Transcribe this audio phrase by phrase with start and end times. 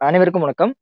[0.00, 0.72] அனைவருக்கும் வணக்கம்.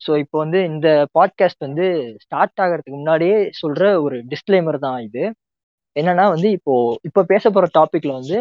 [0.00, 1.86] ஸோ இப்போ வந்து இந்த பாட்காஸ்ட் வந்து
[2.22, 5.22] ஸ்டார்ட் ஆகிறதுக்கு முன்னாடியே சொல்ற ஒரு டிஸ்க்ளைமர் தான் இது.
[5.96, 8.38] என்னன்னா வந்து இப்போ இப்போ பேச போற டாபிக்ல வந்து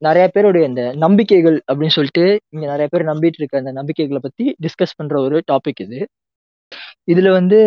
[0.00, 2.24] நிறைய பேருடைய இந்த நம்பிக்கைகள் அப்படின்னு சொல்லிட்டு
[2.54, 6.00] இங்கே நிறைய பேர் நம்பிட்டு இருக்க அந்த நம்பிக்கைகளை பத்தி டிஸ்கஸ் பண்ற ஒரு டாபிக் இது.
[7.08, 7.58] இதுல வந்து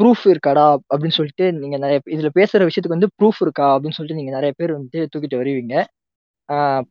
[0.00, 4.34] ப்ரூஃப் இருக்காடா அப்படின்னு சொல்லிட்டு நீங்க நிறைய இதுல பேசுற விஷயத்துக்கு வந்து ப்ரூஃப் இருக்கா அப்படின்னு சொல்லிட்டு நீங்க
[4.38, 5.74] நிறைய பேர் வந்து தூக்கிட்டு வருவீங்க.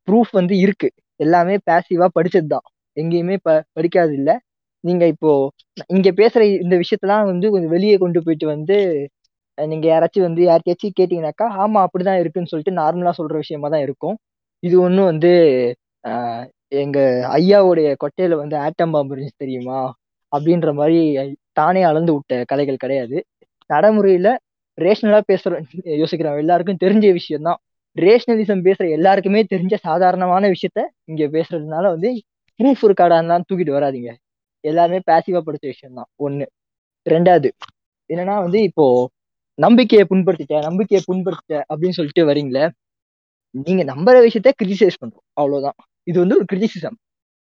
[0.07, 0.89] ப்ரூஃப் வந்து இருக்கு.
[1.19, 2.67] எல்லாமே பேசிவா படிச்சது தான்.
[2.97, 4.35] எங்கேயுமே ப படிக்காது இல்லை
[4.83, 5.31] நீங்க இப்போ
[5.95, 8.77] இங்க பேசுற இந்த விஷயத்தலாம் வந்து கொஞ்சம் வெளியே கொண்டு போயிட்டு வந்து
[9.57, 14.15] நீங்கள் நீங்க யாராச்சும் வந்து யார்ட்டயாச்சும் கேட்டீங்கன்னாக்கா, ஆமா அப்படிதான் இருக்குன்னு சொல்லிட்டு நார்மலா சொல்ற விஷயமா தான் இருக்கும்.
[14.63, 15.31] இது ஒன்றும் வந்து
[16.03, 16.47] எங்கள்
[16.81, 16.99] எங்க
[17.37, 19.79] ஐயாவுடைய கொட்டையில வந்து ஆட்டம் பாம்பு இருந்துச்சு தெரியுமா?
[20.31, 20.99] அப்படின்ற மாதிரி
[21.53, 23.17] தானே அளந்து விட்ட கதைகள் கிடையாது.
[23.69, 24.29] நடைமுறையில
[24.77, 25.53] ரேஷனலா பேசுற
[26.01, 27.59] யோசிக்கிறோம் எல்லாருக்கும் தெரிஞ்ச விஷயம்தான்
[27.95, 30.79] ரேஷனலிசம் பேசுற எல்லாருக்குமே தெரிஞ்ச சாதாரணமான விஷயத்த
[31.11, 32.09] இங்க பேசுறதுனால வந்து
[32.61, 34.11] ப்ரூஃப் இருக்காடான்னுலாம் தூக்கிட்டு வராதீங்க.
[34.63, 36.09] எல்லாமே பேசிவா படிச்ச விஷயம் தான்.
[36.25, 36.45] 1.
[37.05, 37.49] 2வது
[38.09, 38.85] என்னன்னா வந்து இப்போ
[39.59, 42.65] நம்பிக்கையை புண்படுத்திட்ட, நம்பிக்கையை புண்படுத்திட்ட அப்படின்னு சொல்லிட்டு வரீங்களே
[43.55, 45.25] நீங்க நம்புற விஷயத்த கிரிட்டிசைஸ் பண்றோம்.
[45.39, 45.77] அவ்வளவுதான்
[46.07, 46.97] இது வந்து ஒரு கிரிட்டிசிசம்.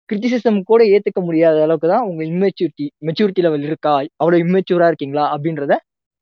[0.09, 3.93] கிரிட்டிசிசம் கூட ஏத்துக்க முடியாத அளவுக்கு தான் உங்க இம்மெச்சூரிட்டி மெச்சூரிட்டி லெவல் இருக்கா?
[4.21, 5.25] அவ்வளோ இம்மெச்சூரா இருக்கீங்களா?
[5.33, 5.75] அப்படின்றத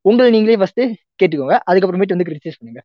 [0.05, 0.85] உங்களை நீங்களே ஃபர்ஸ்ட்டு
[1.19, 1.57] கேட்டுக்கோங்க.
[1.69, 2.81] அதுக்கப்புறமேட்டு வந்து கிரிட்டிசைஸ் பண்ணுங்க.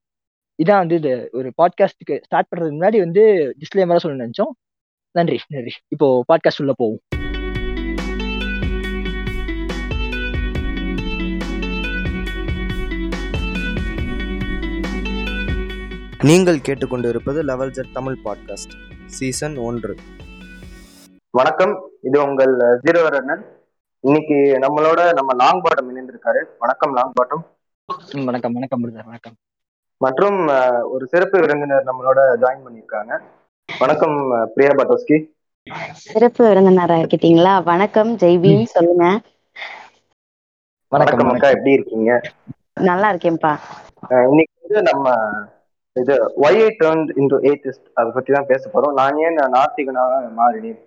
[0.58, 3.22] இதான் வந்து இது ஒரு பாட்காஸ்ட்டுக்கு ஸ்டார்ட் பண்றதுக்கு முன்னாடி வந்து
[3.60, 4.52] டிஸ்க்ளைமரா சொல்ல நினைச்சோம்
[5.14, 5.72] நன்றி, நன்றி.
[5.88, 7.00] இப்போ பாட்காஸ்ட் உள்ள போவோம்.
[16.20, 18.74] நீங்கள் கேட்டுக்கொண்டிருப்பது level jet Tamil podcast
[19.06, 19.94] season ஒன்று
[21.30, 23.42] வணக்கம் இது உங்கள் ஜீரோ ரன்னன்
[24.00, 27.44] இன்னைக்கு நம்மளோட நம்ம லாங் பாட்டம் இணைந்திருக்காரு வணக்கம் லாங் பாட்டம்
[28.24, 28.80] வணக்கம், வணக்கம்.
[29.04, 29.36] வணக்கம்.
[29.96, 30.46] மற்றும்
[30.90, 33.22] ஒரு சிறப்பு விருந்தினர் நம்மளோட ஜாயின் பண்ணியிருக்காங்க
[33.68, 34.16] வணக்கம்
[34.54, 35.16] பிரியா பட்டோஸ்கி.
[36.02, 37.52] சிறப்பு விருந்தினரா இருக்கீங்களா?
[37.68, 39.06] வணக்கம் ஜெய்பீம் சொல்லுங்க.
[40.92, 41.48] வணக்கம், அக்கா.
[41.56, 42.10] எப்படி இருக்கீங்க?
[42.88, 43.52] நல்லா இருக்கேன்ப்பா.
[44.30, 45.14] இன்னைக்கு வந்து நம்ம
[45.96, 46.14] இது
[46.44, 48.94] why I turn into atheist அதை பத்தி தான் பேச போறோம்.
[49.00, 50.78] நான் ஏன் நாத்திகனாக மாறினேன்?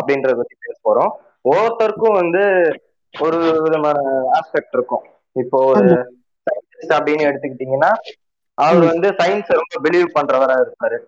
[0.00, 1.12] அப்படின்றத பத்தி பேச போறோம்.
[1.50, 2.42] ஒவ்வொருத்தருக்கும் வந்து
[3.14, 4.00] ஒரு விதமான
[4.38, 5.06] ஆஸ்பெக்ட் இருக்கும்.
[5.44, 5.86] இப்போ ஒரு
[6.46, 7.92] scientist அப்படின்னு எடுத்துக்கிட்டீங்கன்னா
[8.64, 8.84] அவர்.
[8.92, 11.00] வந்து சயின்ஸை ரொம்ப பிலீவ் பண்றவரா இருப்பாரு.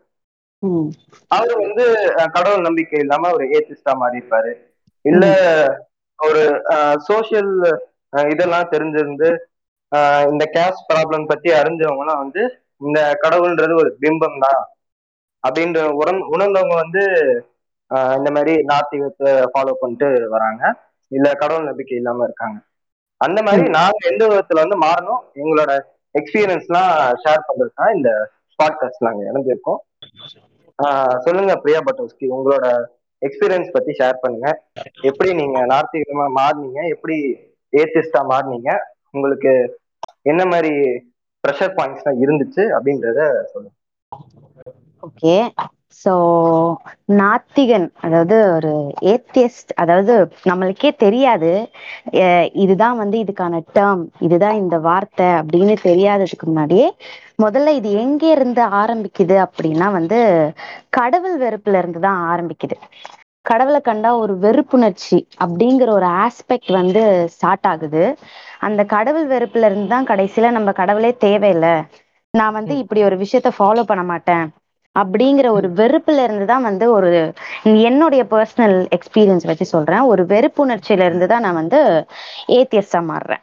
[1.31, 1.85] அவர் வந்து
[2.35, 4.53] கடவுள் நம்பிக்கை இல்லாம ஒரு ஏத்திஸ்டா மாறி இருப்பாரு
[5.05, 5.25] இல்ல
[6.19, 6.43] ஒரு
[7.09, 7.53] சோசியல்
[8.33, 9.29] இதெல்லாம் தெரிஞ்சிருந்து
[10.33, 12.43] இந்த கேஸ்ட் ப்ராப்ளம் பத்தி அறிஞ்சவங்கலாம் வந்து
[12.81, 14.63] இந்த கடவுள்ன்றது ஒரு பிம்பம் தான்
[15.45, 17.03] அப்படின்ற உணர் உணர்ந்தவங்க வந்து
[18.19, 20.63] இந்த மாதிரி நாத்திகத்தை ஃபாலோ பண்ணிட்டு வராங்க.
[21.13, 22.59] இல்ல கடவுள் நம்பிக்கை இல்லாம இருக்காங்க.
[23.21, 25.73] அந்த மாதிரி நாங்க எந்த விதத்துல வந்து மாறணும் எங்களோட
[26.15, 26.93] எக்ஸ்பீரியன்ஸ்லாம்
[27.23, 28.11] ஷேர் பண்றதுக்கு தான் இந்த
[28.59, 29.81] பாட்காஸ்ட் நாங்க இணைஞ்சிருக்கோம்.
[31.25, 32.67] சொல்லுங்க பிரியா பட்டோஸ்கி உங்களோட
[33.23, 34.49] எக்ஸ்பீரியன்ஸ் பத்தி ஷேர் பண்ணுங்க.
[35.03, 36.81] எப்படி நீங்க நார்த்திகமா மாறினீங்க?
[36.95, 37.17] எப்படி
[37.73, 38.71] ஏத்திஸ்டா மாறினீங்க?
[39.15, 39.53] உங்களுக்கு
[40.31, 40.73] என்ன மாதிரி
[41.45, 43.21] ப்ரெஷர் பாயிண்ட்ஸ்லாம் இருந்துச்சு அப்படின்றத
[43.53, 43.75] சொல்லுங்க.
[45.03, 45.35] ஓகே
[46.01, 46.13] ஸோ
[47.19, 48.73] நாத்திகன் அதாவது ஒரு
[49.13, 50.15] ஏத்தியஸ்ட் அதாவது
[50.51, 51.51] நம்மளுக்கே தெரியாது.
[52.65, 56.89] இதுதான் வந்து இதுக்கான டேர்ம் இதுதான் இந்த வார்த்தை அப்படின்னு தெரியாததுக்கு முன்னாடியே
[57.39, 60.21] முதல்ல இது எங்க இருந்து ஆரம்பிக்குது அப்படின்னா வந்து
[60.99, 62.77] கடவுள் வெறுப்புல இருந்து தான் ஆரம்பிக்குது.
[63.45, 67.03] கடவுளை கண்டா ஒரு வெறுப்புணர்ச்சி அப்படிங்கிற ஒரு ஆஸ்பெக்ட் வந்து
[67.35, 68.05] ஸ்டார்ட் ஆகுது.
[68.67, 71.75] அந்த கடவுள் வெறுப்புல இருந்து தான் கடைசியில நம்ம கடவுளே தேவையில்லை.
[72.35, 74.45] நான் வந்து இப்படி ஒரு விஷயத்த ஃபாலோ பண்ண மாட்டேன்.
[74.97, 77.11] அப்படிங்கிற ஒரு வெறுப்புல இருந்து தான் வந்து ஒரு
[77.85, 80.05] என்னுடைய பர்சனல் எக்ஸ்பீரியன்ஸ் வச்சு சொல்றேன்.
[80.11, 81.79] ஒரு வெறுப்புணர்ச்சியில இருந்து தான் நான் வந்து
[82.57, 83.43] ஏத்தியஸ்டா மாறுறேன்.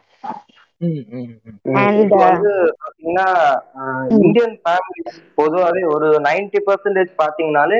[4.16, 7.78] இந்தியன் ஃபேமிலிஸ் பொதுவாகவே ஒரு 90% பர்சன்டேஜ் பாத்தீங்கன்னாலே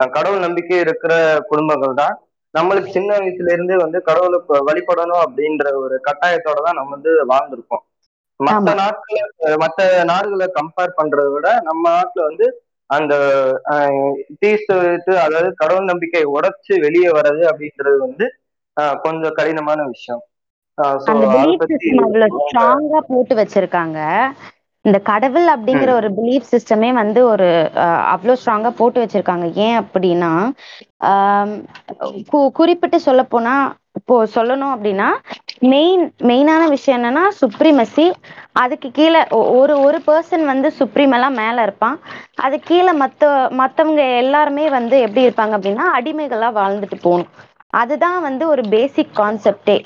[0.00, 1.12] அஹ், கடவுள் நம்பிக்கை இருக்கிற
[1.48, 2.14] குடும்பங்கள் தான்.
[2.54, 7.82] நம்மளுக்கு சின்ன வயசுல இருந்தே வந்து கடவுளை ப- வழிபடணும் அப்படின்ற ஒரு கட்டாயத்தோட தான் நம்ம வந்து வாழ்ந்திருக்கோம்.
[8.40, 8.74] மத்த ஆமா.
[8.80, 9.18] நாட்டுல
[9.62, 12.46] மத்த நாடுகளை கம்பேர் பண்றதை விட நம்ம நாட்டுல வந்து
[12.90, 13.14] அந்த
[14.40, 14.76] தீஸ்து
[15.24, 18.26] அதாவது கடவுள் நம்பிக்கையை உடைச்சு வெளியே வர்றது அப்படின்றது வந்து
[19.04, 20.22] கொஞ்சம் கடினமான விஷயம்.
[20.78, 23.98] அவ்வளவு ஸ்ட்ராங்கா போட்டு வச்சிருக்காங்க.
[24.84, 27.48] இந்த கடவுள் அப்படிங்கிற ஒரு பிலீஃப் சிஸ்டமே வந்து ஒரு
[27.82, 29.46] அஹ், அவ்வளவு ஸ்ட்ராங்கா போட்டு வச்சிருக்காங்க.
[29.64, 30.30] ஏன் அப்படின்னா
[32.58, 33.54] குறிப்பிட்டு சொல்ல போனா
[34.00, 35.08] இப்போ சொல்லணும் அப்படின்னா
[35.62, 38.06] மெயின் மெயினான விஷயம் என்னன்னா சுப்ரீமசி
[38.54, 41.96] அதுக்கு கீழே ஒ- ஒரு ஒரு பர்சன் வந்து சுப்ரீமெல்லாம் எல்லாம் மேல இருப்பான்.
[42.38, 47.30] அது கீழே மத்த மத்தவங்க எல்லாருமே வந்து எப்படி இருப்பாங்க அப்படின்னா அடிமைகளா வாழ்ந்துட்டு போகணும்.
[47.72, 49.76] அதுதான் வந்து ஒரு பேசிக் கான்செப்டே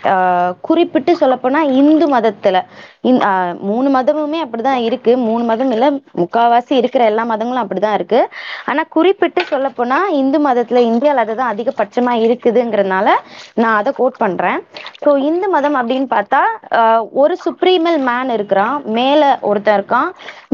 [0.60, 2.58] குறிப்பிட்டு சொல்லப்போனா இந்து மதத்துல.
[3.04, 5.12] இந் ஆஹ் மூணு மதமுமே அப்படிதான் இருக்கு.
[5.24, 5.86] மூணு மதம் இல்ல
[6.20, 8.20] முக்காவாசி இருக்கிற எல்லா மதங்களும் அப்படிதான் இருக்கு.
[8.68, 13.08] ஆனா குறிப்பிட்டு சொல்லப்போனா இந்து மதத்துல இந்தியால அதுதான் அதிகபட்சமா இருக்குதுங்கிறதுனால
[13.56, 14.58] நான் அதை கோட் பண்றேன்.
[15.02, 16.42] ஸோ இந்து மதம் அப்படின்னு பார்த்தா
[16.80, 18.52] ஆஹ் ஒரு சுப்ரீமல் மேன் இருக்கிறான்.
[18.96, 20.08] மேல ஒருத்தன் இருக்கான்.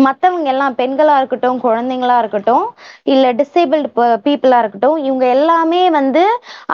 [0.05, 2.67] மத்தவங்க எல்லாம் பெண்களா இருக்கட்டும் குழந்தைங்களா இருக்கட்டும்
[3.07, 3.89] இல்ல டிசேபிள்டு
[4.27, 6.25] பீப்புளா இருக்கட்டும் இவங்க எல்லாமே வந்து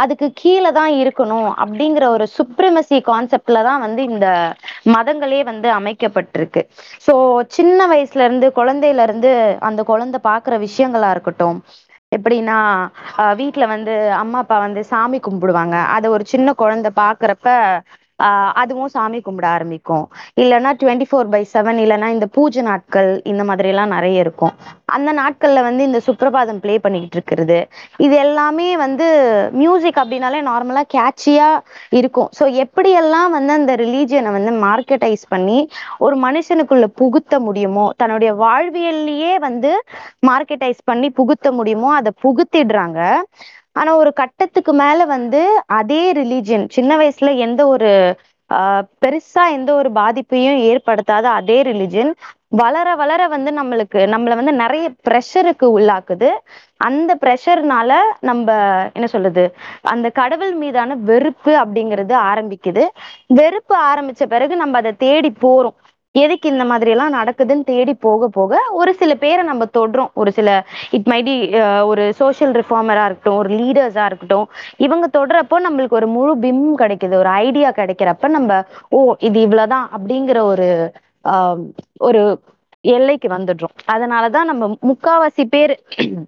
[0.02, 4.28] அதுக்கு கீழே தான் இருக்கணும் அப்படிங்கிற ஒரு சுப்ரிமசி கான்செப்ட்ல தான் வந்து இந்த
[4.94, 6.62] மதங்களே வந்து அமைக்கப்பட்டிருக்கு.
[7.06, 7.12] சோ
[7.48, 9.30] சின்ன வயசுல இருந்து குழந்தையில இருந்து
[9.60, 11.58] அந்த குழந்தை பாக்குற விஷயங்களா இருக்கட்டும்
[12.12, 12.56] எப்படின்னா
[13.16, 13.36] ஆஹ்
[13.66, 15.76] வந்து அம்மா அப்பா வந்து சாமி கும்பிடுவாங்க.
[15.88, 17.48] அதை ஒரு சின்ன குழந்தை பாக்குறப்ப
[18.18, 20.04] ஆஹ் அதுவும் சாமி கும்பிட ஆரம்பிக்கும்.
[20.36, 24.54] இல்லைன்னா டுவெண்ட்டி ஃபோர் பை செவன் இல்லைன்னா இந்த பூஜை நாட்கள் இந்த மாதிரி எல்லாம் நிறைய இருக்கும்.
[24.88, 27.58] அந்த நாட்கள்ல வந்து இந்த சுப்ரபாதம் பிளே பண்ணிக்கிட்டு இருக்கிறது.
[27.98, 29.06] இது எல்லாமே வந்து
[29.58, 31.48] மியூசிக் அப்படின்னாலே நார்மலா கேட்சியா
[31.92, 32.30] இருக்கும்.
[32.38, 35.58] ஸோ எப்படியெல்லாம் வந்து அந்த ரிலீஜியனை வந்து மார்க்கெட்டைஸ் பண்ணி
[36.00, 39.72] ஒரு மனுஷனுக்குள்ள புகுத்த முடியுமோ தன்னுடைய வாழ்வியல்லையே வந்து
[40.28, 43.00] மார்க்கெட்டைஸ் பண்ணி புகுத்த முடியுமோ அதை புகுத்திடுறாங்க.
[43.76, 45.40] ஆனா ஒரு கட்டத்துக்கு மேல வந்து
[45.78, 47.90] அதே ரிலீஜியன் சின்ன வயசுல எந்த ஒரு
[48.50, 52.10] ஆஹ் பெருசா எந்த ஒரு பாதிப்பையும் ஏற்படுத்தாத அதே ரிலிஜன்
[52.52, 56.28] வளர வளர வந்து நம்மளுக்கு நம்மள வந்து நிறைய ப்ரெஷருக்கு உள்ளாக்குது.
[56.80, 57.90] அந்த ப்ரெஷர்னால
[58.22, 58.48] நம்ம
[58.94, 59.44] என்ன சொல்றது
[59.90, 62.84] அந்த கடவுள் மீதான வெறுப்பு அப்படிங்கிறது ஆரம்பிக்குது.
[63.34, 65.76] வெறுப்பு ஆரம்பிச்ச பிறகு நம்ம அதை தேடி போறோம்.
[66.22, 70.10] எதுக்கு இந்த மாதிரி எல்லாம் நடக்குதுன்னு தேடி போக போக ஒரு சில பேரை நம்ம தொடுறோம்.
[70.14, 70.48] ஒரு சில
[70.96, 71.34] இட் மைடி
[71.86, 74.46] ஒரு சோஷியல் ரிஃபார்மரா இருக்கட்டும் ஒரு லீடர்ஸா இருக்கட்டும்.
[74.86, 78.60] இவங்க தொடுறப்போ நம்மளுக்கு ஒரு முழு பிம் கிடைக்குது ஒரு ஐடியா கிடைக்கிறப்ப நம்ம
[78.90, 80.68] ஓ இது இவ்வளவுதான் அப்படிங்கிற ஒரு
[81.24, 81.62] ஆஹ்
[82.00, 82.22] ஒரு
[82.84, 83.76] எல்லைக்கு வந்துடுறோம்.
[83.94, 85.74] அதனாலதான் நம்ம முக்காவாசி பேர்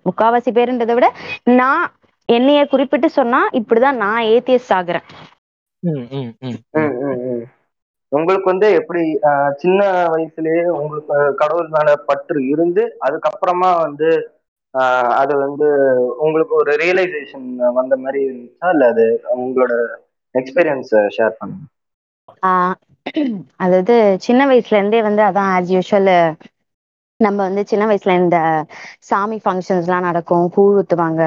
[0.08, 1.08] முக்காவாசி பேருன்றதை விட
[1.58, 1.84] நான்
[2.28, 5.06] என்னைய குறிப்பிட்டு சொன்னா இப்படிதான் நான் ஏத்தியஸ் ஆகுறேன்.
[8.12, 14.10] உங்களுக்கு வந்து எப்படி ஆஹ் சின்ன வயசுலயே உங்களுக்கு கடவுள் மேல பற்று இருந்து அதுக்கப்புறமா வந்து
[14.74, 15.66] ஆஹ் அது வந்து
[16.18, 17.46] உங்களுக்கு ஒரு ரியலைசேஷன்
[17.78, 18.68] வந்த மாதிரி இருந்துச்சா?
[18.74, 19.06] இல்ல அது
[19.36, 19.74] உங்களோட
[20.34, 21.66] எக்ஸ்பீரியன்ஸ் ஷேர் பண்ணுங்க.
[22.42, 22.76] ஆஹ்
[23.60, 23.94] அதாவது
[24.26, 26.12] சின்ன வயசுல இருந்தே வந்து அதான் ஆஸ் யூஷுவல்
[27.20, 28.38] நம்ம வந்து சின்ன வயசுல இந்த
[29.02, 30.44] சாமி ஃபங்க்ஷன்ஸ் எல்லாம் நடக்கும்.
[30.54, 31.22] கூழ் ஊத்துவாங்க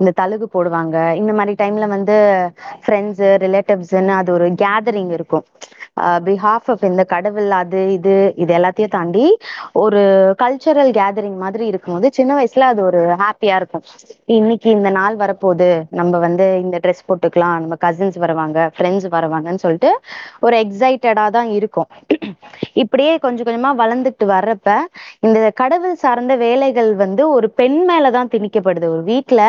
[0.00, 0.96] இந்த தழுகு போடுவாங்க.
[1.20, 2.16] இந்த மாதிரி டைம்ல வந்து
[2.82, 5.46] ஃப்ரெண்ட்ஸ் ரிலேட்டிவ்ஸ்ன்னு அது ஒரு கேதரிங் இருக்கும்.
[6.26, 9.24] பிஹாஃப் ஆஃப் இந்த கடவுள் அது இது இது எல்லாத்தையும் தாண்டி
[9.74, 10.00] ஒரு
[10.42, 13.84] கல்ச்சரல் கேதரிங் மாதிரி இருக்கும்போது சின்ன வயசுல அது ஒரு ஹாப்பியா இருக்கும்.
[14.28, 15.68] இன்னைக்கு இந்த நாள் வரப்போகுது.
[15.90, 17.58] நம்ம வந்து இந்த ட்ரெஸ் போட்டுக்கலாம்.
[17.58, 19.92] நம்ம கசின்ஸ் வருவாங்க ஃப்ரெண்ட்ஸ் வருவாங்கன்னு சொல்லிட்டு
[20.40, 21.88] ஒரு எக்ஸைட்டடா தான் இருக்கும்.
[22.74, 24.70] இப்படியே கொஞ்சம் கொஞ்சமா வளர்ந்துட்டு வர்றப்ப
[25.22, 28.86] இந்த கடவுள் சார்ந்த வேலைகள் வந்து ஒரு பெண் மேலதான் திணிக்கப்படுது.
[28.94, 29.42] ஒரு வீட்டுல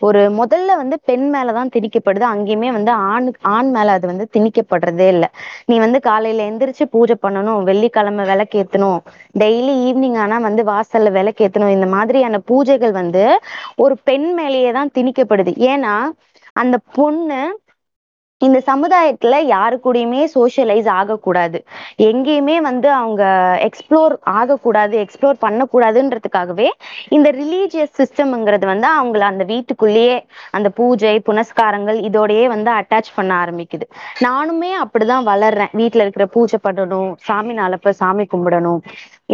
[0.00, 2.26] ஒரு முதல்ல வந்து பெண் மேலதான் திணிக்கப்படுது.
[2.34, 5.28] அங்கேயுமே வந்து ஆண் ஆண் மேல அது வந்து திணிக்கப்படுறதே இல்லை.
[5.68, 8.98] நீ வந்து வந்து காலையில எந்திரிச்சு பூஜை பண்ணணும் வெள்ளிக்கிழமை விளக்கேத்தணும்
[9.34, 13.24] டெய்லி ஈவினிங் ஆனா வந்து வாசல்ல விளக்கேத்தணும் இந்த மாதிரியான பூஜைகள் வந்து
[13.76, 15.52] ஒரு பெண் மேலேயே தான் திணிக்கப்படுது.
[15.70, 15.94] ஏன்னா
[16.56, 17.40] அந்த பொண்ணு
[18.46, 21.58] இந்த சமுதாயத்துல யாரு கூடயுமே சோஷியலைஸ் ஆகக்கூடாது.
[22.08, 23.22] எங்கேயுமே வந்து அவங்க
[23.68, 26.68] எக்ஸ்ப்ளோர் ஆகக்கூடாது எக்ஸ்ப்ளோர் பண்ணக்கூடாதுன்றதுக்காகவே
[27.08, 30.16] இந்த ரிலீஜியஸ் சிஸ்டம்ங்கிறது வந்து அவங்கள அந்த வீட்டுக்குள்ளேயே
[30.50, 33.86] அந்த பூஜை புனஸ்காரங்கள் இதோடயே வந்து அட்டாச் பண்ண ஆரம்பிக்குது.
[34.26, 35.74] நானுமே அப்படிதான் வளர்றேன்.
[35.80, 38.82] வீட்டுல இருக்கிற பூஜை பண்ணணும் சாமி நாளப்ப சாமி கும்பிடணும்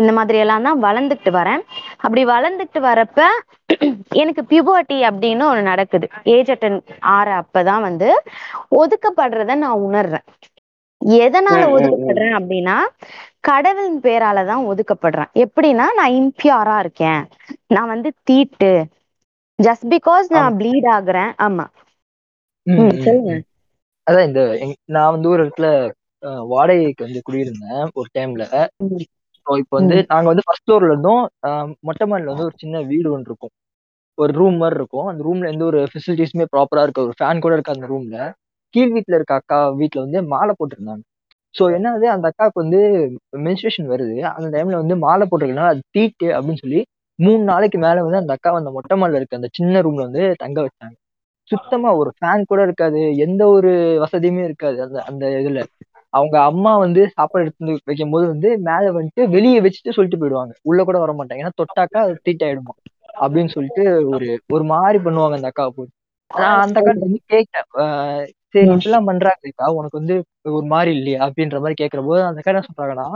[0.01, 1.61] இந்த மாதிரி எல்லாம் தான் வளர்ந்துட்டு வரேன்.
[2.05, 3.21] அப்படி வளர்ந்துட்டு வரப்ப
[4.23, 6.07] எனக்கு பியூபர்ட்டி அப்படின்னு ஒண்ணு நடக்குது.
[6.35, 6.79] ஏஜ் அட்டன்
[7.17, 8.09] ஆற அப்பதான் வந்து
[8.95, 10.27] ஒதுக்கப்படுறத நான் உணர்றேன்.
[11.19, 11.63] எதனால.
[11.75, 12.77] ஒதுக்கப்படுறேன் அப்படின்னா
[13.41, 15.31] கடவுளின் பேராலதான் ஒதுக்கப்படுறேன்.
[15.37, 17.23] எப்படின்னா நான் இம்பியூரா இருக்கேன்.
[17.69, 18.73] நான் வந்து தீட்டு.
[19.59, 21.33] ஜஸ்ட் பிகாஸ் நான் ப்ளீட் ஆகுறேன்.
[21.43, 21.65] ஆமா.
[23.05, 23.33] சொல்லுங்க.
[24.07, 24.41] அதான் இந்த
[24.89, 25.69] நான் வந்து ஒரு இடத்துல
[26.51, 28.45] வாடகைக்கு வந்து குடியிருந்தேன் ஒரு டைம்ல
[29.47, 31.23] இப்போ வந்து நாங்க வந்து ஃபர்ஸ்ட் ஃப்ளோர்ல இருந்தோம்.
[31.81, 33.53] மொட்டை மாடியில வந்து ஒரு சின்ன வீடு ஒன்று இருக்கும்.
[34.19, 35.07] ஒரு ரூம் மாதிரி இருக்கும்.
[35.07, 38.19] அந்த ரூம்ல எந்த ஒரு ஃபெசிலிட்டிஸுமே ப்ராப்பரா இருக்க ஒரு ஃபேன் கூட இருக்க அந்த ரூம்ல
[38.75, 41.03] கீழ் வீட்டில் இருக்க அக்கா வீட்டில் வந்து மாலை போட்டிருந்தாங்க.
[41.55, 42.81] ஸோ என்ன ஆகுது அந்த அக்காவுக்கு வந்து
[43.45, 44.17] மென்ஸ்ட்ரேஷன் வருது.
[44.31, 46.81] அந்த டைம்ல வந்து மாலை போட்டிருக்கனால அது தீட்டு அப்படின்னு சொல்லி
[47.19, 50.59] மூணு நாளைக்கு மேல வந்து அந்த அக்கா அந்த மொட்டை மாலில் இருக்க அந்த சின்ன ரூம்ல வந்து தங்க
[50.63, 50.95] வச்சாங்க.
[51.51, 53.01] சுத்தமா ஒரு ஃபேன் கூட இருக்காது.
[53.25, 53.71] எந்த ஒரு
[54.03, 55.63] வசதியுமே இருக்காது அந்த அந்த இதுல.
[56.13, 60.53] அவங்க அம்மா வந்து சாப்பாடு எடுத்து வந்து வைக்கும் போது வந்து மேல வந்துட்டு வெளியே வச்சுட்டு சொல்லிட்டு போயிடுவாங்க.
[60.63, 62.75] உள்ள கூட வர மாட்டாங்க ஏன்னா தொட்டாக்கா அது தீட்டாயிடுமா?
[63.17, 65.91] அப்படின்னு சொல்லிட்டு ஒரு ஒரு மாதிரி பண்ணுவாங்க அந்த அக்காவை போய்
[66.35, 67.67] நான் அந்த அக்கா வந்து கேட்டேன்
[68.55, 70.17] சரி இப்படிலாம் பண்றாங்கக்கா உனக்கு வந்து
[70.51, 73.07] ஒரு மாதிரி இல்லையா அப்படின்ற மாதிரி கேட்கிற போது அந்த அக்கா என்ன சொல்றாங்கன்னா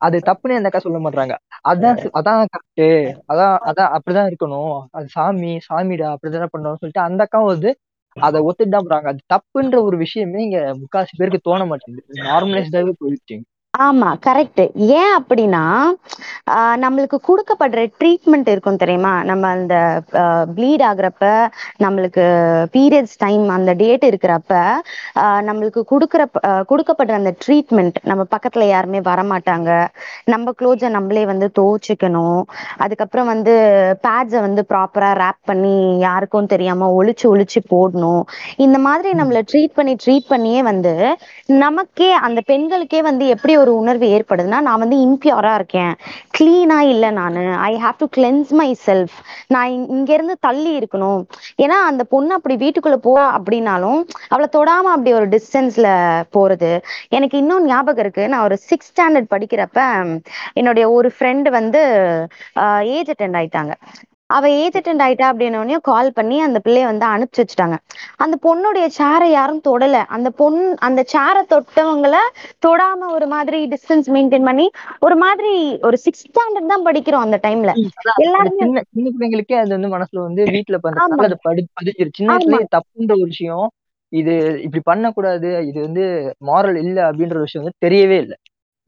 [0.00, 1.34] அது தப்புன்னு அந்த அக்கா சொல்ல மாட்டாங்க
[1.70, 2.84] அதான் அதான் கரெக்ட்
[3.32, 7.70] அதான் அதான் அப்படிதான் இருக்கணும் அது சாமி சாமிடா அப்படிதானே பண்ணணும்னு சொல்லிட்டு அந்த அக்காவும் வந்து
[8.16, 9.08] அதை ஒத்துட்டு தான் போறாங்க.
[9.12, 12.04] அது தப்புன்ற ஒரு விஷயமே இங்க முக்காசி பேருக்கு தோண மாட்டேங்குது.
[12.22, 13.36] நார்மலைஸ்டாவே போயிடுச்சு.
[13.84, 14.60] ஆமா கரெக்ட்
[14.98, 15.62] ஏன் அப்படின்னா
[16.84, 19.12] நம்மளுக்கு கொடுக்கப்படுற ட்ரீட்மெண்ட் இருக்கும் தெரியுமா?
[19.30, 19.76] நம்ம அந்த
[20.56, 21.24] ப்ளீட் ஆகுறப்ப
[21.84, 22.24] நம்மளுக்கு
[22.74, 24.52] பீரியட்ஸ் டைம் அந்த டேட் இருக்கிறப்ப
[25.48, 26.22] நம்மளுக்கு கொடுக்குற
[26.70, 29.70] கொடுக்கப்படுற அந்த ட்ரீட்மெண்ட் நம்ம பக்கத்துல யாருமே வரமாட்டாங்க.
[30.34, 32.40] நம்ம க்ளோத்ஸை நம்மளே வந்து துவச்சிக்கணும்.
[32.84, 33.54] அதுக்கப்புறம் வந்து
[34.06, 35.74] பேட்ஸை வந்து ப்ராப்பரா ரேப் பண்ணி
[36.06, 38.22] யாருக்கும் தெரியாம ஒளிச்சு ஒளிச்சு போடணும்.
[38.66, 40.94] இந்த மாதிரி நம்மள ட்ரீட் பண்ணி ட்ரீட் பண்ணியே வந்து
[41.64, 45.94] நமக்கே அந்த பெண்களுக்கே வந்து எப்படி ஒரு உணர்வு ஏற்படுதுன்னா நான் வந்து இம்பியூரா இருக்கேன்.
[46.38, 47.54] கிளீனா இல்ல நானு.
[47.54, 48.48] I have to cleanse
[48.86, 49.14] myself
[49.46, 51.24] நான் இங்க- இங்க இருந்து தள்ளி இருக்கணும்.
[51.62, 56.82] ஏன்னா அந்த பொண்ணு அப்படி வீட்டுக்குள்ள போ அப்படின்னாலும் அவளை தொடாம அப்படி ஒரு டிஸ்டன்ஸ்ல போறது.
[57.08, 58.28] எனக்கு இன்னும் ஞாபகம் இருக்கு.
[58.28, 60.04] நான் ஒரு சிக்ஸ் ஸ்டாண்டர்ட் படிக்கிறப்ப
[60.52, 61.80] என்னுடைய ஒரு ஃப்ரெண்டு வந்து
[62.82, 63.72] ஏஜ் அட்டெண்ட் ஆயிட்டாங்க.
[64.30, 67.76] அவ ஏஜ் அட்டெண்ட் ஆயிட்டா அப்படின்னோடனே கால் பண்ணி அந்த பிள்ளைய வந்து அனுப்பிச்சு வச்சுட்டாங்க.
[68.18, 69.96] அந்த பொண்ணுடைய சேரை யாரும் தொடல.
[70.16, 72.14] அந்த பொண் அந்த சேரை தொட்டவங்கள
[72.66, 74.66] தொடாம ஒரு மாதிரி டிஸ்டன்ஸ் மெயின்டைன் பண்ணி
[75.06, 75.52] ஒரு மாதிரி
[75.88, 77.72] ஒரு சிக்ஸ் ஸ்டாண்டர்ட் தான் படிக்கிறோம் அந்த டைம்ல
[78.20, 80.76] எல்லாருமே சின்ன பிள்ளைங்களுக்கே அது வந்து மனசுல வந்து வீட்டுல.
[80.84, 81.32] பண்றதுனால
[81.80, 82.30] அது சின்ன.
[82.32, 83.66] வயசுலயே தப்புன்ற ஒரு விஷயம்
[84.12, 86.04] இது இப்படி பண்ணக்கூடாது இது வந்து
[86.48, 88.34] மாரல் இல்ல அப்படின்ற விஷயம் வந்து தெரியவே இல்ல.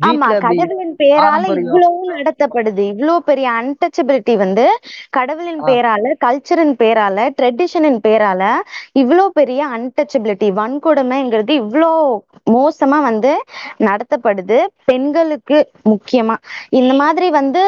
[0.01, 1.63] ஆமா கடவுளின் பெயரால பாரம்பரியம்.
[1.65, 2.83] இவ்வளவு நடத்தப்படுது.
[2.93, 4.65] இவ்வளவு பெரிய அன்டச்சபிலிட்டி வந்து
[5.13, 5.63] கடவுளின்.
[5.69, 7.07] பேரால கல்ச்சரின் பேரால
[7.39, 8.43] ட்ரெடிஷனின் பேரால
[9.03, 11.91] இவ்வளோ பெரிய அன்டச்சபிலிட்டி வன்கொடுமைங்கிறது இவ்வளோ
[12.49, 13.33] மோசமா வந்து
[13.87, 14.59] நடத்தப்படுது.
[14.89, 15.59] பெண்களுக்கு
[15.91, 16.37] முக்கியமா.
[16.73, 17.65] இந்த மாதிரி வந்து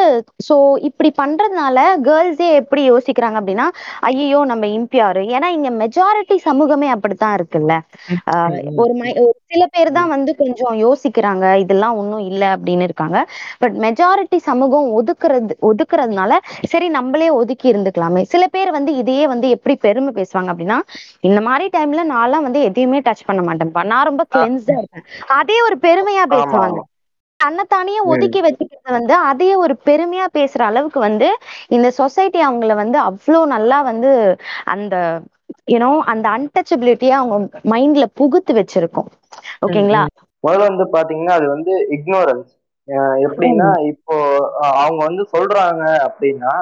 [0.46, 0.56] சோ
[0.88, 3.66] இப்படி பண்றதுனால கேர்ள்ஸே எப்படி யோசிக்கிறாங்க அப்படின்னா
[4.10, 7.74] ஐயோ நம்ம இம்பியாரு ஏன்னா இங்க மெஜாரிட்டி சமூகமே அப்படித்தான் இருக்குல்ல.
[8.32, 8.94] ஆஹ் ஒரு
[9.50, 13.18] சில பேர் தான் வந்து கொஞ்சம் யோசிக்கிறாங்க இதெல்லாம் ஒண்ணும் இல்ல அப்படின்னு இருக்காங்க.
[13.60, 16.32] பட் மெஜாரிட்டி சமூகம் ஒதுக்குறது ஒதுக்குறதுனால
[16.70, 18.22] சரி நம்மளே ஒதுக்கி இருந்துக்கலாமே.
[18.32, 20.78] சில பேர் வந்து இதையே வந்து எப்படி பெருமை பேசுவாங்க அப்படின்னா
[21.24, 25.06] இந்த மாதிரி டைம்ல நான்லாம் வந்து எதையுமே டச் பண்ண மாட்டேன்ப்பா நான் ரொம்ப கிளென்ஸ்டா இருப்பேன்.
[25.38, 26.78] அதே ஒரு பெருமையா பேசுவாங்க.
[27.40, 27.92] தன்னைத்தானே.
[28.10, 31.28] ஒதுக்கி வச்சுக்கிறது வந்து அதையே ஒரு பெருமையா பேசுற அளவுக்கு வந்து
[31.70, 34.10] இந்த சொசைட்டி அவங்கள வந்து அவ்வளோ நல்லா வந்து
[34.74, 34.94] அந்த
[35.68, 37.36] யூனோ அந்த அன்டச்சபிலிட்டியை அவங்க
[37.72, 39.10] மைண்ட்ல புகுத்து வச்சிருக்கோம்.
[39.64, 40.02] ஓகேங்களா?
[40.44, 42.50] முதல்ல வந்து பாத்தீங்கன்னா அது வந்து இக்னோரன்ஸ்
[43.26, 44.16] எப்படின்னா இப்போ
[44.80, 46.52] அவங்க வந்து சொல்றாங்க அப்படின்னா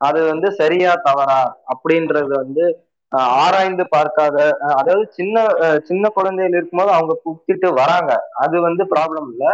[0.00, 1.40] அது வந்து சரியா தவறா
[1.72, 2.64] அப்படின்றது வந்து
[3.42, 4.36] ஆராய்ந்து பார்க்காத
[4.74, 5.36] அதாவது சின்ன
[5.88, 8.12] சின்ன குழந்தைகள் இருக்கும்போது அவங்க புத்திட்டு வராங்க.
[8.44, 9.44] அது வந்து ப்ராப்ளம் இல்ல.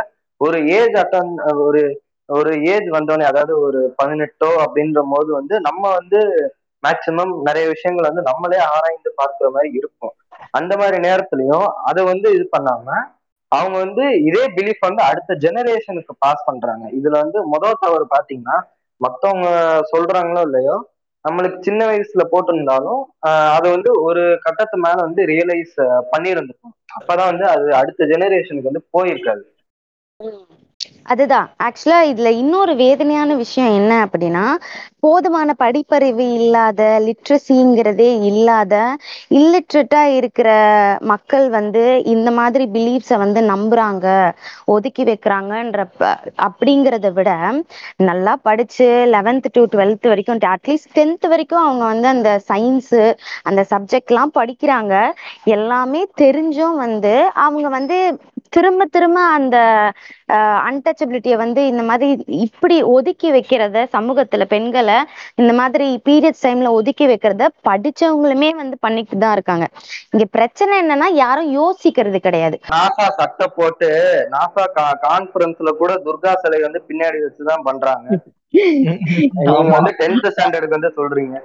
[0.40, 1.32] ஒரு ஏஜ் அட்டன்
[1.64, 1.82] ஒரு
[2.28, 6.18] ஒரு ஏஜ் வந்தோடனே அதாவது ஒரு பதினெட்டோ அப்படின்ற போது வந்து நம்ம வந்து
[6.82, 10.14] மேக்சிமம் நிறைய விஷயங்கள் வந்து நம்மளே ஆராய்ந்து பார்க்கிற மாதிரி இருக்கும்.
[10.54, 12.86] அந்த மாதிரி நேரத்துலயும் அதை வந்து இது பண்ணாம
[13.52, 16.84] அவங்க வந்து இதே பிலீஃப் வந்து அடுத்த ஜெனரேஷனுக்கு பாஸ் பண்றாங்க.
[16.98, 18.56] இதுல வந்து முதல் தவறு பாத்தீங்கன்னா
[19.00, 19.48] மத்தவங்க
[19.92, 20.76] சொல்றாங்களோ இல்லையோ
[21.24, 23.00] நம்மளுக்கு சின்ன வயசுல போட்டிருந்தாலும்
[23.54, 25.74] அது வந்து ஒரு கட்டத்து மேல வந்து ரியலைஸ்
[26.12, 29.42] பண்ணியிருந்துக்கும் அப்பதான் வந்து அது அடுத்த ஜெனரேஷனுக்கு வந்து போயிருக்காது.
[31.06, 31.48] அதுதான்.
[31.66, 34.44] ஆக்சுவலா இதுல இன்னொரு வேதனையான விஷயம் என்ன அப்படின்னா
[35.00, 38.74] போதுமான படிப்பறிவு இல்லாத லிட்ரஸிங்கிறதே இல்லாத
[39.32, 40.48] இல்லிட்ரேட்டா இருக்கிற
[41.12, 44.06] மக்கள் வந்து இந்த மாதிரி பிலீஃப்ஸை வந்து நம்புறாங்க
[44.74, 45.84] ஒதுக்கி வைக்கிறாங்கன்ற
[46.46, 47.30] அப்படிங்கிறத விட
[48.02, 53.02] நல்லா படிச்சு லெவன்த் டு டுவெல்த் வரைக்கும் அட்லீஸ்ட் டென்த் வரைக்கும் அவங்க வந்து அந்த சயின்ஸு
[53.44, 54.94] அந்த சப்ஜெக்ட்லாம் படிக்கிறாங்க.
[55.54, 57.14] எல்லாமே தெரிஞ்சும் வந்து
[57.44, 57.98] அவங்க வந்து
[58.52, 59.56] திரும்ப திரும்ப அந்த
[60.68, 62.08] அன்டச்சபிலிட்டியை வந்து இந்த மாதிரி
[62.46, 64.98] இப்படி ஒதுக்கி வைக்கிறத சமூகத்துல பெண்களை
[65.38, 69.66] இந்த மாதிரி பீரியட்ஸ் டைம்ல ஒதுக்கி வைக்கிறத படிச்சவங்களுமே வந்து பண்ணிட்டு தான் இருக்காங்க.
[70.12, 72.58] இங்க பிரச்சனை என்னன்னா யாரும் யோசிக்கிறது கிடையாது.
[72.74, 73.90] நாசா சட்டை போட்டு
[74.34, 74.64] நாசா
[75.06, 78.08] கான்பரன்ஸ்ல கூட துர்கா சிலை வந்து பின்னாடி வச்சுதான் பண்றாங்க.
[79.74, 81.36] வந்து டென்த் ஸ்டாண்டர்டுக்கு வந்து சொல்றீங்க.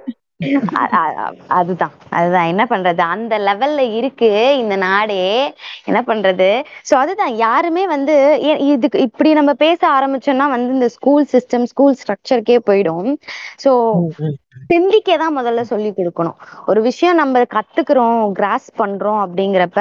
[1.46, 2.46] அதுதான் அதுதான்.
[2.46, 3.00] என்ன பண்றது?
[3.00, 5.54] அந்த லெவல்ல இருக்கு இந்த நாடே.
[5.84, 6.64] என்ன பண்றது?
[6.90, 7.34] சோ அதுதான்.
[7.34, 13.16] யாருமே வந்து ஏ- இதுக்கு இப்படி நம்ம பேச ஆரம்பிச்சோம்னா வந்து இந்த ஸ்கூல் சிஸ்டம் ஸ்கூல் ஸ்ட்ரக்சருக்கே போயிடும்.
[13.64, 14.00] சோ
[14.70, 16.36] சிந்திக்க தான் முதல்ல சொல்லி கொடுக்கணும்.
[16.70, 19.80] ஒரு விஷயம் நம்ம கத்துக்கிறோம் கிராஸ் பண்றோம் அப்படிங்கிறப்ப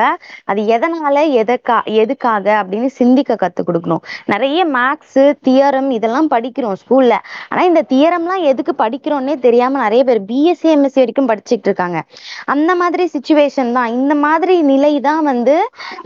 [0.52, 4.04] அது எதனால எதற்கா எதுக்காக அப்படின்னு சிந்திக்க கத்து கொடுக்கணும்.
[4.34, 7.14] நிறைய மேக்ஸ் தியரம் இதெல்லாம் படிக்கிறோம் ஸ்கூல்ல
[7.52, 12.00] ஆனா இந்த தியரம்லாம் எதுக்கு படிக்கிறோம்னே தெரியாம நிறைய பேர் பிஎஸ்சி எம்எஸ்சி வரைக்கும் படிச்சுட்டு இருக்காங்க.
[12.56, 13.90] அந்த மாதிரி சுச்சுவேஷன் தான்.
[14.00, 15.56] இந்த மாதிரி நிலை தான் வந்து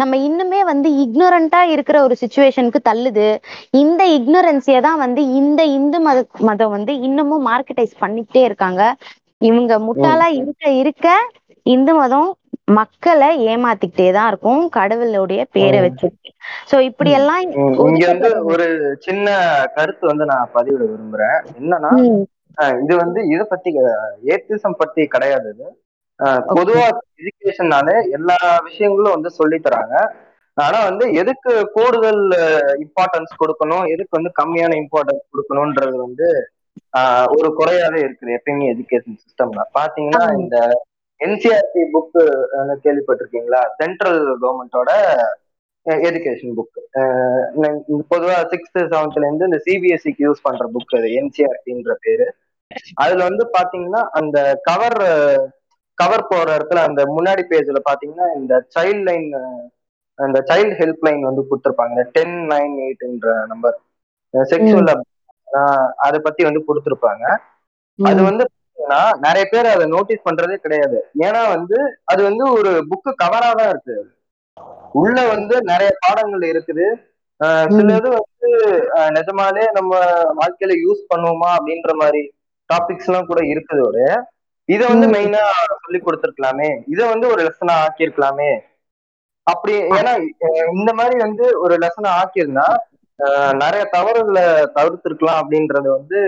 [0.02, 3.28] நம்ம இன்னுமே வந்து இக்னோரண்டா இருக்கிற ஒரு சுச்சுவேஷனுக்கு தள்ளுது.
[3.84, 6.18] இந்த இக்னோரன்ஸிய தான் வந்து இந்த இந்து மத
[6.50, 8.84] மதம் வந்து இன்னமும் மார்க்கெட்டைஸ் பண்ணிக்கிட்டே இருக்காங்க.
[9.50, 11.08] இவங்க முட்டாளா இருக்க இருக்க
[11.66, 12.30] இந்து மதம்
[12.78, 14.62] மக்களை ஏமாத்திக்கிட்டே தான் இருக்கும்.
[14.78, 15.80] கடவுளுடைய பேரை.
[15.86, 16.08] வச்சு
[16.72, 18.66] சோ இப்படி எல்லாம் இங்க வந்து ஒரு
[19.06, 19.28] சின்ன
[19.78, 21.40] கருத்து வந்து நான் பதிவிட விரும்புறேன்.
[21.60, 21.92] என்னன்னா
[22.84, 23.70] இது வந்து இத பத்தி
[24.34, 25.68] ஏத்திசம் பத்தி கிடையாது இது.
[26.58, 26.86] பொதுவா
[27.20, 28.38] எஜுகேஷன்னாலே எல்லா
[28.68, 29.96] விஷயங்களும் வந்து சொல்லி தராங்க.
[30.58, 32.24] ஆனா வந்து எதுக்கு கூடுதல்
[32.86, 33.86] இம்பார்ட்டன்ஸ் கொடுக்கணும்?
[33.94, 36.28] எதுக்கு வந்து கம்மியான இம்பார்ட்டன்ஸ் கொடுக்கணும்ன்றது வந்து
[37.38, 40.24] ஒரு குறையாவே இருக்குது எப்பயுமே எஜுகேஷன் சிஸ்டம்ல பாத்தீங்கன்னா.
[40.42, 40.58] இந்த
[41.22, 42.18] என்சிஆர்டி புக்
[42.86, 43.62] கேள்விப்பட்டிருக்கீங்களா?
[43.80, 44.92] சென்ட்ரல் கவர்மெண்டோட
[46.08, 46.78] எஜுகேஷன் புக்
[48.12, 52.28] பொதுவா சிக்ஸ்த் செவன்த்ல இருந்து இந்த சிபிஎஸ்சிக்கு யூஸ் பண்ற புக் அது என்சிஆர்டின்ற பேரு.
[53.04, 54.38] அதுல வந்து பாத்தீங்கன்னா அந்த
[54.70, 55.00] கவர்
[55.98, 59.28] கவர் போற இடத்துல அந்த முன்னாடி பேஜ்ல பாத்தீங்கன்னா இந்த சைல்ட் லைன்
[60.20, 62.00] அந்த சைல்ட் ஹெல்ப் லைன் வந்து கொடுத்துருப்பாங்க.
[62.16, 63.78] டென் நைன் எயிட்ன்ற நம்பர்
[64.34, 64.92] செக்ஷுவல்
[66.06, 67.24] அதை பத்தி வந்து கொடுத்துருப்பாங்க.
[68.00, 68.22] அது.
[68.30, 68.44] வந்து
[69.26, 70.98] நிறைய பேர் அதை நோட்டீஸ் பண்றதே கிடையாது.
[71.26, 71.78] ஏன்னா வந்து
[72.12, 73.98] அது வந்து ஒரு புக்கு கவரா தான் இருக்கு.
[75.02, 76.88] உள்ள வந்து நிறைய பாடங்கள் இருக்குது.
[77.76, 78.50] சிலது வந்து
[79.18, 79.92] நிஜமாலே நம்ம
[80.40, 82.22] வாழ்க்கையில யூஸ் பண்ணுவோமா அப்படின்ற மாதிரி
[82.70, 83.98] டாபிக்ஸ் எல்லாம் கூட இருக்குதோட
[84.70, 85.08] இதை வந்து.
[85.14, 85.44] மெயினா
[85.84, 86.70] சொல்லி கொடுத்துருக்கலாமே.
[86.94, 88.52] இதை வந்து ஒரு லெசனா ஆக்கியிருக்கலாமே.
[89.48, 90.12] அப்படி ஏன்னா
[90.78, 92.68] இந்த மாதிரி வந்து ஒரு லெசனை ஆக்கியிருந்தா
[93.54, 94.44] நிறைய தவறுகளை
[94.76, 96.20] தவிர்த்திருக்கலாம் அப்படின்றது வந்து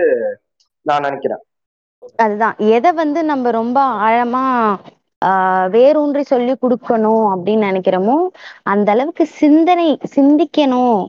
[0.82, 1.42] நான் நினைக்கிறேன்.
[2.16, 2.54] அதுதான்.
[2.58, 4.76] எதை வந்து நம்ம ரொம்ப ஆழமா
[5.24, 8.16] ஆஹ் வேரூன்றி சொல்லி கொடுக்கணும் அப்படின்னு நினைக்கிறோமோ
[8.62, 11.08] அந்த அளவுக்கு சிந்தனை சிந்திக்கணும்.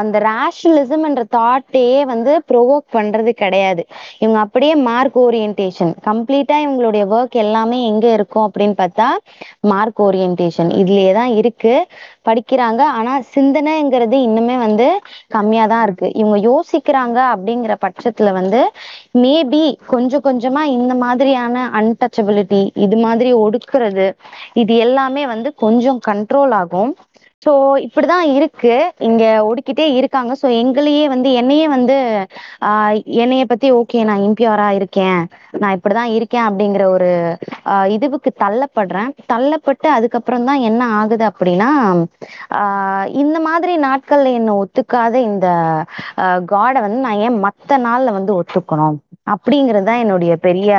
[0.00, 3.82] அந்த ரேஷனலிசம் என்ற தாட்டே வந்து ப்ரொவோக் பண்றது கிடையாது.
[4.20, 9.08] இவங்க அப்படியே மார்க் ஓரியன்டேஷன் கம்ப்ளீட்டா இவங்களுடைய ஒர்க் எல்லாமே எங்க இருக்கும் அப்படின்னு பார்த்தா
[9.72, 11.74] மார்க் ஓரியன்டேஷன் இதுலயே தான் இருக்கு.
[12.26, 12.82] படிக்கிறாங்க.
[12.98, 14.86] ஆனா சிந்தனைங்கிறது இன்னுமே வந்து
[15.30, 16.08] கம்மியா தான் இருக்கு.
[16.20, 18.60] இவங்க யோசிக்கிறாங்க அப்படிங்கிற பட்சத்துல வந்து
[19.22, 19.62] மேபி
[19.92, 21.42] கொஞ்சம் கொஞ்சமா இந்த மாதிரியான
[21.80, 24.06] அன்டச்சபிலிட்டி இது மாதிரி ஒடுக்குறது
[24.62, 26.92] இது எல்லாமே வந்து கொஞ்சம் கண்ட்ரோல் ஆகும்.
[27.44, 27.52] ஸோ
[27.86, 28.74] இப்படிதான் இருக்கு.
[29.00, 30.32] இங்க ஒடுக்கிட்டே இருக்காங்க.
[30.42, 31.96] ஸோ எங்களையே வந்து என்னையே வந்து
[32.62, 35.20] ஆஹ் என்னைய பத்தி ஓகே நான் இம்பியூரா இருக்கேன்.
[35.58, 37.10] நான் இப்படிதான் இருக்கேன் அப்படிங்கிற ஒரு
[37.66, 39.10] ஆஹ் இதுவுக்கு தள்ளப்படுறேன்.
[39.32, 41.70] தள்ளப்பட்டு அதுக்கப்புறம் தான் என்ன ஆகுது அப்படின்னா
[42.52, 45.46] ஆஹ் இந்த மாதிரி நாட்கள்ல என்ன ஒத்துக்காத இந்த
[46.52, 48.96] காடை வந்து நான் ஏன் மத்த நாள்ல வந்து ஒத்துக்கணும்?
[49.32, 50.70] அப்படிங்கிறது தான் என்னுடைய பெரிய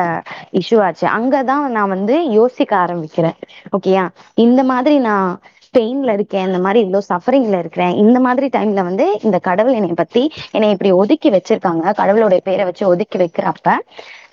[0.54, 1.06] இஷ்யூ ஆச்சு.
[1.18, 3.38] அங்கதான் நான் வந்து யோசிக்க ஆரம்பிக்கிறேன்.
[3.76, 4.04] ஓகேயா
[4.38, 5.30] இந்த மாதிரி நான்
[5.76, 10.24] பெயின்ல இருக்கேன் இந்த மாதிரி இவ்வளோ சஃபரிங்ல இருக்கிறேன் இந்த மாதிரி டைம்ல வந்து இந்த கடவுள் என்னை பத்தி
[10.52, 13.70] என்னை இப்படி ஒதுக்கி வச்சிருக்காங்க கடவுளுடைய பேரை வச்சு ஒதுக்கி வைக்கிறப்ப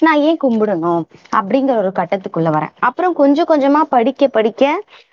[0.02, 1.02] நான் ஏன் கும்பிடணும்
[1.36, 2.72] அப்படிங்கிற ஒரு கட்டத்துக்குள்ள வரேன்.
[2.80, 4.62] அப்புறம் கொஞ்சம் கொஞ்சமா படிக்க படிக்க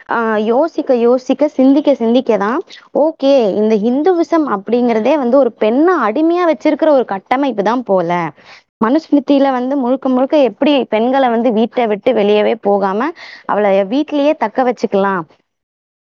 [0.09, 2.59] ஆஹ் யோசிக்க யோசிக்க சிந்திக்க சிந்திக்க தான்
[2.99, 8.09] ஓகே இந்த ஹிந்துவிசம் அப்படிங்கிறதே வந்து ஒரு பெண்ணை அடிமையா வச்சிருக்கிற ஒரு கட்டமைப்பு தான் போல.
[8.85, 13.09] மனுஸ்மிருதியில வந்து முழுக்க முழுக்க எப்படி பெண்களை வந்து வீட்டை விட்டு வெளியவே போகாம
[13.45, 15.25] அவளை வீட்டிலேயே தக்க வச்சுக்கலாம்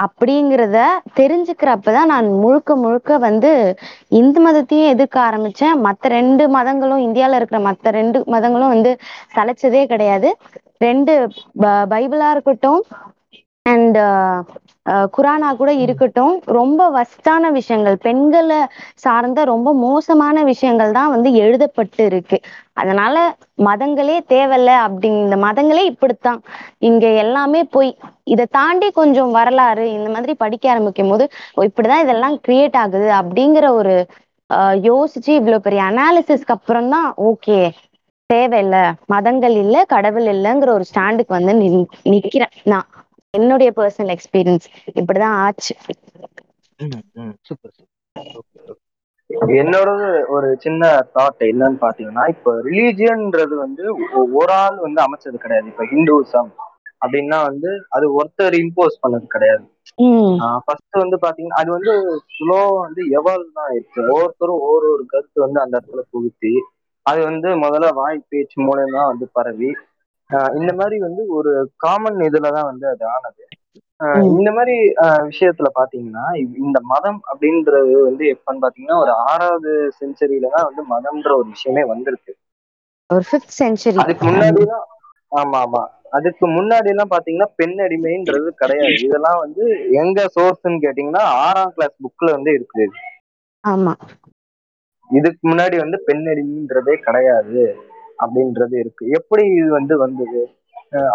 [0.02, 0.78] அப்படிங்கிறத
[1.16, 3.50] தெரிஞ்சுக்கிறப்பதான் நான் முழுக்க முழுக்க வந்து
[4.10, 5.76] இந்து மதத்தையும் எதிர்க்க ஆரம்பிச்சேன்.
[5.84, 8.92] மத்த ரெண்டு மதங்களும் இந்தியால இருக்கிற மத்த ரெண்டு மதங்களும் வந்து
[9.34, 10.28] சளைச்சதே கிடையாது.
[10.78, 11.14] ரெண்டு
[11.56, 12.80] ப- பைபிளா இருக்கட்டும்
[13.66, 13.98] அண்ட்
[15.14, 18.58] குரானா கூட இருக்கட்டும் ரொம்ப வஸ்டான விஷயங்கள் பெண்களை
[19.04, 22.38] சார்ந்த ரொம்ப மோசமான விஷயங்கள் தான் வந்து எழுதப்பட்டு இருக்கு.
[22.76, 23.16] அதனால
[23.68, 26.40] மதங்களே தேவையில்ல அப்படி இந்த மதங்களே இப்படித்தான்.
[26.88, 27.90] இங்க எல்லாமே போய்
[28.32, 31.24] இதை தாண்டி கொஞ்சம் வரலாறு இந்த மாதிரி படிக்க ஆரம்பிக்கும் போது
[31.68, 33.94] இப்படிதான் இதெல்லாம் கிரியேட் ஆகுது அப்படிங்கிற ஒரு
[34.86, 37.58] யோசிச்சு இவ்வளவு பெரிய அனாலிசிஸ்க்கு அப்புறம் தான் ஓகே
[38.30, 38.76] தேவையில்ல
[39.12, 41.54] மதங்கள் இல்ல கடவுள் இல்லைங்கிற ஒரு ஸ்டாண்டுக்கு வந்து
[42.12, 42.88] நிக்கிறேன் நான்.
[43.34, 45.74] என்னுடைய பர்சனல் எக்ஸ்பீரியன்ஸ் இப்படிதான் ஆச்சு.
[49.58, 49.90] என்னோட
[50.28, 50.82] ஒரு சின்ன
[51.14, 53.84] தாட் என்னன்னு பாத்தீங்கன்னா இப்ப ரிலீஜியன்ன்றது வந்து
[54.40, 55.66] ஒரு ஆள் வந்து அமைச்சது கிடையாது.
[55.72, 56.50] இப்ப ஹிந்துசம்
[57.02, 59.64] அப்படின்னா வந்து அது ஒருத்தர் இம்போஸ் பண்ணது கிடையாது.
[60.66, 61.94] ஃபர்ஸ்ட் வந்து பாத்தீங்கன்னா அது வந்து
[62.34, 64.00] ஸ்லோ வந்து எவால்வ் தான் இருக்கு.
[64.12, 66.52] ஒவ்வொருத்தரும் ஒரு ஒரு கருத்து வந்து அந்த இடத்துல புகுத்தி
[67.06, 69.70] அது வந்து முதல்ல வாய் பேச்சு மூலயமா வந்து பரவி
[70.58, 73.42] இந்த மாதிரி வந்து ஒரு காமன் இதுலதான் வந்து அது ஆனது.
[74.32, 74.76] இந்த மாதிரி
[75.26, 76.24] விஷயத்துல பாத்தீங்கன்னா
[76.62, 82.32] இந்த மதம் அப்படின்றது வந்து எப்பன்னு பாத்தீங்கன்னா ஒரு ஆறாவது செஞ்சுரியில தான் வந்து மதம்ன்ற ஒரு விஷயமே வந்திருக்கு.
[83.10, 84.86] ஒரு ஃபிஃப்த் செஞ்சுரி அதுக்கு முன்னாடி எல்லாம்
[85.32, 85.82] ஆமா ஆமா.
[86.12, 88.98] அதுக்கு முன்னாடி எல்லாம் பாத்தீங்கன்னா பெண் அடிமைன்றது கிடையாது.
[89.06, 89.64] இதெல்லாம் வந்து
[90.00, 92.86] எங்க சோர்ஸ்ன்னு கேட்டீங்கன்னா ஆறாம் கிளாஸ் புக்ல வந்து இருக்குது.
[93.64, 93.94] ஆமா.
[95.10, 97.62] இதுக்கு முன்னாடி வந்து பெண் அடிமைன்றதே கிடையாது.
[98.24, 99.04] அப்படின்றது இருக்கு.
[99.18, 100.42] எப்படி இது வந்து வந்தது?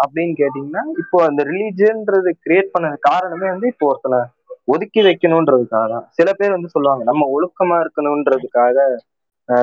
[0.02, 4.18] அப்படின்னு கேட்டீங்கன்னா இப்போ அந்த ரிலீஜியன்றது கிரியேட் பண்ணது காரணமே வந்து இப்போ ஒருத்தனை
[4.74, 6.06] ஒதுக்கி வைக்கணுன்றதுக்காக தான்.
[6.16, 8.86] சில பேர் வந்து சொல்லுவாங்க நம்ம ஒழுக்கமா இருக்கணுன்றதுக்காக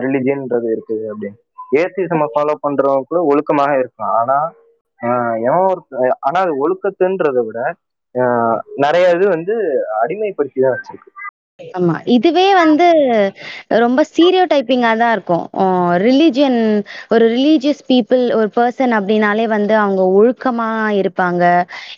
[0.05, 1.39] ரிலீஜியன்றது இருக்குது அப்படின்னு.
[1.81, 4.15] ஏத்திசம ஃபாலோ பண்றவங்க கூட ஒழுக்கமாக இருக்கலாம்.
[4.21, 4.37] ஆனா
[5.47, 5.81] எவன் ஒரு
[6.27, 7.59] ஆனா அது ஒழுக்கத்துன்றதை விட
[8.85, 9.55] நிறைய இது வந்து
[10.01, 11.11] அடிமைப்படுத்தி தான் வச்சிருக்கு.
[11.59, 11.93] ஆமா.
[12.15, 12.85] இதுவே வந்து
[13.83, 15.45] ரொம்ப ஸ்டீரியோ டைப்பிங்கா தான் இருக்கும்.
[16.03, 16.57] ரிலீஜியன்
[17.13, 20.67] ஒரு ரிலீஜியஸ் பீப்புள் ஒரு பர்சன் அப்படின்னாலே வந்து அவங்க ஒழுக்கமா
[21.01, 21.43] இருப்பாங்க.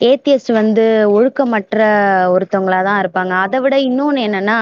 [0.10, 1.80] ஏத்தியஸ்ட் வந்து ஒழுக்கமற்ற
[2.36, 3.34] ஒருத்தவங்களா தான் இருப்பாங்க.
[3.46, 4.60] அதை விட இன்னொன்னு என்னன்னா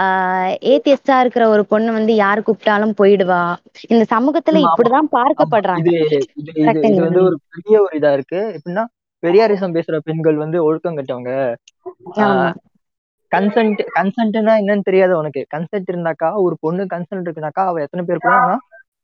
[0.00, 0.30] ஆஹ்
[0.72, 3.42] ஏத்தியஸ்டா இருக்கிற ஒரு பொண்ணு வந்து யாரு கூப்பிட்டாலும் போயிடுவா.
[3.90, 4.70] இந்த சமூகத்துல ஆமா.
[4.70, 5.16] இப்படிதான் ஆமா.
[5.18, 5.80] பார்க்கப்படுறாங்க.
[5.82, 8.40] இது இது இது இது கரெக்ட்டுங்களா வந்து ஒரு பெரிய ஒரு இதா இருக்கு.
[8.56, 8.84] எப்படின்னா
[9.22, 11.32] பெரியாரிசம் பேசுற பெண்கள் வந்து ஒழுக்கம் கட்டவங்க.
[12.20, 12.48] ஆமா.
[13.32, 18.36] கன்சென்ட் கன்சென்ட்னா என்னன்னு தெரியாது உனக்கு கன்சென்ட் இருந்தாக்கா ஒரு பொண்ணு கன்சென்ட் இருக்குனாக்கா அவ எத்தனை பேர் கூட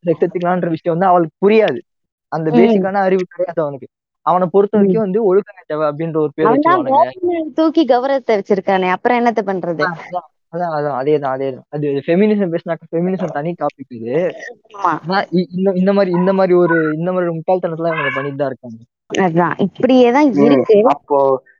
[0.04, 1.78] செக்ஸ் எடுத்துக்கலான்ற விஷயம் வந்து அவளுக்கு புரியாது.
[2.32, 3.88] அந்த பேசிக்கான அறிவு கிடையாது அவனுக்கு.
[4.26, 9.82] அவனை பொறுத்த வரைக்கும் வந்து ஒழுக்கம் கட்டவ அப்படின்ற ஒரு பேர் தூக்கி கௌரவத்தை வச்சிருக்கானே அப்புறம் என்னத்த பண்றது?
[9.90, 11.66] அதான் அதான் அதான் அதேதான் அதேதான்.
[11.74, 14.16] அது ஃபெமினிசம் பேசினாக்கா ஃபெமினிசம் தனி டாபிக் இது.
[15.80, 18.78] இந்த மாதிரி இந்த மாதிரி ஒரு இந்த மாதிரி ஒரு முட்டாள்தனத்துல இவங்க பண்ணிட்டு தான் இருக்காங்க.
[19.26, 21.18] அதான் இப்படியே தான் இருக்கு அப்போ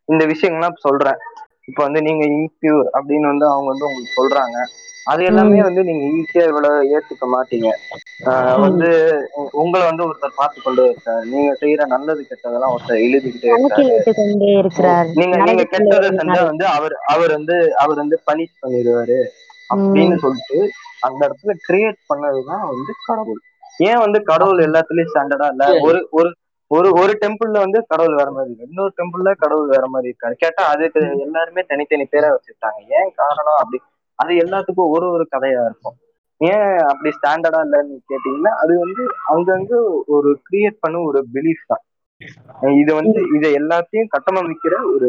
[0.09, 1.21] இந்த விஷயங்கள்லாம் சொல்றேன்.
[1.69, 4.59] இப்போ வந்து நீங்க இன்பியூர் அப்படின்னு வந்து அவங்க வந்து உங்களுக்கு சொல்றாங்க.
[5.11, 7.69] அது எல்லாமே வந்து நீங்க ஈஸியா இவ்வளவு ஏத்துக்க மாட்டீங்க.
[8.65, 8.89] வந்து
[9.63, 11.25] உங்களை வந்து ஒருத்தர் பார்த்து கொண்டு இருக்காரு.
[11.33, 13.85] நீங்க செய்யற நல்லது கெட்டதெல்லாம் ஒருத்தர் எழுதிக்கிட்டே இருக்காரு.
[15.21, 19.21] நீங்க நீங்க கெட்டதை செஞ்சா வந்து அவர் அவர் வந்து அவர் வந்து பனிஷ் பண்ணிடுவாரு
[19.71, 20.59] அப்படின்னு சொல்லிட்டு
[21.07, 23.41] அந்த இடத்துல கிரியேட் பண்ணதுதான் வந்து கடவுள்.
[23.89, 25.65] ஏன் வந்து கடவுள் எல்லாத்துலயும் ஸ்டாண்டர்டா இல்ல?
[25.87, 26.29] ஒரு ஒரு
[26.71, 28.69] ஒரு ஒரு டெம்பிள்ல வந்து கடவுள் வேற மாதிரி இருக்கு.
[28.69, 33.79] இன்னொரு டெம்பிள்ல கடவுள் வேற மாதிரி இருக்காரு கேட்டா அதுக்கு எல்லாருமே தனித்தனி பேரா வச்சுட்டாங்க ஏன் காரணம் அப்படி?
[34.19, 35.97] அது எல்லாத்துக்கும் ஒரு ஒரு கதையா இருக்கும்.
[36.41, 39.03] ஏன் அப்படி ஸ்டாண்டர்டா இல்லைன்னு கேட்டீங்கன்னா அது வந்து
[39.33, 39.75] அங்கங்க
[40.17, 41.85] ஒரு கிரியேட் பண்ண ஒரு பிலீஃப் தான்.
[42.81, 45.09] இது வந்து இதை எல்லாத்தையும் கட்டமைக்கிற ஒரு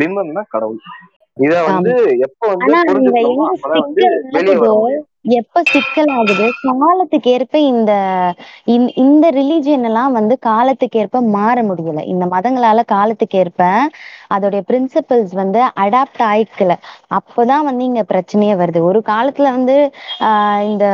[0.00, 0.80] பிம்பம் தான் கடவுள்.
[1.36, 1.92] இத வந்து
[2.26, 5.06] எப்ப வந்து அப்பதான் சிக்கல் வெளியே வர முடியும்.
[5.26, 7.92] எப்ப சிக்கல் ஆகுது காலத்துக்கு ஏற்ப இந்த
[8.66, 12.00] இந்த- இந்த ரிலீஜியன் எல்லாம் வந்து காலத்துக்கு ஏற்ப மாற முடியல.
[12.04, 13.62] இந்த மதங்களால காலத்துக்கு ஏற்ப
[14.30, 16.72] அதோடைய பிரின்சிபல்ஸ் வந்து அடாப்ட் ஆயிக்கல.
[17.18, 18.80] அப்பதான் வந்து இங்க பிரச்சனையே வருது.
[18.82, 19.76] ஒரு காலத்துல வந்து
[20.28, 20.86] ஆஹ் இந்த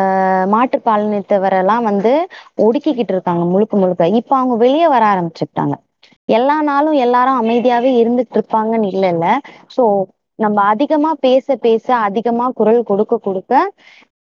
[0.52, 2.12] மாற்றுப்பாலினத்தவரெல்லாம் வந்து
[2.62, 3.98] ஒடுக்கிக்கிட்டு இருக்காங்க முழுக்க முழுக்க.
[4.20, 5.74] இப்ப அவங்க வெளியே வர ஆரம்பிச்சுட்டாங்க.
[6.28, 9.26] எல்லா நாளும் எல்லாரும் அமைதியாவே இருந்துட்டு இருப்பாங்கன்னு இல்ல இல்ல
[9.76, 9.84] சோ
[10.38, 13.52] நம்ம அதிகமா பேச பேச அதிகமா குரல் கொடுக்க கொடுக்க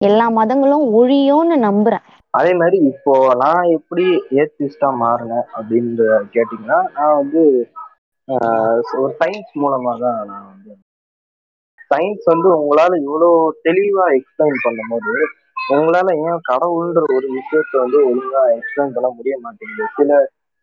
[0.02, 2.06] எல்லா மதங்களும் ஒழியும்னு நம்புறேன்.
[2.34, 4.06] அதே மாதிரி இப்போ நான் எப்படி
[4.42, 7.42] ஏத்திஸ்டா மாறினேன் அப்படின்னு கேட்டீங்கன்னா நான் வந்து
[8.98, 10.72] ஒரு சயின்ஸ் மூலமா தான் நான் வந்து
[11.92, 13.30] சயின்ஸ் வந்து உங்களால இவ்வளோ
[13.66, 15.14] தெளிவா எக்ஸ்பிளைன் பண்ணும்போது
[15.72, 19.88] உங்களால ஏன் கடவுள்ன்ற ஒரு விஷயத்த வந்து ஒழுங்கா எக்ஸ்பிளைன் பண்ண முடிய மாட்டேங்குது?
[19.98, 20.12] சில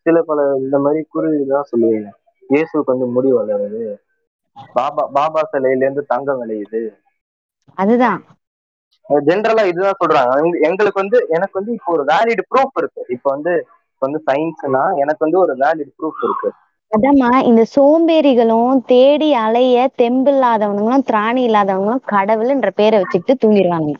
[0.07, 2.09] சில பல இந்த மாதிரி குருவிதான் சொல்லுவீங்க.
[2.51, 3.83] இயேசுக்கு வந்து முடி வளருது.
[4.77, 6.83] பாபா பாபா சிலையில இருந்து தங்கம் விளையுது.
[7.79, 8.21] அதுதான்.
[9.09, 10.45] ஜென்ரலா இதுதான் சொல்றாங்க.
[10.45, 13.05] எங்க- எங்களுக்கு வந்து எனக்கு வந்து இப்போ ஒரு வேலிட் ப்ரூஃப் இருக்கு.
[13.09, 13.67] இப்போ வந்து
[13.99, 16.53] வந்து சயின்ஸ்னா எனக்கு வந்து ஒரு வேலிட் ப்ரூஃப் இருக்கு.
[16.99, 23.93] அதாம்மா இந்த சோம்பேறிகளும் தேடி அலைய தெம்பு இல்லாதவனுங்களும் திராணி இல்லாதவங்களும் கடவுள்ன்ற பேரை வச்சுக்கிட்டு தூங்கிடுவாங்க.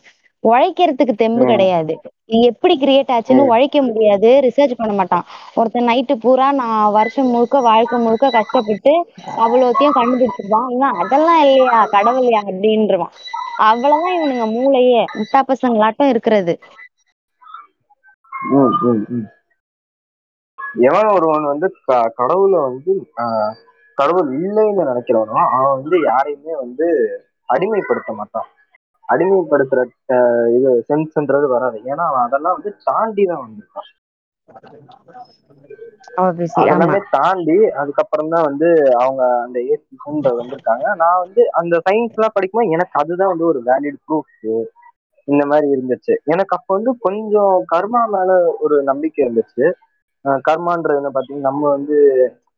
[0.43, 1.45] உழைக்கிறதுக்கு தெம்பு.
[1.45, 1.99] கிடையாது.
[2.25, 4.39] எப்படி கிரியேட் ஆச்சுன்னு உழைக்க முடியாது.
[4.43, 5.23] ரிசர்ச் பண்ண மாட்டான்.
[5.55, 9.05] ஒருத்தன் நைட்டு பூரா நான் வருஷம் முழுக்க வாழ்க்கை முழுக்க கஷ்டப்பட்டு
[9.37, 10.79] அவ்வளோத்தையும் கண்டுபிடிச்சிருவான்.
[10.79, 11.85] அதெல்லாம் இல்லையா?
[11.85, 13.13] கடவுளையா அப்படின்றவான்.
[13.57, 15.05] அவ்வளவுதான் இவனுங்க மூளையே.
[15.13, 16.59] முட்டா பசங்களாட்டம் இருக்கிறது.
[20.79, 23.53] எவன் ஒருவன் வந்து க- கடவுளை வந்து ஆஹ்,
[23.95, 26.87] கடவுள் இல்லைன்னு நினைக்கிறவனோ அவன் வந்து யாரையுமே வந்து
[27.53, 28.47] அடிமைப்படுத்த மாட்டான்.
[29.09, 29.85] அடிமைப்படுத்துற
[30.57, 31.81] இது சென்ஸ்ன்றது வராது.
[31.85, 34.03] ஏன்னா அவன் அதெல்லாம் வந்து தாண்டி தான் வந்திருக்கான்.
[36.59, 38.67] அதெல்லாமே தாண்டி அதுக்கப்புறம் தான் வந்து
[39.01, 40.85] அவங்க அந்த ஏசின்ற வந்திருக்காங்க.
[41.01, 44.33] நான் வந்து அந்த சயின்ஸ் எல்லாம் படிக்கும்போது எனக்கு அதுதான் வந்து ஒரு வேலிட் ப்ரூஃப்
[45.27, 46.13] இந்த மாதிரி இருந்துச்சு.
[46.33, 48.31] எனக்கு அப்ப வந்து கொஞ்சம் கர்மா மேல
[48.63, 49.65] ஒரு நம்பிக்கை இருந்துச்சு.
[50.47, 51.97] கர்மான்றது என்ன பாத்தீங்கன்னா நம்ம வந்து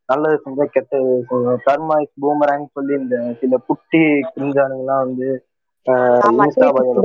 [0.08, 1.60] நல்லது செஞ்சா கெட்டது செய்வோம்.
[1.66, 4.02] கர்மா இஸ் பூமராங் சொல்லி இந்த சில குட்டி
[4.34, 5.28] கிஞ்சானுங்கெல்லாம் வந்து
[6.36, 7.02] இன்ஸ்டா போட்டு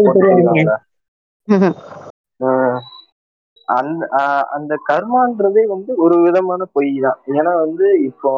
[3.67, 4.04] அந்த
[4.49, 8.32] அந்த கர்மான்றதே வந்து ஒரு விதமான பொய் தான் ஏன்னா வந்து இப்போ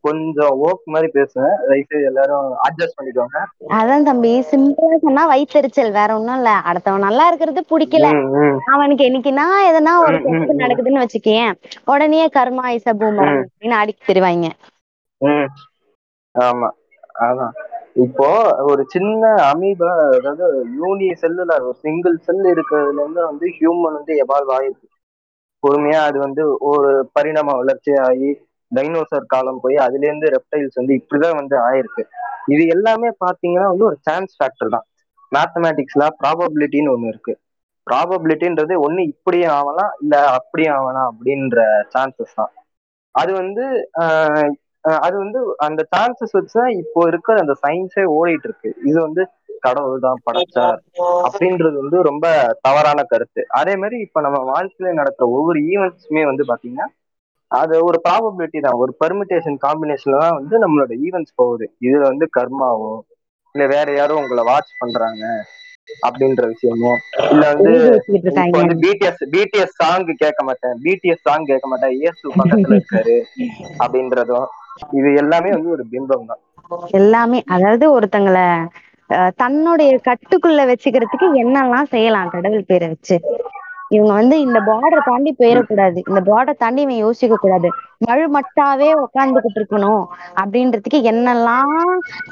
[0.00, 1.56] கொஞ்சம் ஓக் மாதிரி பேசுவேன்.
[1.66, 3.40] தயவுசெய்து எல்லாரும் அட்ஜஸ்ட் பண்ணிக்கோங்க.
[3.72, 5.92] அதான் தம்பி சிம்பிளா சொன்னா வயித்தெரிச்சல்.
[5.92, 6.50] வேற ஒண்ணும் இல்ல.
[6.70, 8.08] அடுத்தவன் நல்லா இருக்கிறது பிடிக்கல.
[8.72, 10.16] அவனுக்கு என்னைக்குன்னா எதனா ஒரு.
[10.62, 11.52] நடக்குதுன்னு வச்சுக்கேன்.
[11.84, 13.44] உடனே கர்மா இச பூமரங் ம்.
[13.44, 14.48] அப்படின்னு அடிக்க தெரிவாங்க.
[16.34, 16.68] ஆமா.
[17.22, 17.54] அதான்.
[17.96, 18.28] இப்போ
[18.70, 20.46] ஒரு சின்ன அமீபா அதாவது
[20.78, 24.88] யூனி செல்லுல ஒரு சிங்கிள் செல் இருக்கிறதுல இருந்து வந்து ஹியூமன் வந்து எவால்வ் ஆயிருக்கு.
[25.62, 28.30] பொறுமையா அது வந்து ஒரு பரிணாம வளர்ச்சி ஆகி
[28.72, 32.02] டைனோசர் காலம் போய் அதுல இருந்து ரெப்டைல்ஸ் வந்து இப்படிதான் வந்து ஆயிருக்கு.
[32.48, 34.86] இது எல்லாமே பாத்தீங்கன்னா வந்து ஒரு சான்ஸ் ஃபேக்டர் தான்.
[35.32, 37.34] மேத்தமேட்டிக்ஸ்ல ப்ராபபிலிட்டின்னு ஒண்ணு இருக்கு.
[37.86, 41.60] ப்ராபபிலிட்டின்றது ஒண்ணு இப்படியே ஆகலாம் இல்ல அப்படியே ஆகலாம் அப்படின்ற
[41.94, 42.52] சான்சஸ் தான்.
[43.14, 43.64] அது வந்து
[45.02, 49.22] அது வந்து அந்த சான்சஸ் வச்சு இப்போ இருக்கிற அந்த சயின்ஸே ஓடிட்டு இருக்கு இது வந்து
[49.62, 50.78] கடவுள் தான் படைச்சார்
[51.26, 52.26] அப்படின்றது வந்து ரொம்ப
[52.66, 53.42] தவறான கருத்து.
[53.60, 56.86] அதே மாதிரி இப்ப நம்ம வாழ்க்கையில நடக்கிற ஒவ்வொரு ஈவெண்ட்ஸுமே வந்து பாத்தீங்கன்னா
[57.50, 58.78] அது ஒரு ப்ராபபிலிட்டி தான்.
[58.82, 61.66] ஒரு பெர்மிட்டேஷன் காம்பினேஷன்ல தான் வந்து நம்மளோட ஈவெண்ட்ஸ் போகுது.
[61.86, 62.92] இதுல வந்து கர்மாவோ
[63.54, 65.24] இல்ல வேற யாரும் உங்களை வாட்ச் பண்றாங்க
[66.02, 66.92] அப்படின்ற விஷயமோ
[67.26, 67.72] இல்ல வந்து
[68.56, 70.76] வந்து பிடிஎஸ் பிடிஎஸ் சாங் கேட்க மாட்டேன்.
[70.84, 71.94] பிடிஎஸ் சாங் கேட்க மாட்டேன்.
[72.00, 73.16] இயேசு பக்கத்துல இருக்காரு
[73.84, 74.48] அப்படின்றதும்
[74.92, 76.40] இது எல்லாமே வந்து ஒரு பிம்பம் தான்.
[76.92, 78.46] எல்லாமே அதாவது ஒருத்தங்களை
[79.10, 83.16] அஹ், தன்னுடைய கட்டுக்குள்ள வச்சுக்கிறதுக்கு என்னெல்லாம் செய்யலாம் கடவுள் பேரை வச்சு?
[83.92, 87.70] இவங்க வந்து இந்த பார்டரை தாண்டி போயிடக்கூடாது இந்த பார்டர் தாண்டி இவன் யோசிக்க கூடாது
[88.06, 90.04] மழுமட்டாவே உட்காந்துக்கிட்டு இருக்கணும்
[90.40, 91.74] அப்படின்றதுக்கு என்னெல்லாம்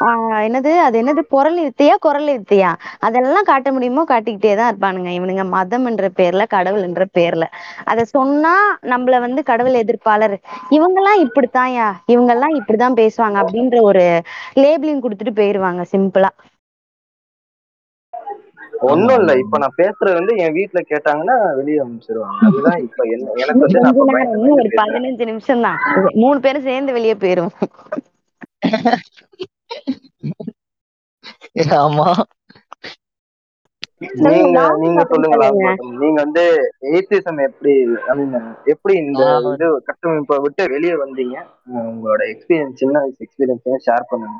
[0.06, 2.70] ஆஹ் என்னது அது என்னது குரல் வித்தையா குரல் வித்தையா
[3.06, 5.10] அதெல்லாம் காட்ட முடியுமோ காட்டிக்கிட்டே தான் இருப்பானுங்க.
[5.18, 7.44] இவனுங்க மதம் என்ற பேர்ல கடவுள் என்ற பேர்ல.
[7.84, 8.54] அத சொன்னா
[8.92, 10.36] நம்மள வந்து கடவுள் எதிர்ப்பாளர்.
[10.70, 11.88] இவங்கெல்லாம் இப்படித்தான்யா.
[12.14, 14.04] இவங்கெல்லாம் இப்படிதான் பேசுவாங்க அப்படின்ற ஒரு
[14.56, 16.30] லேபிளிங் கொடுத்துட்டு போயிருவாங்க சிம்பிளா
[18.80, 19.32] ஒண்ணும் இல்ல.
[19.42, 24.70] இப்ப நான் பேசுறது வந்து என் வீட்டுல கேட்டாங்கன்னா வெளியே அனுப்பிச்சிருவாங்க அதுதான் இப்ப என்ன எனக்கு வந்து ஒரு
[24.80, 25.78] பதினஞ்சு நிமிஷம் தான்
[26.20, 27.54] மூணு பேரும் சேர்ந்து வெளியே போயிரும்
[31.80, 32.08] ஆமா.
[34.24, 35.46] நீங்க நீங்க சொல்லுங்களா.
[36.00, 36.44] நீங்க வந்து
[36.90, 37.72] எய்த்திசம் எப்படி
[38.72, 41.36] எப்படி இந்த இது கட்டமைப்பை விட்டு வெளியே வந்தீங்க?
[41.84, 44.38] உங்களோட எக்ஸ்பீரியன்ஸ் சின்ன வயசு எக்ஸ்பீரியன்ஸ் ஷேர் பண்ணுங்க.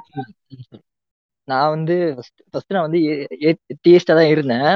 [1.53, 1.97] நான் வந்து
[2.51, 3.01] ஃபர்ஸ்ட் நான் வந்து
[3.87, 4.71] தியஸ்டா தான் இருந்தேன்.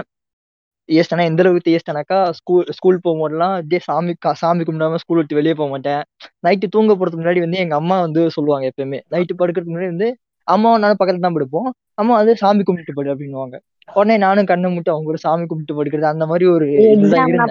[0.89, 5.69] தியஸ்டானா எந்த அளவுக்கு தியஸ்டானாக்கா ஸ்கூல் ஸ்கூல் போகும்போதெல்லாம் அப்படியே சாமி சாமி கும்பிடாம ஸ்கூல் விட்டு வெளியே போக
[5.75, 6.03] மாட்டேன்.
[6.47, 10.09] நைட்டு தூங்க போறதுக்கு முன்னாடி வந்து எங்க அம்மா வந்து சொல்லுவாங்க எப்பயுமே நைட்டு படுக்கிறதுக்கு முன்னாடி வந்து
[10.49, 11.69] அம்மாவும் நானும் பக்கத்துல தான் படுப்போம்.
[12.01, 13.57] அம்மா வந்து சாமி கும்பிட்டு படு அப்படின்னுவாங்க.
[13.89, 16.67] உடனே நானும் கண்ணை மூட்டு அவங்க ஒரு சாமி கும்பிட்டு படுக்கிறது அந்த மாதிரி ஒரு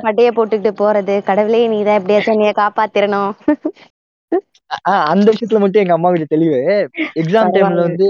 [0.03, 1.15] பட்டைய போட்டுக்கிட்டு போறது.
[1.29, 3.31] கடவுளே நீதான் எப்படியாச்சும் என்னைய காப்பாத்திரணும்.
[5.11, 6.59] அந்த விஷயத்துல மட்டும் எங்க அம்மா கொஞ்சம் தெளிவு.
[7.21, 8.07] எக்ஸாம் டைம்ல வந்து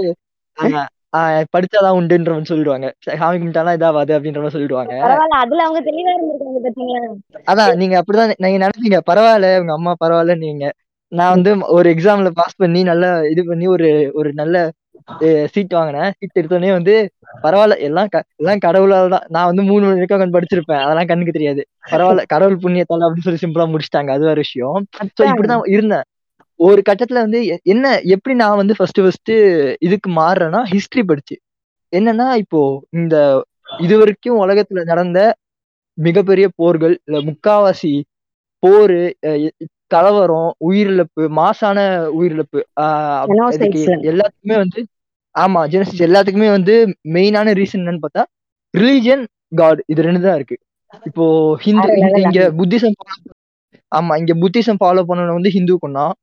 [1.14, 2.86] ஆஹ் படிச்சாதான் உண்டுன்ற மாதிரி சொல்லிடுவாங்க
[3.18, 7.02] சாமி கும்பிட்டாலாம் இதாவாது அப்படின்ற மாதிரி சொல்லிடுவாங்க பரவாயில்ல அதுல அவங்க தெளிவா இருந்திருக்காங்க பாத்தீங்களா?
[7.46, 10.64] அதான் நீங்க அப்படிதான் நீங்க நினைச்சீங்க பரவாயில்ல உங்க அம்மா பரவாயில்ல நீங்க.
[11.12, 14.56] நான் வந்து ஒரு எக்ஸாம்ல பாஸ் பண்ணி நல்லா இது பண்ணி ஒரு ஒரு நல்ல
[15.52, 16.10] சீட் வாங்கினேன்.
[16.18, 16.94] சீட் எடுத்தோடனே வந்து
[17.44, 18.08] பரவாயில்ல எல்லாம்
[18.40, 20.82] எல்லாம் கடவுளால தான் நான் வந்து மூணு மணி வரைக்கும் உட்காந்து படிச்சிருப்பேன்.
[20.84, 21.62] அதெல்லாம் கண்ணுக்கு தெரியாது.
[21.92, 24.10] பரவாயில்ல கடவுள் புண்ணியத்தால அப்படின்னு சொல்லி சிம்பிளா முடிச்சிட்டாங்க.
[24.16, 24.78] அது வேற விஷயம்.
[25.10, 26.06] சோ இப்படிதான் இருந்தேன்.
[26.60, 27.40] ஒரு கட்டத்துல வந்து
[27.72, 29.32] என்ன எப்படி நான் வந்து ஃபர்ஸ்ட் ஃபர்ஸ்ட்
[29.86, 31.36] இதுக்கு மாறுறேன்னா ஹிஸ்டரி படிச்சு.
[31.92, 32.60] என்னன்னா இப்போ
[32.98, 33.16] இந்த
[33.78, 35.18] இது வரைக்கும் உலகத்துல நடந்த
[35.98, 37.92] மிகப்பெரிய போர்கள் இல்ல முக்காவாசி
[38.62, 38.98] போரு
[39.90, 41.78] கலவரம் உயிரிழப்பு மாசான
[42.18, 42.60] உயிரிழப்பு
[44.10, 44.80] எல்லாத்துக்குமே வந்து
[45.34, 46.74] ஆமா ஜெனசிஸ் எல்லாத்துக்குமே வந்து
[47.14, 48.24] மெயினான ரீசன் என்னன்னு பார்த்தா
[48.74, 49.22] ரிலீஜன்
[49.60, 50.56] காட் இது ரெண்டு தான் இருக்கு.
[51.06, 51.24] இப்போ
[51.64, 51.88] ஹிந்து
[52.22, 52.94] இங்க புத்திசம்
[53.92, 56.14] ஆமா இங்க புத்திசம் ஃபாலோ பண்ணவன வந்து ஹிந்து கொண்டான்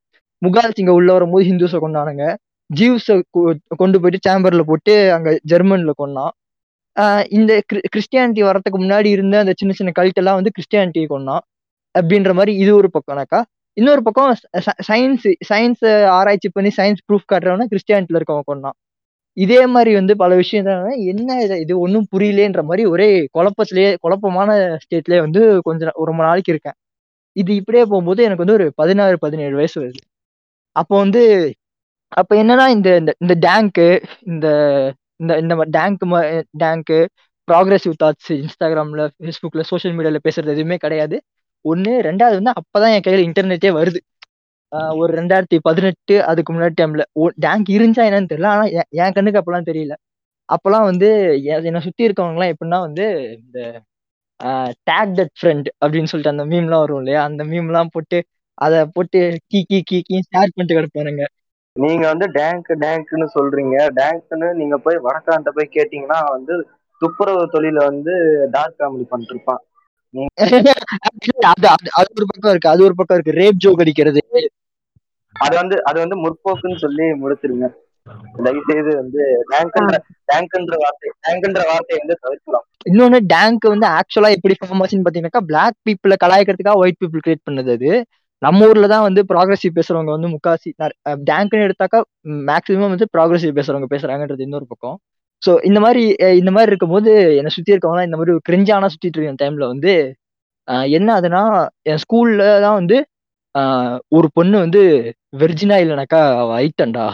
[0.42, 2.26] முகால் சிங்க உள்ள வரும்போது ஹிந்துஸை கொண்டானுங்க.
[2.70, 3.10] ஜீவ்ஸ
[3.82, 6.32] கொண்டு போயிட்டு சேம்பர்ல போட்டு அங்க ஜெர்மன்ல கொண்டான்
[7.38, 7.52] இந்த
[7.94, 11.44] கிறிஸ்டியானிட்டி வரதுக்கு முன்னாடி இருந்த அந்த சின்ன சின்ன கல்ட்டெல்லாம் வந்து கிறிஸ்டியானிட்டி கொண்டான்
[11.96, 13.40] அப்படின்ற மாதிரி இது ஒரு பக்கம்னாக்கா.
[13.78, 14.32] இன்னொரு பக்கம்
[14.90, 15.84] சயின்ஸ் சயின்ஸ்
[16.18, 18.78] ஆராய்ச்சி பண்ணி சயின்ஸ் ப்ரூஃப் காட்டுறவன கிறிஸ்டியானிட்டில இருக்கவன் கொண்டான்
[19.38, 20.68] இதே மாதிரி வந்து பல விஷயம்
[21.14, 24.50] என்ன இது இது ஒன்றும் புரியலேன்ற மாதிரி ஒரே குழப்பத்திலேயே குழப்பமான
[24.84, 26.78] ஸ்டேட்லேயே வந்து கொஞ்சம் ரொம்ப நாளைக்கு இருக்கேன்.
[27.36, 30.02] இது இப்படியே போகும்போது எனக்கு வந்து ஒரு பதினாறு பதினேழு வயசு வருது.
[30.76, 31.22] அப்போ வந்து
[32.12, 33.88] அப்ப என்னன்னா இந்த இந்த இந்த டேங்க்கு
[34.22, 34.48] இந்த
[35.16, 36.04] இந்த இந்த டேங்க்
[36.60, 37.00] டேங்க்கு
[37.48, 41.16] ப்ராக்ரெசிவ் தாட்ஸ் இன்ஸ்டாகிராம்ல ஃபேஸ்புக்ல சோஷியல் மீடியால பேசுறது எதுவுமே கிடையாது.
[41.66, 44.00] ஒண்ணு ரெண்டாவது வந்து அப்பதான் என் கையில இன்டர்நெட்டே வருது.
[44.96, 47.04] ஒரு ரெண்டாயிரத்தி பதினெட்டு அதுக்கு முன்னாடி டைம்ல
[47.46, 48.48] டேங்க் இருந்துச்சா என்னன்னு தெரியல.
[48.48, 49.94] ஆனா என் என் கண்ணுக்கு அப்பெல்லாம் தெரியல.
[50.50, 51.08] அப்பெல்லாம் வந்து
[51.44, 53.06] எ- என்னை சுத்தி இருக்கவங்கலாம் எப்படின்னா வந்து
[53.44, 53.60] இந்த
[54.90, 57.24] டேக் தட் ஃப்ரெண்ட் அப்படின்னு சொல்லிட்டு அந்த மீம்லாம் வரும் இல்லையா?
[57.24, 58.18] அந்த மீம்லாம் போட்டு
[58.58, 61.24] அதை போட்டு கீ கீ கீ கீ ஷேர் பண்ணிட்டு கிடப்பானுங்க.
[61.76, 63.76] நீங்க வந்து டேங்க் டேங்க்னு சொல்றீங்க.
[64.00, 66.56] டேங்க்னு நீங்க போய் வடக்கான்ட்ட போய் கேட்டீங்கன்னா வந்து
[67.02, 68.14] துப்புரவு தொழில வந்து
[68.56, 69.62] டார்க் காமெடி பண்ணிட்டு இருப்பான்
[71.52, 73.38] அது அது அது ஒரு பக்கம் இருக்கு அது ஒரு பக்கம் இருக்கு.
[73.40, 74.22] ரேப் ஜோக் அடிக்கிறது.
[75.36, 77.68] அது வந்து அது வந்து முற்போக்குன்னு சொல்லி முடிச்சிருங்க.
[78.38, 79.96] தயவு செய்து வந்து டேங்க்ன்ற
[80.30, 82.66] டேங்க்ன்ற வார்த்தை டேங்க்ன்ற வார்த்தையை வந்து தவிர்க்கலாம்.
[82.86, 87.72] இன்னொன்னு டேங்க் வந்து ஆக்சுவலா எப்படி ஃபார்ம் ஆச்சுன்னு பாத்தீங்கன்னாக்கா பிளாக் பீப்புளை கலாய்க்கிறதுக்காக ஒயிட் பீப்புள் கிரியேட் பண்ணது
[87.78, 87.92] அது.
[88.42, 90.70] நம்ம ஊர்ல தான் வந்து ப்ராக்ரஸிவ் பேசுறவங்க வந்து முக்காசி
[91.30, 92.00] டேங்க்னு எடுத்தாக்கா
[92.50, 94.98] மேக்ஸிமம் வந்து ப்ராக்ரஸிவ் பேசுறவங்க பேசுறாங்கன்றது இன்னொரு பக்கம்.
[95.42, 96.04] ஸோ இந்த மாதிரி
[96.42, 99.94] இந்த மாதிரி இருக்கும்போது என்னை சுத்தி இருக்கவங்க இந்த மாதிரி ஒரு கிரிஞ்சானா சுத்திட்டு இருக்க டைம்ல வந்து
[100.98, 101.42] என்ன அதுனா
[101.92, 102.98] என் ஸ்கூல்ல தான் வந்து
[104.12, 104.82] ஒரு பொண்ணு வந்து
[105.42, 107.06] வெர்ஜினா இல்லைனாக்கா அவ ஐட்டண்டா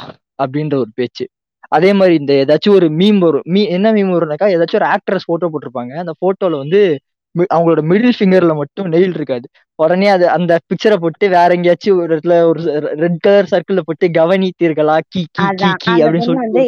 [0.41, 1.25] அப்படின்ற ஒரு பேச்சு.
[1.71, 3.45] அதே மாதிரி இந்த ஏதாச்சும் ஒரு மீம் வரும்.
[3.53, 5.93] மீ என்ன மீம் வரும்னாக்கா ஏதாச்சும் ஒரு ஆக்ட்ரஸ் போட்டோ போட்டிருப்பாங்க.
[6.03, 6.81] அந்த போட்டோல வந்து
[7.47, 9.45] அவங்களோட மிடில் ஃபிங்கர்ல மட்டும் நெயில் இருக்காது.
[9.79, 12.61] உடனே அது அந்த பிக்சரை போட்டு வேற எங்கேயாச்சும் ஒரு இடத்துல ஒரு
[13.01, 14.95] ரெட் கலர் சர்க்கிள்ல போட்டு கவனித்தீர்களா?
[15.07, 16.63] கி கி கி கி அப்படின்னு சொல்லிட்டு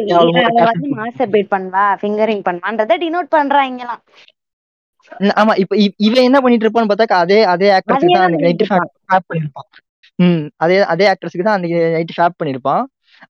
[0.98, 4.02] மாஸ்டர்பேட் பண்ணுவா ஃபிங்கரிங் பண்ணுவான்றத டினோட் பண்றாங்கலாம்
[5.20, 5.74] ந- ஆமா இப்ப
[6.06, 9.68] இவன் என்ன பண்ணிட்டு இருப்பான்னு பார்த்தாக்கா அதே அதே ஆக்ட்ரஸ்க்கு தான் நைட்டு இருப்பான் ஃபேப் பண்ணிருப்பான்
[10.18, 12.82] ம் அதே அதே ஆக்ட்ரஸ்க்கு தான் அன்னைக்கு நைட்டு ஃபேப் பண்ணிருப்பான்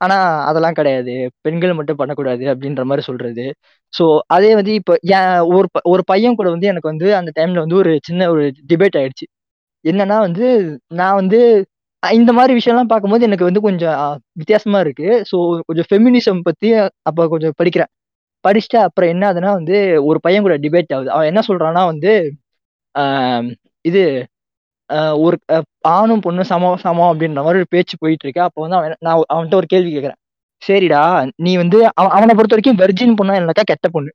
[0.04, 0.16] ஆனா
[0.48, 1.14] அதெல்லாம் கிடையாது.
[1.42, 3.44] பெண்கள் மட்டும் பண்ணக்கூடாது அப்படின்ற மாதிரி சொல்றது.
[3.92, 4.94] ஸோ அதே வந்து இப்போ
[5.52, 9.26] ஒரு ஒரு பையன் கூட வந்து எனக்கு வந்து அந்த டைம்ல வந்து ஒரு சின்ன ஒரு டிபேட் ஆயிடுச்சு.
[9.84, 10.46] என்னன்னா வந்து
[11.00, 11.40] நான் வந்து
[12.02, 13.96] இந்த மாதிரி விஷயம்லாம் பார்க்கும்போது எனக்கு வந்து கொஞ்சம்
[14.40, 15.08] வித்தியாசமா இருக்கு.
[15.30, 15.36] ஸோ
[15.68, 16.68] கொஞ்சம் ஃபெமினிசம் பத்தி
[17.10, 17.90] அப்ப கொஞ்சம் படிக்கிறேன்.
[18.44, 19.76] படிச்சுட்டு அப்புறம் என்ன ஆகுதுன்னா வந்து
[20.10, 21.10] ஒரு பையன் கூட டிபேட் ஆகுது.
[21.16, 22.12] அவன் என்ன சொல்றான்னா வந்து
[23.84, 24.02] இது
[25.24, 25.36] ஒரு
[25.92, 29.58] ஆணும் பொண்ணும் சமம் சமம் அப்படின்ற மாதிரி ஒரு பேச்சு போயிட்டு இருக்கு அப்போ வந்து அவன் நான் அவன்கிட்ட
[29.60, 30.18] ஒரு கேள்வி கேட்குறேன்
[30.62, 31.02] சரிடா
[31.44, 34.10] நீ வந்து அவன் அவனை பொறுத்த வரைக்கும் வெர்ஜின் பொண்ணா இல்லைனாக்கா கெட்ட பொண்ணு.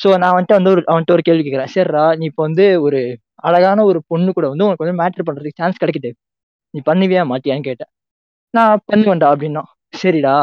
[0.00, 3.00] ஸோ நான் வந்துட்டு வந்து ஒரு அவன்கிட்ட ஒரு கேள்வி கேட்குறேன் சரிடா நீ இப்போ வந்து ஒரு
[3.48, 6.10] அழகான ஒரு பொண்ணு கூட வந்து உனக்கு வந்து மேட்ரு பண்ணுறதுக்கு சான்ஸ் கிடைக்குது.
[6.74, 7.90] நீ பண்ணுவியா மாட்டியான்னு கேட்டேன்.
[8.54, 9.62] நான் பண்ணுவேன்டா அப்படின்னா
[9.94, 10.36] சரிடா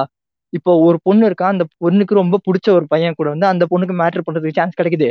[0.53, 4.23] இப்போ ஒரு பொண்ணு இருக்கா அந்த பொண்ணுக்கு ரொம்ப பிடிச்ச ஒரு பையன் கூட வந்து அந்த பொண்ணுக்கு மேட்ரு
[4.27, 5.09] பண்ணுறதுக்கு சான்ஸ் கிடைக்குது.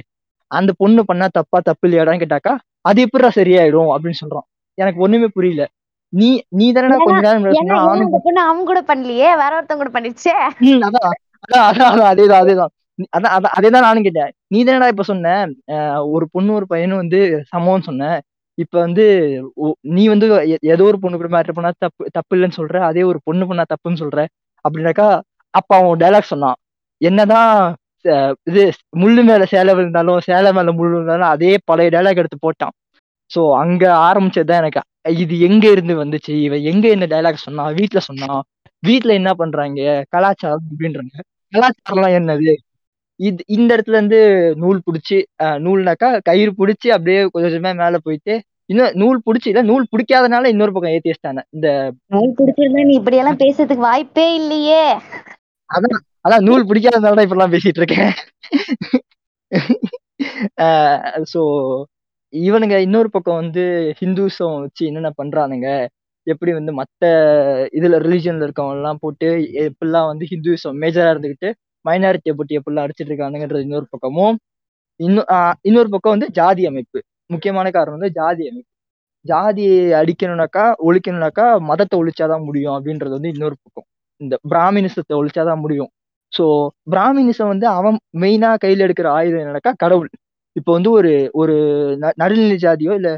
[0.51, 4.47] அந்த பொண்ணு பண்ணா தப்பா தப்பு இல்லையாடான்னு கேட்டாக்கா அது எப்படிடா சரியாயிடும் அப்படின்னு சொல்றான்.
[4.79, 5.64] எனக்கு ஒண்ணுமே புரியல.
[6.12, 7.83] நீ நீ தானடா கொஞ்ச நேரம்
[8.45, 10.35] அவங்க கூட பண்ணலையே வேற ஒருத்தவங்க கூட பண்ணிடுச்சே?
[10.69, 11.12] ம், அதான்
[11.69, 12.73] அதான் அதேதான் அதேதான்.
[13.16, 14.33] அதான் அதேதான் நானும் கேட்டேன்.
[14.47, 15.35] நீ தானடா இப்ப சொன்ன
[16.09, 17.21] ஒரு பொண்ணு ஒரு பையனும் வந்து
[17.53, 18.09] சமம்னு சொன்ன.
[18.59, 19.05] இப்ப வந்து
[19.90, 20.27] நீ வந்து
[20.73, 24.03] ஏதோ ஒரு பொண்ணு கூட மேட்டர் பண்ணா தப்பு தப்பு இல்லைன்னு சொல்ற அதே ஒரு பொண்ணு பண்ணா தப்புன்னு
[24.03, 24.19] சொல்ற
[24.64, 25.07] அப்படின்னாக்கா
[25.55, 26.59] அப்ப அவன் டைலாக் சொன்னான்.
[27.01, 27.55] என்னதான்
[28.49, 28.63] இது
[28.97, 32.75] முள்ளு மேல சேலை விழுந்தாலும் சேலை மேல முள்ளு விழுந்தாலும் அதே பழைய டைலாக் எடுத்து போட்டான்.
[33.31, 34.81] சோ அங்க ஆரம்பிச்சதுதான் எனக்கு.
[35.17, 36.33] இது எங்க இருந்து வந்துச்சு?
[36.47, 37.65] இவன் எங்க இந்த டைலாக் சொன்னா?
[37.79, 38.41] வீட்ல சொன்னான்
[38.83, 39.81] வீட்ல என்ன பண்றாங்க?
[40.11, 41.15] கலாச்சாரம் அப்படின்றாங்க.
[41.53, 42.53] கலாச்சாரம்லாம் என்னது?
[43.21, 44.19] இது இந்த இடத்துல இருந்து
[44.57, 45.17] நூல் பிடிச்சி
[45.65, 48.35] நூல்னாக்கா கயிறு பிடிச்சி அப்படியே கொஞ்சம் கொஞ்சமா மேல போயிட்டு
[48.71, 51.69] இன்னும் நூல் பிடிச்சி இல்ல நூல் பிடிக்காதனால இன்னொரு பக்கம் ஏத்தி வச்சிட்டாங்க இந்த
[52.13, 54.83] நூல் பிடிச்சிருந்தா நீ இப்படி எல்லாம் பேசுறதுக்கு வாய்ப்பே இல்லையே.
[55.71, 56.01] அதான்.
[56.25, 58.11] அதான் நூல் பிடிக்காதனால தான் இப்பெல்லாம் பேசிட்டு இருக்கேன்
[61.33, 61.41] ஸோ
[62.33, 63.63] இவனுங்க இன்னொரு பக்கம் வந்து
[64.01, 65.69] ஹிந்துஸம் வச்சு என்னென்ன பண்றானுங்க?
[66.27, 67.03] எப்படி வந்து மத்த
[67.79, 69.29] இதுல ரிலிஜன்ல இருக்கவங்க எல்லாம் போட்டு
[69.65, 71.49] எப்படிலாம் வந்து ஹிந்துஸம் மேஜரா இருந்துகிட்டு
[71.85, 74.37] மைனாரிட்டியை போட்டு எப்படிலாம் அடிச்சிட்டு இருக்கானுங்கன்றது இன்னொரு பக்கமும்.
[75.01, 75.29] இன்னும்
[75.69, 77.01] இன்னொரு பக்கம் வந்து ஜாதி அமைப்பு.
[77.31, 78.71] முக்கியமான காரணம் வந்து ஜாதி அமைப்பு.
[79.25, 79.67] ஜாதி
[80.01, 83.87] அடிக்கணும்னாக்கா ஒழிக்கணும்னாக்கா மதத்தை ஒழிச்சாதான் முடியும் அப்படின்றது வந்து இன்னொரு பக்கம்.
[84.21, 85.91] இந்த பிராமினிசத்தை ஒழிச்சாதான் முடியும்.
[86.33, 86.45] ஸோ
[86.90, 90.11] பிராமினிசம் வந்து அவன் மெயினா கையில எடுக்கிற ஆயுதம் என்னன்னாக்கா கடவுள்.
[90.57, 91.55] இப்போ வந்து ஒரு ஒரு
[92.03, 93.11] ந- நடுநிலை ஜாதியோ இல்ல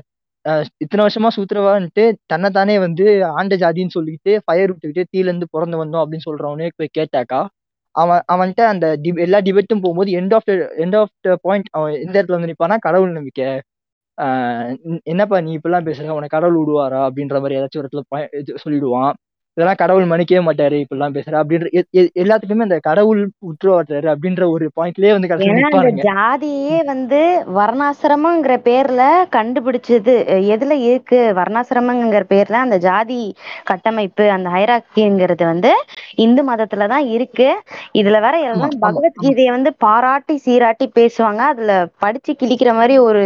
[0.76, 3.04] இத்தனை வருஷமா சூத்திரவான்ட்டு தன்னைத்தானே வந்து
[3.40, 7.40] ஆண்ட ஜாதின்னு சொல்லிக்கிட்டு ஃபயர் விட்டுக்கிட்டு தீல இருந்து பிறந்து வந்தோம் அப்படின்னு சொல்றவனே போய் கேட்டாக்கா
[7.94, 10.48] அவன் அவன்கிட்ட அந்த டி- எல்லா டிபேட்டும் போகும்போது end of
[10.84, 13.48] end of the point அவன் எந்த இடத்துல வந்து நிற்பானா கடவுள் நம்பிக்கை.
[15.04, 16.08] என்னப்பா நீ இப்பெல்லாம் பேசுற?
[16.18, 17.00] உனக்கு கடவுள் விடுவாரா?
[17.08, 18.02] அப்படின்ற மாதிரி ஏதாச்சும் ஒரு இடத்துல
[18.40, 19.14] இது சொல்லிடுவான்.
[19.56, 21.66] இதெல்லாம் கடவுள் மன்னிக்கவே மாட்டாரு இப்படிலாம் பேசுற அப்படின்ற
[22.22, 25.28] எல்லாத்துக்குமே அந்த கடவுள் விட்டுருவாட்டாரு அப்படின்ற ஒரு பாயிண்ட்லயே வந்து
[26.06, 27.20] ஜாதியே வந்து
[27.58, 29.02] வர்ணாசிரமங்கிற பேர்ல
[29.36, 30.14] கண்டுபிடிச்சது.
[30.54, 31.18] எதுல இருக்கு?
[31.38, 33.20] வர்ணாசிரமங்கிற பேர்ல அந்த ஜாதி
[33.70, 35.72] கட்டமைப்பு அந்த ஹைராக்கிங்கிறது வந்து
[36.24, 37.48] இந்து மதத்துலதான் இருக்கு.
[38.00, 41.42] இதுல வேற எல்லாம் பகவத்கீதைய வந்து பாராட்டி சீராட்டி பேசுவாங்க.
[41.52, 43.24] அதுல படிச்சு கிழிக்கிற மாதிரி ஒரு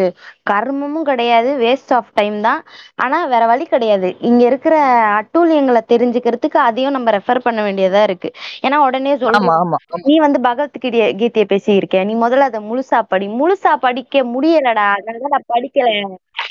[0.51, 1.51] கர்மமும் கிடையாது.
[1.63, 2.61] வேஸ்ட் ஆஃப் டைம் தான்.
[2.97, 4.09] ஆனா வேற வழி கிடையாது.
[4.21, 4.75] இங்க இருக்கிற
[5.19, 5.83] அட்டூழியங்களை
[6.19, 8.29] தெரிஞ்சுக்கிறதுக்கு அதையும் நம்ம ரெஃபர் பண்ண வேண்டியதா இருக்கு.
[8.63, 9.75] ஏன்னா உடனே சொல்லுவோம்
[10.05, 12.05] நீ வந்து பகவத்கீதைய கீதைய பேசியிருக்க.
[12.05, 13.27] நீ முதல்ல அதை முழுசா படி.
[13.41, 14.87] முழுசா படிக்க முடியலடா.
[14.97, 15.91] அதனால நான் படிக்கல.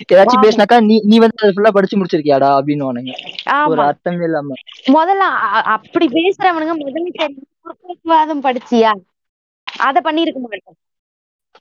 [0.05, 2.87] ஏதாச்சும் பேசினாக்கா நீ நீ வந்து அதை ஃபுல்லா படிச்சு முடிச்சிருக்கியாடா அப்படின்னு
[3.65, 4.57] ஒரு அர்த்தமே இல்லாம.
[4.95, 5.25] முதல்ல
[5.75, 7.27] அப்படி பேசுறவனுங்க முதல்ல
[7.65, 8.91] முற்போக்குவாதம் படிச்சியா?
[9.67, 10.77] அத பண்ணிருக்க மாட்டேன்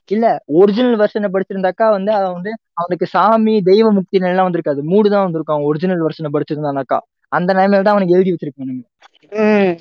[0.09, 0.25] இல்ல
[0.59, 4.81] ஒரிஜினல் வெர்ஷனை படிச்சிருந்தாக்கா வந்து அவன் வந்து அவனுக்கு சாமி தெய்வ முக்தி எல்லாம் வந்திருக்காது.
[4.91, 6.99] மூடு தான் வந்திருக்கும் ஒரிஜினல் வெர்ஷனை படிச்சிருந்தானாக்கா.
[7.31, 8.83] அந்த நிலைமையில தான் அவனுக்கு எழுதி வச்சிருக்கானுங்க
[9.39, 9.73] உம்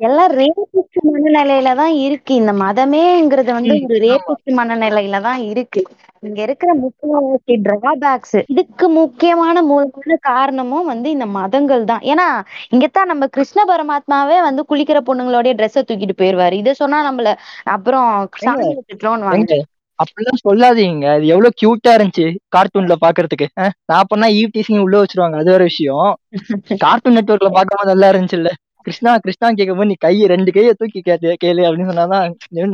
[0.00, 2.32] எல்லாம் ரேபிஸ்ட் மனநிலையில தான் இருக்கு.
[2.34, 5.82] இந்த மதமேங்கிறது வந்து ஒரு ரேபிஸ்ட் மனநிலையில தான் இருக்கு.
[6.22, 12.02] இங்க இருக்கிற முக்கியவாசி டிராபேக்ஸ் இதுக்கு முக்கியமான மூலமான காரணமும் வந்து இந்த மதங்கள் தான்.
[12.04, 12.26] ஏன்னா
[12.74, 16.52] இங்கத்தான் நம்ம கிருஷ்ண பரமாத்மாவே வந்து குளிக்கிற பொண்ணுங்களோட ட்ரெஸ்ஸை தூக்கிட்டு போயிருவாரு.
[16.52, 17.32] இத சொன்னா நம்மள
[17.76, 19.56] அப்புறம் ஏங்க சாமியை திட்டுறோம்னு வாங்க.
[19.98, 21.04] அப்படிலாம் சொல்லாதீங்க.
[21.14, 23.46] அது எவ்வளவு கியூட்டா இருந்துச்சு கார்ட்டூன்ல பாக்குறதுக்கு.
[23.86, 25.36] நான் பண்ணா ஈவ் டீசிங் உள்ள வச்சிருவாங்க.
[25.36, 26.10] அது வேற விஷயம்.
[26.84, 28.50] கார்ட்டூன் நெட்வொர்க்ல பார்க்கும்போது நல்லா இருந்துச்சுல்ல.
[28.86, 32.26] கிருஷ்ணா கிருஷ்ணா கேட்கும்போது நீ கையை ரெண்டு கையை தூக்கி கேட்டு கேளு அப்படின்னு சொன்னாதான்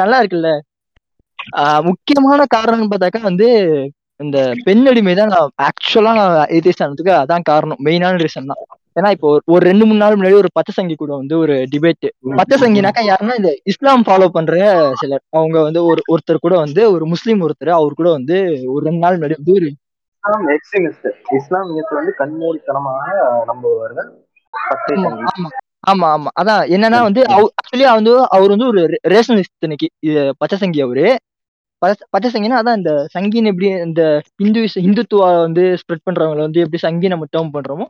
[0.02, 0.50] நல்லா இருக்குல்ல.
[1.58, 3.46] ஆஹ் முக்கியமான காரணம் பார்த்தாக்கா வந்து
[4.20, 6.84] இந்த பெண் அடிமை தான் நான் ஆக்சுவலா நான் எதிர்த்து
[7.16, 7.80] அதான் காரணம்.
[7.84, 8.62] மெயினான ரீசன் தான்.
[8.96, 12.06] ஏன்னா இப்போ ஒரு- ரெண்டு மூணு நாள் முன்னாடி ஒரு பச்சை சங்கி கூட வந்து ஒரு டிபேட்
[12.38, 14.56] பச்சை சங்கினாக்கா யாருன்னா இந்த இஸ்லாம் ஃபாலோ பண்ற
[14.94, 15.22] சிலர்.
[15.32, 18.36] அவங்க வந்து ஒரு ஒருத்தர் கூட வந்து ஒரு முஸ்லீம் ஒருத்தர் அவர் கூட வந்து
[18.68, 19.68] ஒரு ரெண்டு நாள் முன்னாடி வந்து ஒரு
[20.24, 23.06] இஸ்லாம் எக்ஸ்ட்ரீமிஸ்ட் இஸ்லாமியத்தை வந்து கண்மூடித்தனமாக
[23.48, 24.10] நம்புவார்கள்
[25.84, 26.30] ஆமா ஆமா.
[26.40, 27.20] அதான் என்னன்னா வந்து
[27.52, 29.88] ஆக்சுவலி வந்து அவர் வந்து ஒரு ரேஷனலிஸ்ட் இன்னைக்கு.
[30.40, 31.06] பச்சை சங்கி அவரு.
[32.12, 34.02] பச்சை சங்கினா அதான் இந்த சங்கின்னு எப்படி இந்த
[34.42, 37.86] இந்துஸ் இந்துத்துவா வந்து ஸ்ப்ரெட் பண்றவங்களை வந்து எப்படி சங்கி நம்ம டேர்ம் பண்றோமோ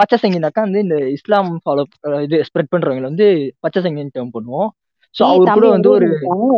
[0.00, 1.82] பச்சை சங்கினாக்கா வந்து இந்த இஸ்லாம் ஃபாலோ
[2.26, 3.26] இது ஸ்ப்ரெட் பண்றவங்களை வந்து
[3.60, 4.70] பச்சை சங்கின்னு டேர்ம் பண்ணுவோம்.
[5.14, 6.08] ஏய் அவர் கூட வந்து ஒரே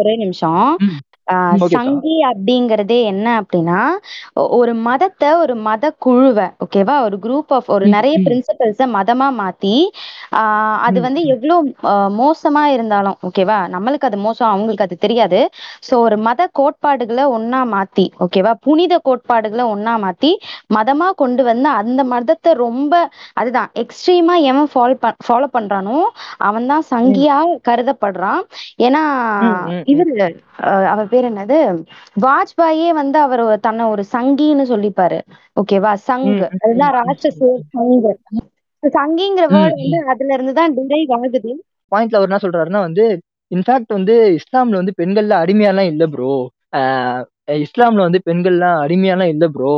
[0.01, 0.62] ஒரு நிமிஷம்.
[1.72, 3.78] சங்கி அப்படிங்கறதே என்ன அப்படின்னா
[4.59, 6.97] ஒரு மதத்தை ஒரு மத குழுவை ஓகேவா?
[7.07, 9.74] ஒரு குரூப் ஆஃப் ஒரு நிறைய பிரின்சிபல்ஸ மதமா மாத்தி
[10.33, 11.61] ஆஹ் அது வந்து எவ்வளவு
[12.18, 13.59] மோசமா இருந்தாலும் ஓகேவா?
[13.74, 15.41] நம்மளுக்கு அது மோசம் அவங்களுக்கு அது தெரியாது.
[15.83, 18.53] சோ ஒரு மத கோட்பாடுகளை ஒண்ணா மாத்தி ஓகேவா?
[18.66, 20.33] புனித கோட்பாடுகளை ஒண்ணா மாத்தி
[20.77, 22.93] மதமா கொண்டு வந்து அந்த மதத்தை ரொம்ப
[23.37, 24.95] அதுதான் எக்ஸ்ட்ரீமா எவன் ஃபாலோ
[25.27, 25.99] ஃபாலோ பண்றானோ
[26.47, 28.43] அவன் தான் சங்கியா கருதப்படுறான்.
[28.87, 29.03] ஏன்னா
[29.93, 30.14] இவரு
[30.91, 31.59] அவர் பேர் என்னது?
[32.22, 33.35] வாஜ்பாயே வந்து அவர்
[33.66, 35.18] தன்னை ஒரு சங்கின்னு சொல்லிப்பாரு
[35.57, 35.93] ஓகேவா?
[36.07, 37.41] சங் ம், ம், அதுதான் ராட்சச
[37.74, 38.12] சங்கு.
[38.95, 39.76] சங்கிங்கிற வேர்டு.
[39.82, 41.41] வந்து அதுல இருந்து தான் டிரைவ் ஆகுது
[41.93, 43.05] பாயிண்ட்ல அவர் என்ன சொல்றாருன்னா வந்து
[43.51, 46.32] இன்ஃபேக்ட் வந்து இஸ்லாம்ல வந்து பெண்கள்ல அடிமையாலாம் இல்ல ப்ரோ
[47.64, 49.74] இஸ்லாம்ல வந்து பெண்கள்லாம் அடிமையாலாம் இல்ல ப்ரோ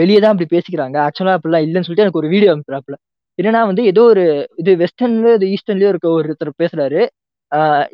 [0.00, 0.96] வெளியே தான் அப்படி பேசிக்கிறாங்க.
[1.06, 2.96] ஆக்சுவலா அப்படிலாம் இல்லைன்னு சொல்லிட்டு எனக்கு ஒரு வீடியோ அனுப்புறாப்புல.
[3.38, 4.24] என்னன்னா வந்து ஏதோ ஒரு
[4.62, 7.00] இது வெஸ்டர்ன்லயோ இது ஈஸ்டர்ன்லயோ இருக்க ஒருத்தர் பேசுறாரு.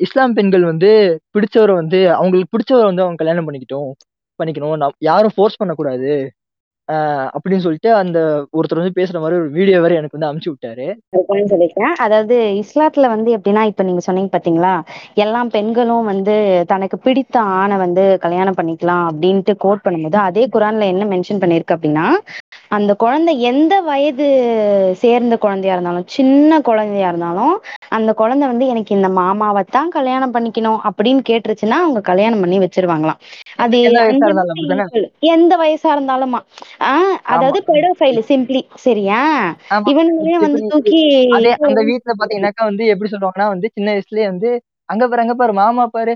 [0.05, 0.89] இஸ்லாம் பெண்கள் வந்து
[1.35, 3.89] பிடிச்சவரை வந்து அவங்களுக்கு பிடிச்சவரை வந்து அவங்க கல்யாணம் பண்ணிக்கிட்டோம்
[4.39, 4.75] பண்ணிக்கணும்.
[5.09, 6.11] யாரும் ஃபோர்ஸ் பண்ணக்கூடாது.
[7.33, 8.19] அப்படின்னு சொல்லிட்டு அந்த
[8.53, 10.87] ஒருத்தர் வந்து பேசுற மாதிரி ஒரு வீடியோ வேற எனக்கு வந்து அமுச்சு விட்டாரு.
[11.49, 14.73] சொல்லிருக்கேன் அதாவது இஸ்லாத்துல வந்து எப்படின்னா இப்ப நீங்க சொன்னீங்க பாத்தீங்களா
[15.17, 16.35] எல்லா பெண்களும் வந்து
[16.67, 22.07] தனக்கு பிடித்த ஆணை வந்து கல்யாணம் பண்ணிக்கலாம் அப்படின்ட்டு கோட் பண்ணும்போது அதே குரான்ல என்ன மென்ஷன் பண்ணிருக்கு அப்படின்னா
[22.71, 24.25] அந்த குழந்தை எந்த வயது
[25.01, 27.53] சேர்ந்த குழந்தையா இருந்தாலும் சின்ன குழந்தையா இருந்தாலும்
[27.89, 33.19] அந்த குழந்தை வந்து எனக்கு இந்த மாமாவை தான் கல்யாணம் பண்ணிக்கணும் அப்படின்னு கேட்டுருச்சுன்னா அவங்க கல்யாணம் பண்ணி வச்சிருவாங்களாம்.
[33.57, 33.77] அது
[35.33, 36.35] எந்த வயசா இருந்தாலும்?
[36.89, 39.21] ஆஹ் அதாவது பெடோஃபைல் சிம்பிளி சரியா?
[39.91, 41.01] இவனுங்களே வந்து தூக்கி
[41.67, 44.51] அந்த வீட்டுல பாத்தீங்கன்னாக்கா வந்து எப்படி சொல்லுவாங்கன்னா வந்து சின்ன வயசுலயே வந்து
[44.89, 46.13] அங்க பாரு அங்க பாரு மாமா பாரு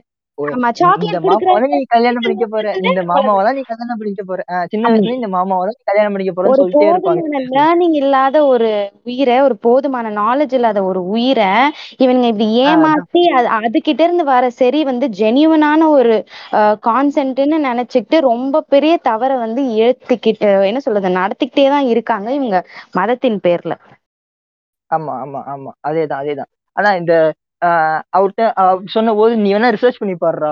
[1.93, 2.67] கல்யாணம் பண்ணிக்க போற.
[2.81, 4.41] இந்த மாமாவை நீ கல்யாணம் பண்ணிக்க போற.
[4.71, 7.21] சின்ன வயசுல இந்த மாமாவை நீ கல்யாணம் பண்ணிக்க போறன்னு சொல்லிட்டே இருப்பாங்க.
[7.51, 8.69] லேர்னிங் இல்லாத ஒரு
[9.05, 11.49] உயிரை ஒரு போதுமான நாலேஜ் இல்லாத ஒரு உயிரை
[11.99, 12.47] இவனுங்க இப்படி.
[12.63, 16.15] ஏமாத்தி அது அதுகிட்ட இருந்து வர சரி வந்து ஜெனியூனான ஒரு
[16.87, 20.31] கான்சென்ட்னு நினைச்சுக்கிட்டு ரொம்ப பெரிய தவறை வந்து ஏத்துக்கிட்டு
[20.69, 22.59] என்ன சொல்றது நடத்திக்கிட்டே தான் இருக்காங்க இவங்க
[22.93, 23.73] மதத்தின் பேர்ல.
[24.91, 25.71] ஆமா ஆமா ஆமா.
[25.87, 26.49] அதேதான் அதேதான்.
[26.75, 27.13] ஆனா இந்த
[28.15, 28.43] அவர்கிட்ட
[28.95, 30.51] சொன்ன போது நீ வேணா ரிசர்ச் பண்ணி பாடுறா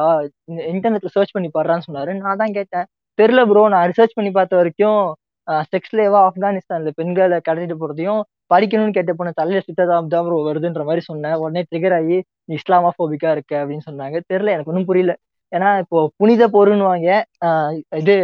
[0.74, 2.12] இன்டர்நெட்ல சர்ச் பண்ணி பாடுறான்னு சொன்னாரு.
[2.22, 2.86] நான் தான் கேட்டேன்.
[3.20, 5.02] தெரியல ப்ரோ நான் ரிசர்ச் பண்ணி பார்த்த வரைக்கும்
[5.74, 11.36] செக்ஸ்லேவா ஆப்கானிஸ்தான்ல பெண்களை கடத்திட்டு போறதையும் படிக்கணும்னு கேட்ட பொண்ணு தலையில சுட்டதான் தான் ப்ரோ வருதுன்ற மாதிரி சொன்னேன்.
[11.44, 12.18] உடனே ட்ரிகர் ஆகி
[12.50, 13.54] நீ இஸ்லாமாஃபோபிக்கா இருக்க?
[13.62, 14.18] அப்படின்னு சொன்னாங்க.
[14.32, 15.14] தெரியல எனக்கு ஒன்றும் புரியல.
[15.52, 17.10] ஏன்னா இப்போ புனித பொருள்னு வாங்க
[18.02, 18.16] இது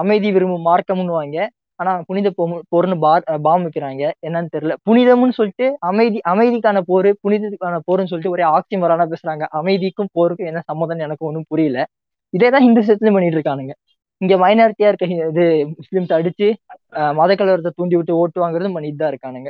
[0.00, 1.38] அமைதி விரும்பும் மார்க்கம்னு வாங்க
[1.76, 4.10] ஆனா புனித பொ- போர்னு பார் பாம் வைக்கிறாங்க.
[4.26, 4.74] என்னன்னு தெரியல.
[4.90, 9.46] புனிதம்னு சொல்லிட்டு அமைதி அமைதிக்கான போர் புனிதத்துக்கான போர்னு சொல்லிட்டு ஒரே ஆக்சிமரானா பேசுறாங்க.
[9.50, 11.86] அமைதிக்கும் போருக்கும் என்ன சம்மதம் எனக்கு ஒன்றும் புரியல.
[12.38, 13.70] இதேதான் ஹிந்து சத்திலும் பண்ணிட்டு இருக்கானுங்க.
[14.20, 15.44] இங்க மைனாரிட்டியா இருக்க இது
[15.78, 16.46] முஸ்லிம்ஸ் அடிச்சு
[17.18, 19.48] மத கலவரத்தை தூண்டி விட்டு ஓட்டு வாங்குறதும் பண்ணிட்டு தான் இருக்கானுங்க.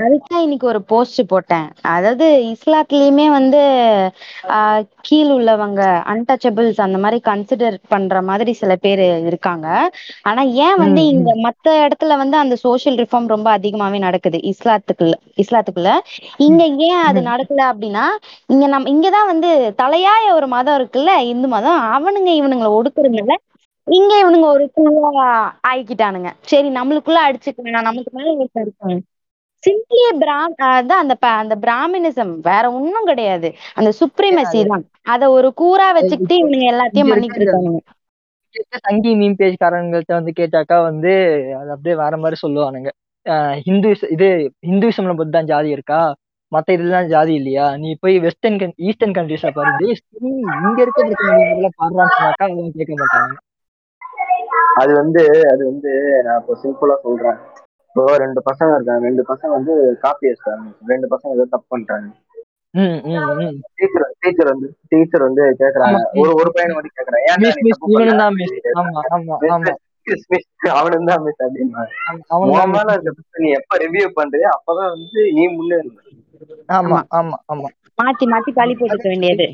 [0.00, 1.68] அதுதான் இன்னைக்கு ஒரு போஸ்ட் போட்டேன்.
[1.92, 3.60] அதாவது இஸ்லாத்துலயுமே வந்து
[5.08, 5.80] கீழ் உள்ளவங்க
[6.12, 9.66] அன்டச்சபிள்ஸ் அந்த மாதிரி கன்சிடர் பண்ற மாதிரி சில பேர் இருக்காங்க.
[10.30, 14.40] ஆனா ஏன் வந்து இங்க மத்த இடத்துல வந்து அந்த சோஷியல் ரிஃபார்ம் ரொம்ப அதிகமாவே நடக்குது?
[14.52, 15.94] இஸ்லாத்துக்குள்ள இஸ்லாத்துக்குள்ள.
[16.48, 18.06] இங்க ஏன் அது நடக்கல அப்படின்னா
[18.54, 19.52] இங்க நம்ம இங்கதான் வந்து
[19.82, 21.82] தலையாய ஒரு மதம் இருக்குல்ல இந்து மதம்.
[21.96, 23.34] அவனுங்க இவனுங்களை ஒடுக்குறதுனால
[23.86, 25.26] இங்க இவனுங்க ஒரு குழுவா
[25.70, 26.30] ஆயிக்கிட்டானுங்க.
[26.42, 27.88] சரி நம்மளுக்குள்ள அடிச்சுக்கலாம்.
[27.88, 29.02] நமக்கு மேல ஒருத்தன் இருக்கான்.
[29.62, 33.48] சிம்பிளி பிராம் அதான் அந்த அந்த பிராமினிசம் வேற ஒண்ணும் கிடையாது.
[33.76, 34.84] அந்த சுப்ரீமசி தான்.
[35.14, 37.80] அத ஒரு கூறா வச்சுக்கிட்டு இவனுங்க எல்லாத்தையும் பண்ணிட்டு இருக்க இருக்கானுங்க.
[38.54, 41.12] இருக்க சங்கி மீன் பேஜ் காரங்கள்ட்ட வந்து கேட்டாக்கா வந்து
[41.60, 42.90] அது அப்படியே வேற மாதிரி சொல்லுவானுங்க.
[43.26, 44.28] ஆஹ் ஹிந்துஸ் இது
[44.68, 46.00] ஹிந்துவிசம்ல பத்தி தான் ஜாதி இருக்கா?
[46.52, 47.66] மத்த இதுலாம் ஜாதி இல்லையா?
[47.82, 48.58] நீ போய் வெஸ்டர்ன்
[48.88, 49.70] ஈஸ்டர்ன் கண்ட்ரீஸ்ல பாரு.
[49.80, 50.28] டேய் சரி,
[50.60, 53.34] இங்க இருக்க பிரச்சனை எல்லாம் பாடுறான்னு சொன்னாக்கா அவங்க கேட்க மாட்டாங்க
[54.76, 55.22] அது வந்து
[55.52, 55.90] அது வந்து
[56.24, 57.38] நான் இப்போ சிம்பிளா சொல்றேன்.
[57.88, 59.02] இப்போ ரெண்டு பசங்க இருக்காங்க.
[59.06, 62.08] ரெண்டு பசங்க வந்து காப்பி அடிச்சாங்க ரெண்டு பசங்க ஏதோ தப்பு பண்றாங்க
[62.74, 63.54] ம் ம் ம்.
[63.76, 66.00] டீச்சர் டீச்சர் வந்து டீச்சர் வந்து கேக்குறாங்க.
[66.20, 67.70] ஒரு ஒரு பையன் வந்து கேக்குறான் மிஸ் நீ
[70.28, 71.82] மிஸ் அவனும் தான் மிஸ் அப்படின்னா.
[73.36, 75.90] நீ எப்ப ரிவ்யூ பண்றியோ அப்பதான் வந்து நீ முன்னேறு
[76.76, 77.68] ஆமா ஆமா ஆமா.
[77.98, 79.46] மாத்தி மாத்தி பழி போட்டுக்க வேண்டியது.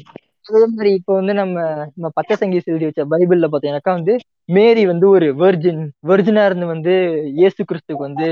[0.46, 1.56] அதே மாதிரி இப்போ வந்து நம்ம
[1.92, 4.14] நம்ம பச்சை சங்கி எழுதி வச்ச பைபிள்ல பாத்தீங்கன்னாக்கா வந்து
[4.56, 6.94] மேரி வந்து ஒரு வெர்ஜின் வெர்ஜினா இருந்து வந்து
[7.40, 8.28] இயேசு கிறிஸ்துக்கு வந்து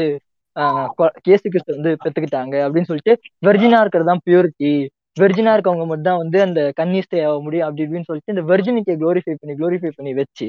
[1.28, 3.14] இயேசு கிறிஸ்து வந்து பெத்துக்கிட்டாங்க அப்படின்னு சொல்லிட்டு
[3.48, 4.72] வெர்ஜினா இருக்கிறது தான் பியூரிட்டி
[5.16, 9.34] வெர்ஜினா இருக்கவங்க மட்டும் தான் வந்து அந்த கன்னிஸ்டே ஆக முடியும் அப்படி இப்படின்னு சொல்லிட்டு இந்த வெர்ஜினிட்டியை க்ளோரிஃபை
[9.34, 10.48] பண்ணி க்ளோரிஃபை பண்ணி வச்சு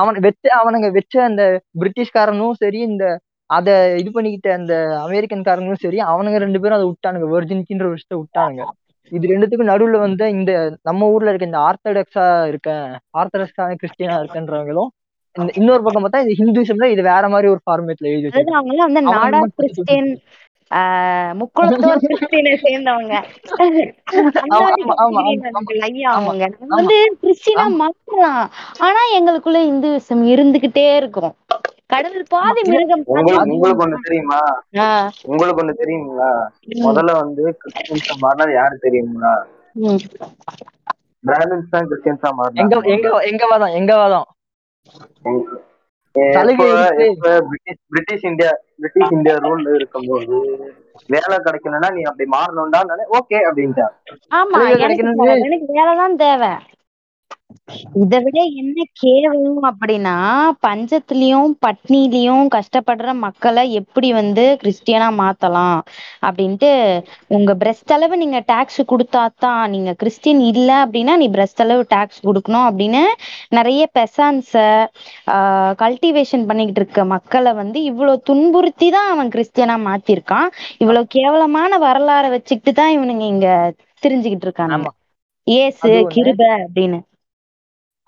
[0.00, 1.42] அவன் வச்ச அவனுங்க வச்ச அந்த
[1.80, 3.04] பிரிட்டிஷ்காரனும் சரி இந்த
[3.50, 3.68] அத
[4.00, 4.74] இது பண்ணிக்கிட்ட அந்த
[5.04, 8.64] அமெரிக்கன்காரங்களும் சரி அவனுங்க ரெண்டு பேரும் அதை விட்டானுங்க வெர்ஜினிட்டின்ற ஒரு விஷயத்த விட்டானுங்க.
[9.12, 10.52] இது ரெண்டுத்துக்கும் நடுவுல வந்து இந்த
[10.84, 12.70] நம்ம ஊர்ல இருக்க இந்த ஆர்த்தடாக்ஸா இருக்க
[13.20, 14.90] ஆர்த்தடாக்ஸான கிறிஸ்டியனா இருக்கன்றவங்களும்
[15.56, 20.10] இன்னொரு பக்கம் பார்த்தா இது ஹிந்துசம்ல இது வேற மாதிரி ஒரு ஃபார்மேட்ல எழுதி அவங்க வந்து நாடா கிறிஸ்டியன்
[21.40, 23.14] முக்குளத்தோர் கிறிஸ்டியனை சேர்ந்தவங்க.
[23.50, 23.92] கிறிஸ்டியன்
[26.14, 26.42] அவங்க
[26.72, 27.76] வந்து கிறிஸ்டினா ஆமா.
[27.82, 28.42] மாறலாம்
[28.86, 31.34] ஆனா எங்களுக்குள்ள இந்துவிசம் இருந்துகிட்டே இருக்கும்.
[32.40, 32.60] ஆமா
[33.06, 34.40] பாதி மிருகம் உங்களுக்கு ஒண்ணு தெரியுமா?
[35.28, 36.30] உங்களுக்கு ஒண்ணு தெரியுங்களா?
[36.84, 39.34] முதல்ல வந்து கிறிஸ்டியன்ஸா மாறினது யாரு தெரியுங்களா?
[41.24, 44.28] பிராமின்ஸ் தான் கிறிஸ்டியன்ஸா எங்க மாறினாங்க எங்க எங்க வாதம் எங்க வாதம்
[46.74, 47.18] British
[47.88, 50.38] British India British India ரூல்ல இருக்கும்போது
[51.08, 52.80] வேலை கிடைக்கணும்னா நீ அப்படி மாறணும்டா
[53.18, 53.86] ஓகே அப்படின்ட்டா
[54.38, 55.04] ஆமா எனக்கு
[55.46, 56.52] எனக்கு வேலைதான் தேவை.
[58.02, 60.14] இதை விட என்ன கேவலம் அப்படின்னா
[60.64, 65.78] பஞ்சத்திலயும் பட்னிலயும் கஷ்டப்படுற மக்களை எப்படி வந்து கிறிஸ்டியனா மாத்தலாம்
[66.22, 66.70] அப்படின்ட்டு
[67.28, 72.68] உங்க பிரஸ்ட் அளவு நீங்க டாக்ஸ் கொடுத்தாதான் நீங்க கிறிஸ்டின் இல்ல அப்படின்னா நீ பிரஸ்ட் அளவு டாக்ஸ் கொடுக்கணும்
[72.68, 73.02] அப்படின்னு
[73.50, 74.52] நிறைய பெசான்ஸ
[75.34, 80.48] ஆஹ் கல்டிவேஷன் பண்ணிக்கிட்டு இருக்க மக்களை வந்து இவ்வளவு துன்புறுத்தி தான் அவன் கிறிஸ்டியனா மாத்திருக்கான்.
[80.78, 83.48] இவ்வளவு கேவலமான வரலாறை வச்சுக்கிட்டு தான் இவனுங்க இங்க
[84.02, 84.78] திரிஞ்சுக்கிட்டு இருக்கானுங்க.
[84.80, 84.92] ஆமா.
[85.46, 86.98] ஏசு கிருப அப்படின்னு.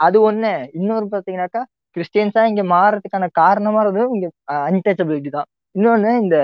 [0.00, 0.50] அது ஒண்ணு.
[0.78, 1.62] இன்னொரு பாத்தீங்கன்னாக்கா
[1.96, 4.28] கிறிஸ்டியன்ஸா இங்க மாறதுக்கான காரணமா இருந்தது இங்க
[4.68, 5.48] அன்டச்சபிலிட்டி தான்.
[5.74, 6.36] இன்னொன்னு இந்த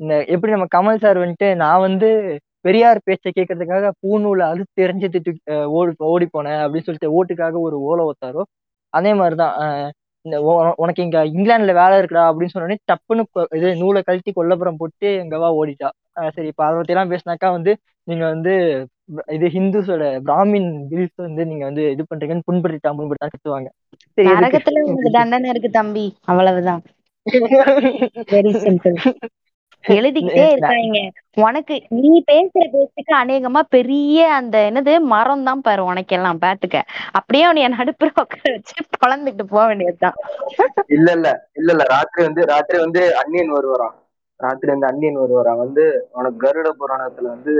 [0.00, 2.08] இந்த எப்படி நம்ம கமல் சார் வந்துட்டு நான் வந்து
[2.64, 4.46] பெரியார் பேச்சை கேட்கறதுக்காக பூநூலை
[4.80, 5.32] தெரிஞ்சு திட்டு
[5.78, 8.42] ஓடி ஓடி போனேன் அப்படின்னு சொல்லிட்டு ஓட்டுக்காக ஒரு ஓலை ஒத்தாரோ
[8.92, 9.54] அதே மாதிரிதான்
[10.24, 10.36] இந்த
[10.82, 13.22] உனக்கு இங்க இங்கிலாந்துல வேலை இருக்குடா அப்படின்னு சொன்னோடனே டப்புன்னு
[13.58, 15.88] இது நூலை கழட்டி கொல்லப்புறம் போட்டு எங்கவா ஓடிட்டா.
[16.36, 17.72] சரி இப்ப அதை பத்தி எல்லாம் பேசினாக்கா வந்து
[18.08, 18.52] நீங்க வந்து
[19.34, 23.68] இது ஹிந்துஸோட பிராமின் பில்ஸ் வந்து நீங்க வந்து இது பண்றீங்கன்னு புண்படுத்திட்டா புண்படுத்தா கத்துவாங்க.
[24.18, 26.82] சரி நரகத்துல உனக்கு தண்டனை இருக்கு தம்பி அவ்வளவுதான்.
[28.32, 28.96] வெரி சிம்பிள்
[29.84, 30.98] எழுதிக்கிட்டே இருக்காங்க
[31.42, 36.80] உனக்கு நீ பேசுற பேச்சுக்கு அநேகமா பெரிய அந்த என்னது மரம் தான் பாரு உனக்கெல்லாம் பாத்துக்க
[37.18, 40.16] அப்படியே உன்னைய நடுப்புற உட்கார வச்சு பொழந்துட்டு போக வேண்டியதுதான்.
[40.94, 41.84] இல்ல இல்ல இல்ல இல்ல.
[41.94, 43.96] ராத்திரி வந்து ராத்திரி வந்து அன்னியன் வருவாராம்
[44.40, 47.54] ராத்திரி வந்து அன்னியன் வருவாராம் வந்து உனக்கு கருட புராணத்துல வந்து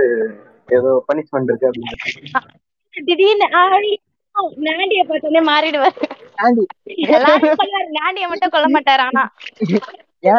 [0.71, 1.99] ஏதோ பனிஷ்மெண்ட் இருக்கு அப்படின்னு
[2.95, 3.47] திடீர்னு
[3.77, 3.97] ஐயோ,
[4.67, 5.97] நாண்டிய பார்த்தோன்னே மாறிடுவாரு.
[6.39, 6.65] நாண்டி.
[7.99, 9.23] நாண்டிய மட்டும் கொல்ல மாட்டாரு ஆனா.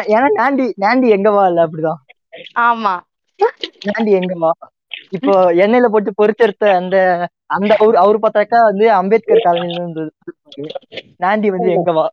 [0.09, 1.99] ஏன்னா நாண்டி நாண்டி எங்கவா இல்ல அப்படிதான்.
[2.61, 2.93] ஆமா.
[3.87, 4.51] நாண்டி எங்கவா
[5.11, 6.95] இப்போ எண்ணெயில போட்டு பொரிச்செடுத்த அந்த
[7.47, 10.03] அந்த அவரு அவரு பார்த்தாக்கா வந்து அம்பேத்கர் காலனில இருந்து
[11.19, 12.05] நாண்டி வந்து எங்கவா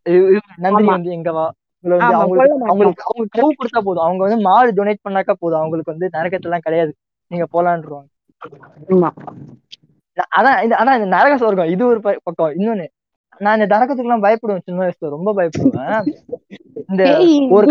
[0.59, 0.91] நந்தினி.
[0.91, 1.47] வந்து எங்கவா
[1.85, 3.05] வந்து ஆமா, அவங்களுக்கு.
[3.09, 4.05] அவங்களுக்கு கவு கொடுத்தா போதும்.
[4.05, 5.61] அவங்க வந்து மாடு டொனேட் பண்ணாக்கா போதும்.
[5.61, 6.93] அவங்களுக்கு வந்து நரகத்தெல்லாம் கிடையாது.
[7.31, 7.47] நீங்க
[10.17, 11.71] நா- அதான் இது அதான் இந்த நரக சொர்க்கம்.
[11.75, 12.51] இது ஒரு பக்கம்.
[12.51, 12.87] இன்னொன்னு
[13.39, 15.09] நான் இந்த நரகத்துக்கு எல்லாம் பயப்படுவேன் சின்ன வயசுல.
[15.17, 16.07] ரொம்ப பயப்படுவேன்.
[16.89, 17.03] இந்த
[17.57, 17.67] ஒரு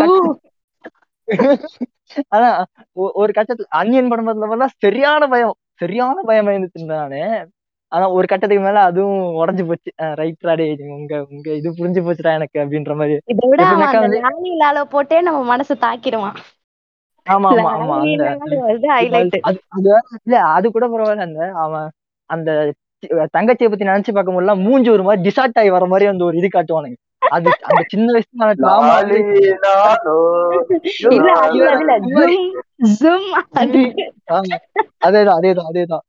[2.35, 5.55] அதான் ஒரு கட்டத்துல அன்னியன் படம் பார்த்ததுல சரியான பயம்.
[5.73, 7.21] சரியான பயம் இருந்தேன் நானு.
[7.91, 9.91] ஆனா ஒரு கட்டத்துக்கு மேல அதுவும் உடஞ்சு போச்சு.
[10.15, 13.17] ரைட் ராடே உங்க உங்க இது புரிஞ்சு போச்சுடா எனக்கு அப்படின்ற மாதிரி.
[14.89, 16.37] போட்டே நம்ம மனசு தாக்கிடுவான்.
[17.27, 17.95] ஆமா ஆமா ஆமா.
[18.27, 18.27] அந்த
[19.49, 19.59] அது
[20.21, 21.25] இல்ல அது கூட பரவாயில்ல.
[21.27, 21.87] அந்த அவன்
[22.29, 22.49] அந்த
[23.33, 26.49] தங்கச்சியை பத்தி நினைச்சு பார்க்கும் போதெல்லாம் மூஞ்சி ஒரு மாதிரி டிசார்ட் ஆகி வர மாதிரி அந்த ஒரு இது
[26.49, 26.97] காட்டுவானுங்க.
[27.31, 28.43] அது அந்த சின்ன வயசுல
[35.05, 36.03] அதேதான் அதேதான் அதேதான்.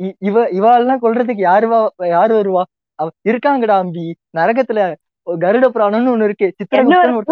[0.00, 1.80] இ- இவ இவாளெல்லாம் கொல்றதுக்கு யாரு வா
[2.10, 2.62] யாரு வருவா?
[2.98, 4.04] அவ இருக்காங்கடா அம்பி.
[4.38, 4.80] நரகத்துல
[5.42, 6.46] கருட புராணம்னு ஒண்ணு இருக்கு.
[6.58, 7.26] சித்திரகுப்தன் ஒரு.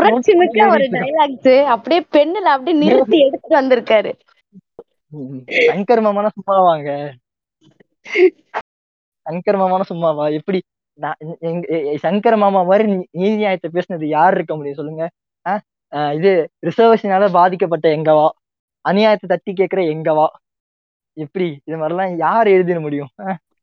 [0.97, 4.13] டைலாக்ஸ் அப்படியே பெண்ணுல அப்படியே நிறுத்தி எடுத்துட்டு வந்திருக்காரு.
[5.69, 6.91] சங்கர் மாமான சும்மாவாங்க.
[9.27, 10.27] சங்கர் மாமான சும்மாவா?
[10.39, 10.61] எப்படி?
[12.05, 12.85] சங்கர் மாமா மாதிரி
[13.19, 15.05] நீதி நியாயத்தை பேசுனது யார் இருக்க முடியும் சொல்லுங்க.
[16.19, 16.31] இது
[16.69, 18.27] ரிசர்வேஷனால பாதிக்கப்பட்ட எங்கவா?
[18.85, 20.27] அநியாயத்தை தட்டி கேக்குற எங்கவா?
[21.17, 21.49] எப்படி?
[21.69, 23.11] இது மாதிரிலாம் யார் எழுதிட முடியும்?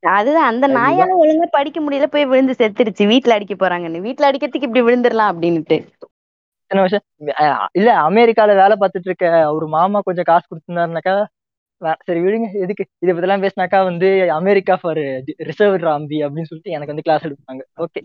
[0.02, 0.66] அதுதான் அந்த.
[0.74, 5.40] நாயால ஒழுங்கா படிக்க முடியல போய் விழுந்து செத்துருச்சு வீட்டுல அடிக்க போறாங்கன்னு வீட்டுல அடிக்கிறதுக்கு இப்படி விழுந்துடலாம்
[7.40, 11.14] அஹ் இல்ல அமெரிக்கால வேலை பார்த்துட்டு இருக்க ஒரு மாமா கொஞ்சம் காசு கொடுத்திருந்தாருனாக்கா
[12.02, 12.84] சரி விடுங்க எதுக்கு?
[13.02, 15.00] இதை பத்திலாம் பேசினாக்கா வந்து அமெரிக்கா ஃபார்
[15.48, 17.62] ரிசர்வ் ராம்பி அப்படின்னு சொல்லிட்டு எனக்கு வந்து கிளாஸ் எடுப்பாங்க.
[17.84, 18.02] Okay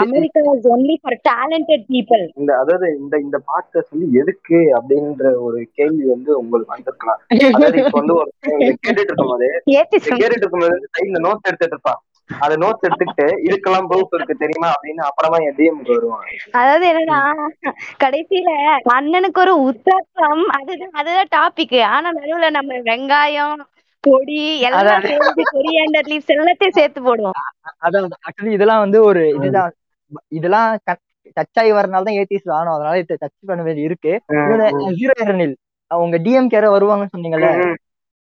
[0.00, 5.58] America is only for talented people இந்த அதாவது இந்த இந்த பாட்காஸ்ட் வந்து எதுக்கு அப்படின்ற ஒரு
[5.78, 7.20] கேள்வி வந்து உங்களுக்கு வந்திருக்கலாம்.
[7.48, 8.30] அதாவது இப்ப வந்து ஒரு
[8.82, 12.00] கேட்டுட்டு இருக்கும் போது ஏத்தி இதை கேட்டுட்டு இருக்கும்போது கையில நோட்ஸ் எடுத்துட்டு இருப்பான்.
[12.30, 16.24] அதை நோட்ஸ் எடுத்துக்கிட்டு இதுக்கெல்லாம் ப்ரூஃப் இருக்கு தெரியுமா அப்படின்னு அப்புறமா என் டிஎம்க்கு வருவான்.
[16.60, 17.20] அதாவது என்னன்னா
[18.04, 18.50] கடைசியில
[18.96, 23.56] அண்ணனுக்கு ஒரு உத்தரம் அதுதான் அதுதான் டாபிக் ஆனா நடுவுல நம்ம வெங்காயம்
[24.06, 27.38] பொடி எல்லாம் அதாவது- சேர்த்து கொரியாண்டர் லீவ்ஸ் எல்லாத்தையும் சேர்த்து போடுவோம்.
[27.86, 29.72] அதான் ஆக்சுவலி இதெல்லாம் வந்து ஒரு இதுதான்.
[30.28, 34.22] இதெல்லாம் டச் ஆகி வரனால தான் ஏடிஸ் ஆனோம் அதனால இதை டச் பண்ண வேண்டி இருக்கு.
[34.30, 35.56] ஜீரோ இரணில்
[35.90, 37.74] அவங்க டிஎம் கேர வருவாங்கன்னு சொன்னீங்கல்ல.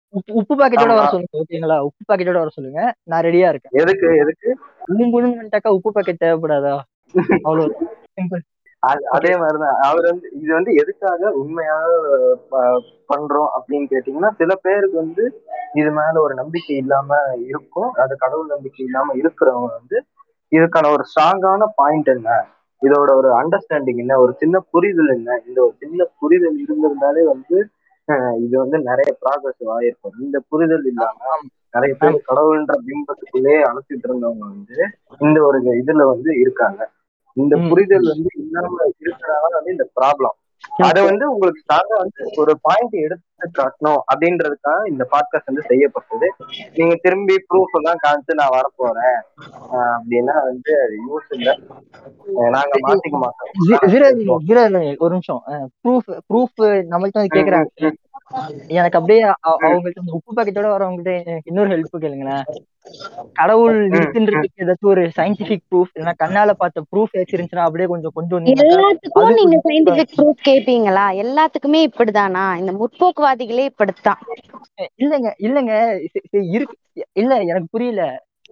[0.08, 1.06] உப்பு உப்பு பாக்கெட்டோட வர.
[1.06, 1.78] சொல்லுங்க ஓகேங்களா?
[1.78, 2.94] உப்பு பாக்கெட்டோட வர சொல்லுங்க.
[3.02, 3.82] நான் ரெடியா இருக்கேன்.
[3.82, 4.58] எதுக்கு எதுக்கு?
[4.98, 6.80] வந்துட்டாக்கா உப்பு பாக்கெட் தேவைப்படாதா?
[7.42, 7.76] அவ்வளவு
[8.14, 8.42] சிம்பிள்
[8.86, 9.76] அது- அதே மாதிரிதான்.
[9.80, 11.86] அவர் வந்து இது வந்து எதுக்காக உண்மையாக
[12.48, 12.82] ப-
[13.14, 17.92] பண்றோம் அப்படின்னு கேட்டீங்கன்னா சில பேருக்கு வந்து இது மேல ஒரு நம்பிக்கை இல்லாம இருக்கும்.
[17.92, 20.04] அது கடவுள் நம்பிக்கை இல்லாம இருக்கிறவங்க வந்து
[20.56, 22.46] இதுக்கான ஒரு ஸ்ட்ராங்கான பாயிண்ட் என்ன?
[22.82, 24.18] இதோட ஒரு அண்டர்ஸ்டாண்டிங் என்ன?
[24.18, 25.42] ஒரு சின்ன புரிதல் என்ன?
[25.46, 27.68] இந்த ஒரு சின்ன புரிதல் இருந்திருந்தாலே வந்து
[28.40, 30.22] இது வந்து நிறைய ப்ராக்ரஸ் ஆயிருக்கும்.
[30.22, 31.18] இந்த புரிதல் இல்லாம
[31.70, 36.90] நிறைய பேர் கடவுள்ன்ற பிம்பத்துக்குள்ளேயே அழைச்சிட்டு இருந்தவங்க வந்து இந்த ஒரு இதுல வந்து இருக்காங்க.
[37.36, 37.54] இந்த.
[37.68, 38.72] புரிதல் வந்து இல்லாம
[39.02, 40.36] இருக்கிறனால வந்து இந்த ப்ராப்ளம்
[40.84, 43.22] அத வந்து உங்களுக்கு ஸ்ட்ராங்கா வந்து ஒரு பாயிண்ட் எடுத்து
[43.54, 46.28] காட்டணும் அப்படின்றதுக்காக இந்த பாட்காஸ்ட் வந்து செய்யப்பட்டது.
[46.74, 49.18] நீங்க திரும்பி ப்ரூஃப் எல்லாம் காமிச்சு நான் வரப்போறேன்.
[49.90, 51.50] அப்படின்னா வந்து அது யூஸ் இல்ல.
[52.48, 53.50] நாங்க மாத்திக்க மாட்டோம்.
[55.00, 55.42] ஒரு நிமிஷம்.
[55.84, 56.62] ப்ரூஃப் ப்ரூஃப்
[56.92, 57.70] நம்மள்ட்ட கேக்குறாங்க.
[58.74, 61.14] எனக்கு அப்படியே அவங்கள்ட்ட உப்பு பாக்கெட்டோட வரவங்கள்ட்ட
[61.44, 62.44] இன்னொரு ஹெல்ப் கேளுங்களேன்.
[63.32, 68.40] கடவுள் இருக்குன்றதுக்கு ஏதாச்சும் ஒரு சயின்டிபிக் ப்ரூஃப் இல்லைன்னா கண்ணால பார்த்த ப்ரூஃப் ஏதாச்சும் இருந்துச்சுன்னா அப்படியே கொஞ்சம் கொண்டு
[68.56, 71.06] எல்லாத்துக்கும் நீங்க சயின்டிபிக் ப்ரூஃப் கேப்பீங்களா?
[71.22, 72.44] எல்லாத்துக்குமே இப்படிதானா?
[72.56, 74.20] இந்த முற்போக்குவாதிகளே இப்படித்தான்.
[74.98, 75.72] இல்லங்க இல்லங்க.
[76.50, 76.76] இருக்கு.
[77.12, 78.02] இல்ல எனக்கு புரியல.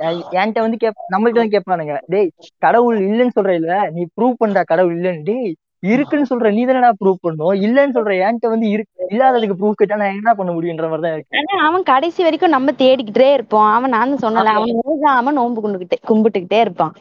[0.00, 4.64] என்- என்கிட்ட வந்து கேப் நம்மள்ட்ட வந்து கேட்பானுங்க டேய் கடவுள் இல்லைன்னு சொல்ற இல்ல நீ ப்ரூவ் பண்ற
[4.64, 5.22] கடவுள் இல்லைன்னு.
[5.22, 5.50] டேய்
[5.82, 7.54] இருக்குன்னு சொல்ற நீ தானடா ப்ரூவ் பண்ணும்.
[7.66, 11.38] இல்லைன்னு சொல்ற என்கிட்ட வந்து இருக்கு இல்லாததுக்கு ப்ரூஃப் கேட்டா நான் என்ன பண்ண முடியுன்ற மாதிரி தான் இருக்கு.
[11.40, 13.70] ஆனா அவன் கடைசி வரைக்கும் நம்ம தேடிக்கிட்டே இருப்போம்.
[13.72, 16.94] அவன் நான் சொன்னல அவன் நோகாம நோன்பு கும்பிட்டுக்கிட்டே கும்பிட்டுக்கிட்டே இருப்பான்.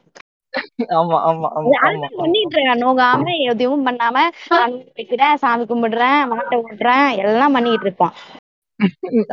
[0.98, 1.74] ஆமா ஆமா ஆமா
[2.16, 8.16] பண்ணிட்டு இருக்கான் நோகாம எதுவும் பண்ணாம சாமி வைக்கிறேன் சாமி கும்பிடுறேன் மாட்டை ஓட்டுறேன் எல்லாம் பண்ணிட்டு இருப்பான்.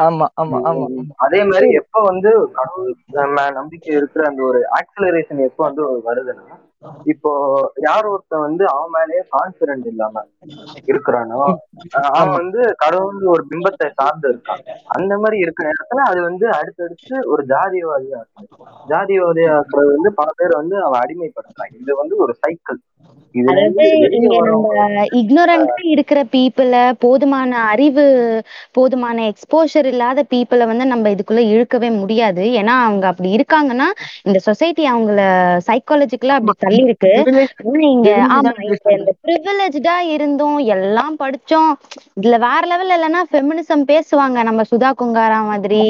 [0.05, 0.86] ஆமா ஆமா ஆமா.
[1.24, 2.90] அதே மாதிரி எப்ப வந்து கடவுள்
[3.59, 6.57] நம்பிக்கை இருக்கிற அந்த ஒரு ஆக்சலரேஷன் எப்ப வந்து வருதுன்னா
[7.12, 7.31] இப்போ
[7.85, 10.22] யார் ஒருத்தன் வந்து அவன் மேலேயே கான்பிடன்ட் இல்லாம
[10.91, 11.41] இருக்கிறானோ
[12.11, 14.62] அவன் வந்து கடவுள் ஒரு பிம்பத்தை சார்ந்து இருக்கான்.
[14.97, 18.47] அந்த மாதிரி இருக்கிற நேரத்துல அது வந்து அடுத்தடுத்து ஒரு ஜாதிவாதியா இருக்கு
[18.93, 22.81] ஜாதிவாதியா இருக்கிறது வந்து பல பேர் வந்து அவன் அடிமைப்படுத்துறான் இது வந்து ஒரு சைக்கிள்
[25.18, 28.05] இக்னோரண்டா இருக்கிற பீப்புள போதுமான அறிவு
[28.72, 32.45] போதுமான எக்ஸ்போஷர் இல்லாத பீப்புளை வந்து நம்ம இதுக்குள்ள இழுக்கவே முடியாது.
[32.61, 33.89] ஏன்னா அவங்க அப்படி இருக்காங்கன்னா
[34.24, 35.20] இந்த சொசைட்டி அவங்கள
[35.68, 37.12] சைக்காலஜிக்கலா அப்படி தள்ளி இருக்கு
[37.91, 38.53] இங்க ஆமா
[38.95, 40.59] இந்த ப்ரிவிலேஜ்டா இருந்தோம்.
[40.75, 41.71] எல்லாம் படிச்சோம்.
[42.16, 44.39] இதுல வேற லெவல் இல்லைன்னா ஃபெமினிசம் பேசுவாங்க.
[44.43, 45.83] நம்ம சுதா குங்காரா மாதிரி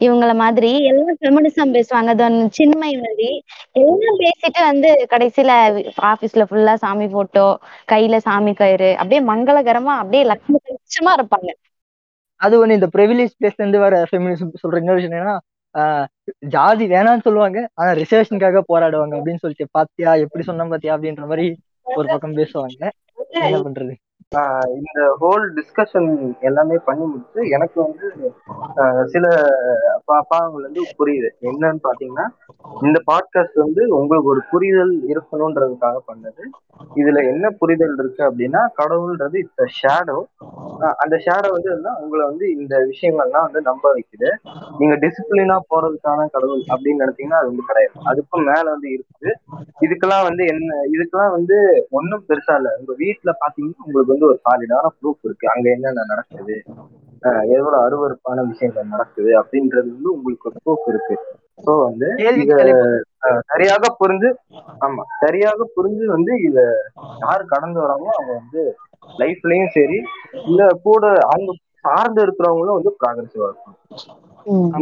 [0.00, 0.70] இவங்கள மாதிரி.
[0.88, 2.12] எல்லாம் ஃபெமினிசம் பேசுவாங்க.
[2.56, 3.28] சின்மை மாதிரி.
[3.80, 5.50] எல்லாம் பேசிட்டு வந்து கடைசியில
[6.10, 7.46] ஆபீஸ்ல ஃபுல்லா சாமி போட்டோ
[7.88, 8.90] கையில சாமி கயிறு.
[8.96, 11.50] அப்படியே மங்களகரமா அப்படியே லட்சமா இருப்பாங்க.
[12.40, 15.36] அது ஒண்ணு இந்த ப்ரிவிலேஜ் பிளேஸ்ல இருந்து வர ஃபெமினிசம் சொல்ற இன்னொரு விஷயம் என்னன்னா
[16.38, 21.46] ஜாதி வேணாம்னு சொல்லுவாங்க ஆனா ரிசர்வேஷனுக்காக போராடுவாங்க அப்படின்னு சொல்லிட்டு பாத்தியா எப்படி சொன்ன பாத்தியா அப்படின்ற மாதிரி
[21.82, 22.90] ஒரு பக்கம் பேசுவாங்க.
[23.28, 23.94] என்ன பண்றது?
[24.68, 28.32] இந்த ஹோல் டிஸ்கஷன் எல்லாமே பண்ணி முடிச்சு எனக்கு வந்து
[29.06, 29.28] சில
[30.12, 31.28] பா- பாகங்கள் வந்து புரியுது.
[31.40, 32.26] என்னன்னு பாத்தீங்கன்னா
[32.82, 36.40] இந்த பாட்காஸ்ட் வந்து உங்களுக்கு ஒரு புரிதல் இருக்கணும்ன்றதுக்காக பண்ணது.
[36.94, 40.22] இதுல என்ன புரிதல் இருக்கு அப்படின்னா கடவுள்ன்றது இட்ஸ் ஷேடோ
[40.78, 44.30] அந்த ஷேடோ வந்து உங்களை வந்து இந்த விஷயங்கள்லாம் வந்து நம்ப வைக்குது.
[44.78, 47.92] நீங்க டிசிப்ளினா போறதுக்கான கடவுள் அப்படின்னு நினைச்சீங்கன்னா அது வந்து கிடையாது.
[48.04, 49.32] அதுக்கும் மேல வந்து இருக்குது.
[49.80, 52.76] இதுக்கெல்லாம் வந்து என்ன இதுக்கெல்லாம் வந்து ஒன்றும் பெருசா இல்ல.
[52.78, 55.46] உங்க வீட்டுல பாத்தீங்கன்னா உங்களுக்கு வந்து ஒரு சாலிடான ப்ரூஃப் இருக்கு.
[55.54, 56.56] அங்க என்னென்ன நடக்குது?
[57.54, 61.16] எவ்வளவு அருவருப்பான விஷயங்கள் நடக்குது அப்படின்றது வந்து உங்களுக்கு ஒரு ப்ரூஃப் இருக்கு.
[61.64, 62.08] ஸோ வந்து
[63.50, 64.30] சரியாக புரிஞ்சு
[64.80, 66.58] ஆமா சரியாக புரிஞ்சு வந்து இத
[67.22, 68.62] யாரு கடந்து வராங்களோ அவங்க வந்து
[69.18, 69.98] லைஃப்லயும் சரி
[70.44, 71.52] இல்ல கூட அவங்க
[71.84, 73.78] சார்ந்து இருக்கிறவங்களும் வந்து ப்ராகிரசிவா இருக்கும்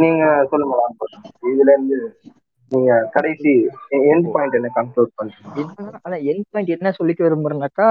[0.02, 0.76] நீங்க சொல்லுங்க.
[1.50, 1.98] இதுல இருந்து
[2.70, 3.52] நீங்க கடைசி
[4.08, 5.64] எண்ட் பாயிண்ட் என்ன கன்க்ளூட் பண்றீங்க?
[5.98, 7.88] அதான் என் பாயிண்ட் என்ன சொல்லிக்க விரும்புறேன்னாக்கா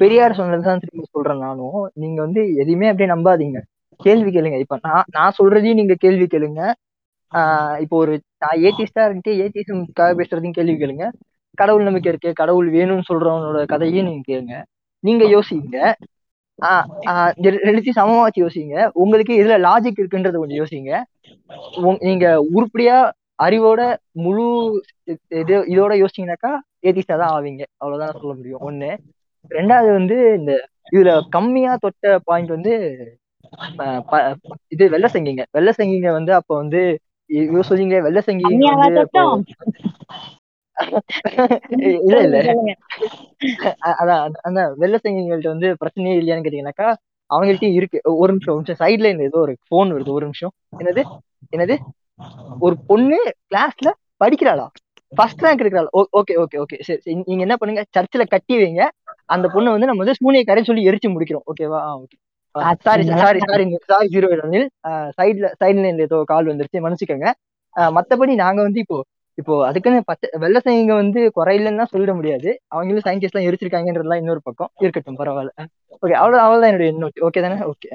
[0.00, 1.80] பெரியார் சொன்னதுதான் திரும்பி சொல்றேன் நானும்.
[1.94, 3.58] நீங்க வந்து எதையுமே அப்படியே நம்பாதீங்க.
[4.00, 4.58] கேள்வி கேளுங்க.
[4.58, 6.60] இப்ப நான் நான் சொல்றதையும் நீங்க கேள்வி கேளுங்க.
[7.32, 11.04] ஆஹ் இப்போ ஒரு நான் ஏத்திஸ்டா இருந்துட்டு ஏத்திசம்காக பேசுறதையும் கேள்வி கேளுங்க.
[11.54, 14.54] கடவுள் நம்பிக்கை இருக்கு கடவுள் வேணும்னு சொல்றவனோட கதையும் நீங்க கேளுங்க.
[15.04, 15.76] நீங்க யோசிங்க.
[16.58, 17.32] ஆஹ் ஆஹ்
[17.66, 18.74] ரெண்டுத்தையும் சமமா வச்சு யோசிங்க.
[18.94, 20.92] உங்களுக்கு இதுல லாஜிக் இருக்குன்றத கொஞ்சம் யோசிங்க.
[22.00, 22.96] நீங்க உருப்படியா
[23.42, 23.80] அறிவோட
[24.24, 24.46] முழு
[25.40, 27.62] இது இதோட யோசிச்சீங்கன்னாக்கா ஏத்திஸ்டா தான் ஆவீங்க.
[27.76, 28.60] அவ்வளவுதான் சொல்ல முடியும்.
[28.60, 28.90] ஒண்ணு
[29.48, 32.96] ரெண்டாவது வந்து இந்த இதுல கம்மியா தொட்ட பாயிண்ட் வந்து
[34.68, 35.44] இது வெள்ளை சங்கிங்க.
[35.50, 39.42] வெள்ளை சங்கிங்க வந்து அப்ப வந்து இவ சொல்லிங்க வெள்ளை தொட்டோம்?
[41.78, 42.42] இல்ல இல்ல.
[43.84, 46.94] அதான் அந்த- அந்த வெள்ளை சங்கிங்கள்ட்ட வந்து பிரச்சனையே இல்லையான்னு கேட்டீங்கன்னாக்கா
[47.34, 48.00] அவங்கள்ட்டயும் இருக்கு.
[48.04, 48.88] ஒரு நிமிஷம் ஒரு நிமிஷம்.
[48.88, 50.50] சைட்ல இந்த ஏதோ ஒரு போன் வருது ஒரு நிமிஷம்.
[50.78, 51.02] என்னது?
[51.56, 51.76] என்னது?
[52.60, 53.90] ஒரு பொண்ணு கிளாஸ்ல
[54.24, 54.66] படிக்கிறாளா?
[55.14, 55.86] ஃபர்ஸ்ட் ரேங்க் எடுக்கிறாள்?
[55.96, 57.84] ஓகே ஓகே ஓகே சரி நீங்க என்ன பண்ணுங்க?
[57.90, 58.88] சர்ச்சில் கட்டி வைங்க.
[59.34, 61.46] அந்த பொண்ணை வந்து நம்ம வந்து சூனியக்காரன்னு சொல்லி எரிச்சு முடிக்கிறோம்.
[61.50, 62.16] ஓகேவா okay
[62.86, 64.66] sorry sorry sorry sorry zero Anil.
[65.18, 66.84] சைட்ல சைட்ல ஏதோ கால் வந்துருச்சு.
[66.84, 67.30] மன்னிச்சுக்கோங்க.
[67.96, 68.98] மத்தபடி நாங்க வந்து இப்போ
[69.38, 72.50] இப்போ அதுக்குன்னு பச்சை வெள்ளை சைங்க வந்து குறையிலன்னு சொல்லிட முடியாது.
[72.74, 74.70] அவங்களும் சயின்டிஸ்ட் எல்லாம் எரிச்சிருக்காங்கன்றதுலாம் இன்னொரு பக்கம்.
[74.82, 75.52] இருக்கட்டும் பரவாயில்ல.
[76.02, 77.58] ஓகே அவ்வளவு அவ்வளவுதான் என்னுடைய நோட் ஓகே தானே?
[77.70, 77.88] ஓகே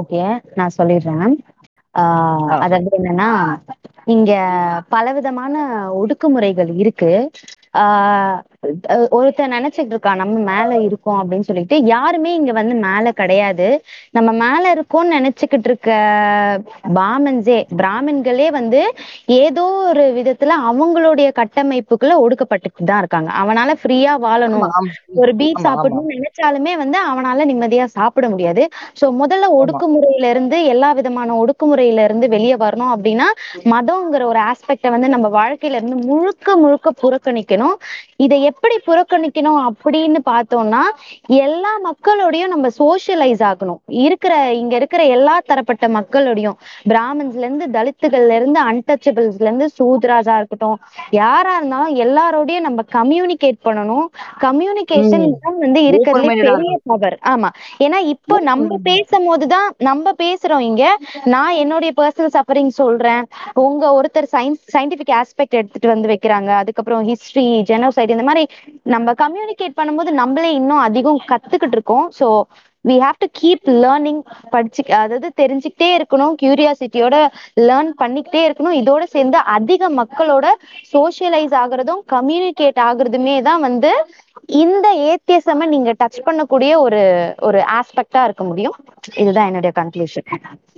[0.00, 0.20] ஓகே
[0.58, 1.34] நான் சொல்லிடுறேன்.
[2.64, 3.30] அதாவது என்னன்னா
[4.14, 4.32] இங்க
[4.94, 5.54] பலவிதமான
[6.00, 7.12] ஒடுக்குமுறைகள் இருக்கு.
[9.16, 13.68] ஒருத்தன் நினைச்சிட்டு இருக்கான் நம்ம மேல இருக்கோம் அப்படின்னு சொல்லிட்டு யாருமே இங்க வந்து மேல கிடையாது.
[14.14, 15.90] நம்ம மேல இருக்கோம்னு நினைச்சுக்கிட்டு இருக்க
[16.98, 18.80] பாமன்ஸே பிராமின்களே வந்து
[19.38, 23.30] ஏதோ ஒரு விதத்துல அவங்களுடைய கட்டமைப்புக்குள்ள ஒடுக்கப்பட்டுட்டு தான் இருக்காங்க.
[23.42, 24.66] அவனால ஃப்ரீயா வாழணும்.
[25.20, 25.62] ஒரு ஆமா.
[25.64, 28.62] சாப்பிடணும்னு நினைச்சாலுமே வந்து அவனால நிம்மதியா சாப்பிட முடியாது.
[28.96, 33.28] சோ முதல்ல ஒடுக்குமுறையில இருந்து எல்லா விதமான ஒடுக்குமுறையில இருந்து வெளியே வரணும் அப்படின்னா
[33.72, 37.76] மதம்ங்கிற ஒரு ஆஸ்பெக்ட வந்து நம்ம வாழ்க்கையில இருந்து முழுக்க முழுக்க புறக்கணிக்கணும்.
[38.20, 40.82] இதை எப்படி புறக்கணிக்கணும் அப்படின்னு பார்த்தோம்னா
[41.44, 43.80] எல்லா மக்களோடையும் நம்ம சோஷியலைஸ் ஆகணும்.
[44.04, 46.58] இருக்கிற இங்க இருக்கிற எல்லா தரப்பட்ட மக்களோடையும்.
[46.90, 50.78] பிராமின்ஸ்ல இருந்து தலித்துகள்ல இருந்து அன்டச்சபிள்ஸ்ல இருந்து சூத்ராஜா இருக்கட்டும்
[51.20, 54.06] யாரா இருந்தாலும் எல்லாரோடையும் நம்ம கம்யூனிகேட் பண்ணணும்.
[54.46, 57.48] கம்யூனிகேஷன் தான் வந்து Open-minded-ஆ பெரிய பவர் ஆமா.
[57.84, 60.84] ஏன்னா இப்போ நம்ம பேசும் போதுதான் நம்ம பேசுறோம் இங்க.
[61.34, 63.22] நான் என்னுடைய பர்சனல் சஃபரிங் சொல்றேன்.
[63.64, 66.50] உங்க ஒருத்தர் சயின்ஸ் சயின்டிபிக் ஆஸ்பெக்ட் எடுத்துட்டு வந்து வைக்கிறாங்க.
[66.62, 68.39] அதுக்கப்புறம் ஹிஸ்டரி ஜெனோசைட் இந்த மாதிரி
[68.86, 72.06] நம்ம கம்யூனிகேட் பண்ணும்போது நம்மளே இன்னும் அதிகம் கத்துக்கிட்டு இருக்கோம்.
[72.18, 72.26] So
[72.84, 74.20] we have to keep learning
[74.52, 77.16] படிச்சு அதாவது தெரிஞ்சுக்கிட்டே இருக்கணும் கியூரியாசிட்டியோட
[77.68, 78.76] லேர்ன் பண்ணிக்கிட்டே இருக்கணும்.
[78.80, 80.46] இதோட சேர்ந்து அதிக மக்களோட
[80.92, 83.90] சோசியலைஸ் ஆகுறதும் கம்யூனிகேட் ஆகுறதுமே தான் வந்து
[84.62, 87.00] இந்த ஏத்தியசம நீங்க டச் பண்ணக்கூடிய ஒரு
[87.48, 88.76] ஒரு ஆஸ்பெக்டா இருக்க முடியும்.
[89.22, 90.26] இதுதான் என்னுடைய கன்க்ளூஷன்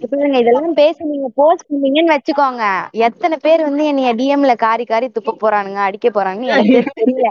[0.05, 2.65] இப்ப இதெல்லாம் பேசி நீங்க போஸ்ட் பண்ணீங்கன்னு வச்சுக்கோங்க.
[3.09, 6.61] எத்தனை பேர் வந்து என்னைய டிஎம்ல காரி காரி துப்ப போறானுங்க அடிக்க போறாங்க
[7.01, 7.29] தெரியல.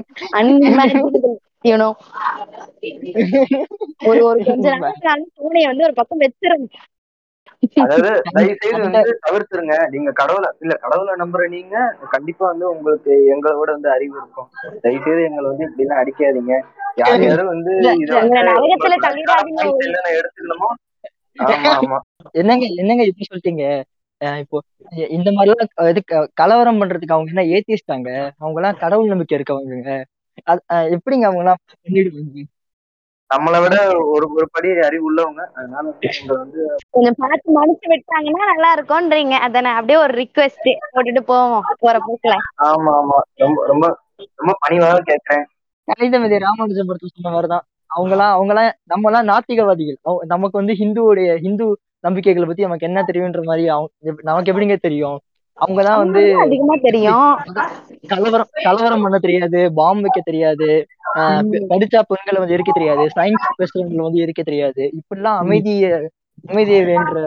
[1.65, 1.89] யூனோ
[4.09, 6.77] ஒரு ஒரு கொஞ்ச நாளைக்கு நான் பூனைய வந்து ஒரு பக்கம் வச்சிருங்க
[7.81, 9.75] அதாவது தயவு செய்து வந்து தவிர்த்துருங்க.
[9.93, 11.75] நீங்க கடவுளை இல்ல கடவுளை நம்புற நீங்க
[12.13, 14.47] கண்டிப்பா வந்து உங்களுக்கு எங்களோட வந்து அறிவு இருக்கும்.
[14.83, 16.53] தயவு செய்து எங்களை வந்து இப்படி எல்லாம் அடிக்காதீங்க.
[17.01, 18.53] யார் யாரும் வந்து என்னென்ன
[20.13, 20.69] எடுத்துக்கணுமோ?
[21.51, 21.97] ஆமா ஆமா.
[22.35, 23.65] என்னங்க என்னங்க இப்படி சொல்லிட்டீங்க?
[24.41, 24.57] இப்போ
[25.15, 25.29] இந்த
[25.89, 28.09] இது க- கலவரம் பண்றதுக்கு அவங்க என்ன ஏத்திஸ்டாங்க
[28.39, 29.93] அவங்க எல்லாம் கடவுள் நம்பிக்கை இருக்கவங்க
[30.69, 32.43] எப்படிங்க அவங்க எல்லாம் பண்ணிடுவாங்க?
[33.37, 35.39] நம்மளை விட ஒரு ஒரு படி அறிவு உள்ளவங்க.
[35.39, 35.93] அதனால
[36.27, 39.29] வந்து கொஞ்சம் பார்த்து மனுச்சு விட்டாங்கன்னா நல்லா இருக்கும்ன்றீங்க.
[39.29, 42.31] அதானே அப்படியே ஒரு ரிக்வெஸ்ட் போட்டுட்டு போவோம் போற போக்குல.
[42.63, 43.19] ஆமா ஆமா.
[43.33, 43.99] ரொம்ப ரொம்ப
[44.35, 45.45] ரொம்ப பணிவாக கேட்கிறேன்.
[45.95, 47.65] கணிதமதி ராமானுஜம் படத்துல சொன்ன மாதிரிதான்.
[47.95, 49.95] அவங்கலாம் அவங்கலாம் நம்மலாம் நாத்திகவாதிகள்.
[50.01, 55.19] அவங்க- நமக்கு வந்து ஹிந்துவுடைய ஹிந்து நம்பிக்கைகளை பத்தி நமக்கு என்ன தெரியுன்ற மாதிரி அவங்க நமக்கு எப்படிங்க தெரியும்?
[55.57, 57.31] அவங்கதான் வந்து அதிகமா தெரியும்.
[58.11, 60.69] கலவரம் கலவரம் பண்ண தெரியாது பாம்பு வைக்க தெரியாது
[61.71, 64.83] படிச்சா பெண்களை வந்து எரிக்க தெரியாது சயின்ஸ் பேசுறவங்களை வந்து எரிக்க தெரியாது.
[64.99, 65.89] இப்படிலாம் அமைதிய
[66.49, 67.19] அமைதியை வேண்ட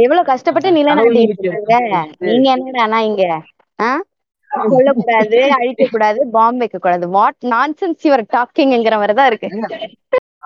[0.00, 1.96] எவ்வளவு கஷ்டப்பட்டு இருக்காங்க
[2.26, 3.24] நீங்க என்னடானா இங்க
[3.78, 3.90] ஆ?
[4.50, 9.48] கொல்லக்கூடாது அழிக்க கூடாது பாம்பு வைக்க கூடாது வாட் நான்சென்ஸ் யுவர் டாக்கிங்ங்கிற மாதிரி தான் இருக்கு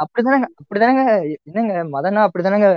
[0.03, 1.03] அப்படிதானங்க அப்படிதானங்க
[1.41, 2.69] என்னங்க மதனா அப்படிதானங்க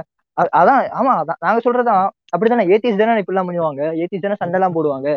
[0.55, 2.05] அதான் ஆமா அதான் நாங்க சொல்றதுதான்.
[2.34, 3.81] அப்படிதானே ஏத்திஸ் தானே இப்படிலாம் பண்ணுவாங்க?
[4.01, 5.09] ஏத்திஸ் தானே சண்டை எல்லாம் போடுவாங்க?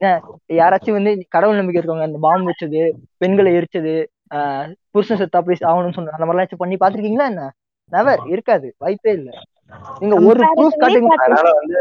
[0.00, 0.20] ஏன்
[0.56, 2.82] யாராச்சும் வந்து கடவுள் நம்பிக்கை இருக்கவங்க அந்த பாம்பு வச்சது
[3.20, 3.94] பெண்களை எரிச்சது
[4.36, 7.44] ஆஹ் புருஷன் செத்தா போய் ஆகணும்னு சொன்ன அந்த மாதிரிலாம் ஏதாச்சும் பண்ணி பாத்திருக்கீங்களா என்ன?
[7.92, 8.68] நெவர் இருக்காது.
[8.78, 9.30] வாய்ப்பே இல்ல.
[10.00, 11.80] நீங்க ஒரு ப்ரூஃப் காட்டுங்க அதனால வந்து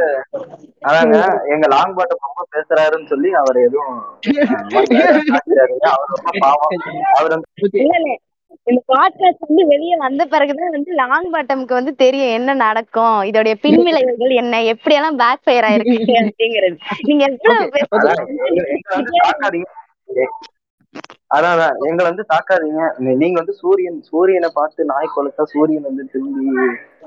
[0.82, 1.16] அதாங்க
[1.54, 3.98] எங்க லாங் பாட்டம் ரொம்ப பேசுறாருன்னு சொல்லி அவர் எதுவும்.
[5.90, 6.72] அவர் ரொம்ப பாவம்.
[7.18, 7.48] அவர் வந்து
[8.64, 13.24] இந்த பாட்காஸ்ட் வந்து வெளிய வந்த பிறகுதான் வந்து லாங் பாட்டம்க்கு வந்து தெரியும் என்ன நடக்கும்.
[13.24, 14.64] இதோடைய பின்விளைவுகள் என்ன?
[14.64, 16.78] எப்படி எல்லாம் பேக் ஃபயர் ஆயிருக்கு அப்படிங்கிறது.
[17.02, 17.72] நீங்க எவ்வளவு
[21.36, 22.94] அதான் எங்க- எங்களை வந்து தாக்காதீங்க.
[22.98, 26.46] வந்து நீங்க வந்து சூரியன் சூரியனை பார்த்து நாய் கொளுத்தா சூரியன் வந்து திரும்பி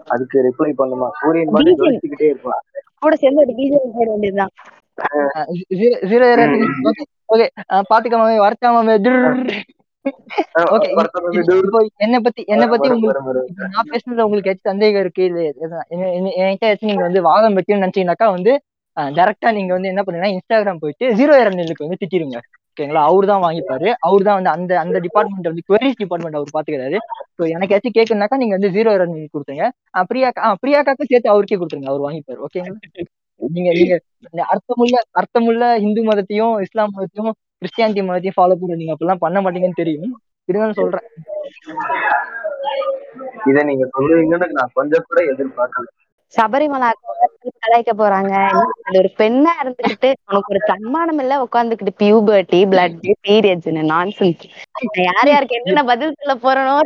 [0.07, 1.09] அதுக்கு ரிப்ளை பண்ணுமா?
[1.21, 1.77] சூரியன் மாதிரி பீஜம்.
[1.79, 2.61] ஜொலிச்சுக்கிட்டே இருப்பான்
[2.99, 4.49] கூட சேர்ந்து ஒரு பிஜிஎம் போட வேண்டியதுதான்.
[7.29, 8.85] ஓகே பாத்துக்காம வரச்சாம
[12.05, 15.25] என்ன பத்தி என்ன பத்தி உங்களுக்கு நான் பேசுனதுல உங்களுக்கு ஏதாச்சும் சந்தேகம் இருக்கு?
[15.25, 15.41] இல்ல
[16.41, 18.55] என்கிட்ட ஏதாச்சும் நீங்க வந்து வாதம் வைக்கணும்னு நினைச்சீங்கன்னாக்கா வந்து
[19.17, 22.39] டைரக்டா நீங்க வந்து என்ன பண்ணுங்கன்னா இன்ஸ்டாகிராம் போயிட்டு ஜீரோ இரநெல்லுக்கு வந்து திட்டிருங்க.
[22.71, 23.89] ஓகேங்களா அவர் தான் வாங்கிப்பாரு.
[24.01, 26.99] அவர் தான் வந்து அந்த அந்த டிபார்ட்மெண்ட் வந்து queries டிபார்ட்மெண்ட் அவர் பாத்துக்கிறாரு.
[27.37, 29.29] ஸோ எனக்கு ஏதாச்சும் கேட்கணுனாக்கா நீங்க வந்து ஜீரோ இரநெல்
[30.11, 31.91] பிரியாக்கா ஆஹ் பிரியாக்காக்கும் சேர்த்து அவருக்கே கொடுத்துருங்க.
[31.93, 32.41] அவர் வாங்கிப்பாரு.
[32.47, 32.79] ஓகேங்களா
[33.41, 33.95] நீங்க நீங்க
[34.53, 37.33] அர்த்தமுள்ள அர்த்தமுள்ள இந்து மதத்தையும் இஸ்லாம் மதத்தையும்
[37.63, 40.13] கிறிஸ்டியானிட்டி மதத்தையும் ஃபாலோ பண்ற நீங்க அப்பெல்லாம் பண்ண மாட்டீங்கன்னு தெரியும்.
[40.49, 41.09] இருந்தாலும் சொல்றேன்.
[43.51, 45.89] இதை நீங்க சொல்லுவீங்கன்னு நான் கொஞ்சம் கூட எதிர்பார்க்கல.
[46.35, 46.89] சபரிமலை
[47.63, 48.35] கலாய்க்க போறாங்க.
[48.93, 52.97] ஒரு பெண்ணா இருந்துகிட்டு உனக்கு ஒரு தன்மானம் இல்ல உட்காந்துக்கிட்டு பியூபர்ட்டி பிளட்
[53.27, 54.45] பீரியட்ஸ்னு நான்சென்ஸ்
[55.09, 56.77] யார் யாருக்கு என்னென்ன பதில் சொல்ல போறனோ.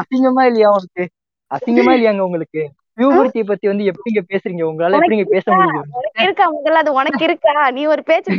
[0.00, 1.04] அசிங்கமா இல்லையா உங்களுக்கு
[1.50, 2.62] அசிங்கமா இல்லையாங்க உங்களுக்கு?
[2.98, 4.62] பியூபர்ட்டி பத்தி வந்து எப்படிங்க பேசுறீங்க?
[4.62, 5.86] உங்களால எப்படிங்க பேச முடியும்?
[5.92, 6.46] உனக்கு இருக்கா?
[6.56, 7.70] முதல்ல அது உனக்கு இருக்கா?
[7.70, 8.38] நீ ஒரு பேச்சு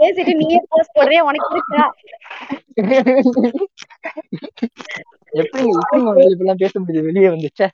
[0.00, 1.20] பேசிட்டு நீயே போஸ்ட் போடுறிய?
[1.20, 1.84] உனக்கு இருக்கா?
[5.32, 7.02] எப்படிங்க எப்படிங்க உங்களால இப்படிலாம் பேச முடியுது?
[7.02, 7.68] வெளியே வந்துச்சே.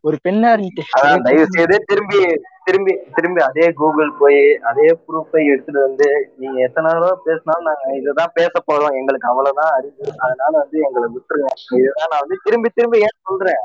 [0.00, 0.84] ஒரு பெண்ணா இருந்துட்டு.
[0.96, 2.20] அதான் தயவு செய்து திரும்பி
[2.66, 4.40] திரும்பி திரும்பி அதே கூகுள் போய்
[4.70, 6.08] அதே ப்ரூஃபை எடுத்துட்டு வந்து
[6.40, 8.96] நீங்க எத்தனை தடவை பேசினாலும் நாங்க இதுதான் பேச போறோம்.
[9.00, 10.04] எங்களுக்கு அவ்வளவுதான் அறிவு.
[10.24, 11.50] அதனால வந்து எங்களை விட்டுருங்க.
[11.78, 13.62] இதுதான் நான் வந்து திரும்பி திரும்பி ஏன் சொல்றேன்?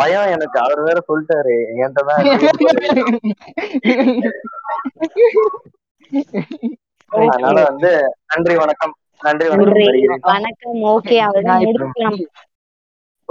[0.00, 0.58] பயம் எனக்கு.
[0.64, 1.56] அவர் வேற சொல்லிட்டாரு.
[1.72, 2.22] என்கிட்ட தான்
[7.10, 7.90] அதனால வந்து
[8.32, 8.94] நன்றி வணக்கம்.
[9.20, 10.20] நன்றி வணக்கம்.
[10.32, 10.80] வணக்கம்.
[10.94, 12.18] ஓகே அவ்வளவுதான் முடிச்சுக்கலாம்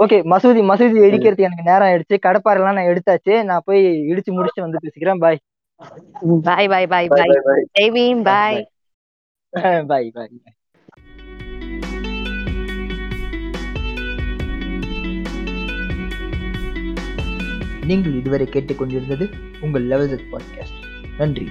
[0.02, 2.16] ஓகே மசூதி மசூதி இடிக்கிறதுக்கு எனக்கு நேரம் ஆயிடுச்சு.
[2.26, 3.32] கடப்பாரெல்லாம் நான் எடுத்தாச்சு.
[3.44, 5.22] நான் போய் இடிச்சு முடிச்சுட்டு வந்து பேசிக்கிறேன்.
[5.24, 5.40] Bye
[6.46, 8.60] bye bye bye bye bye bye bye தேவியும் பாய்
[9.90, 10.30] பாய் பாய்
[17.90, 19.26] நீங்கள் இதுவரை கேட்டுக்கொண்டிருந்தது
[19.60, 20.80] உங்கள் லெவல் பாட்காஸ்ட்
[21.18, 21.46] நன்றி.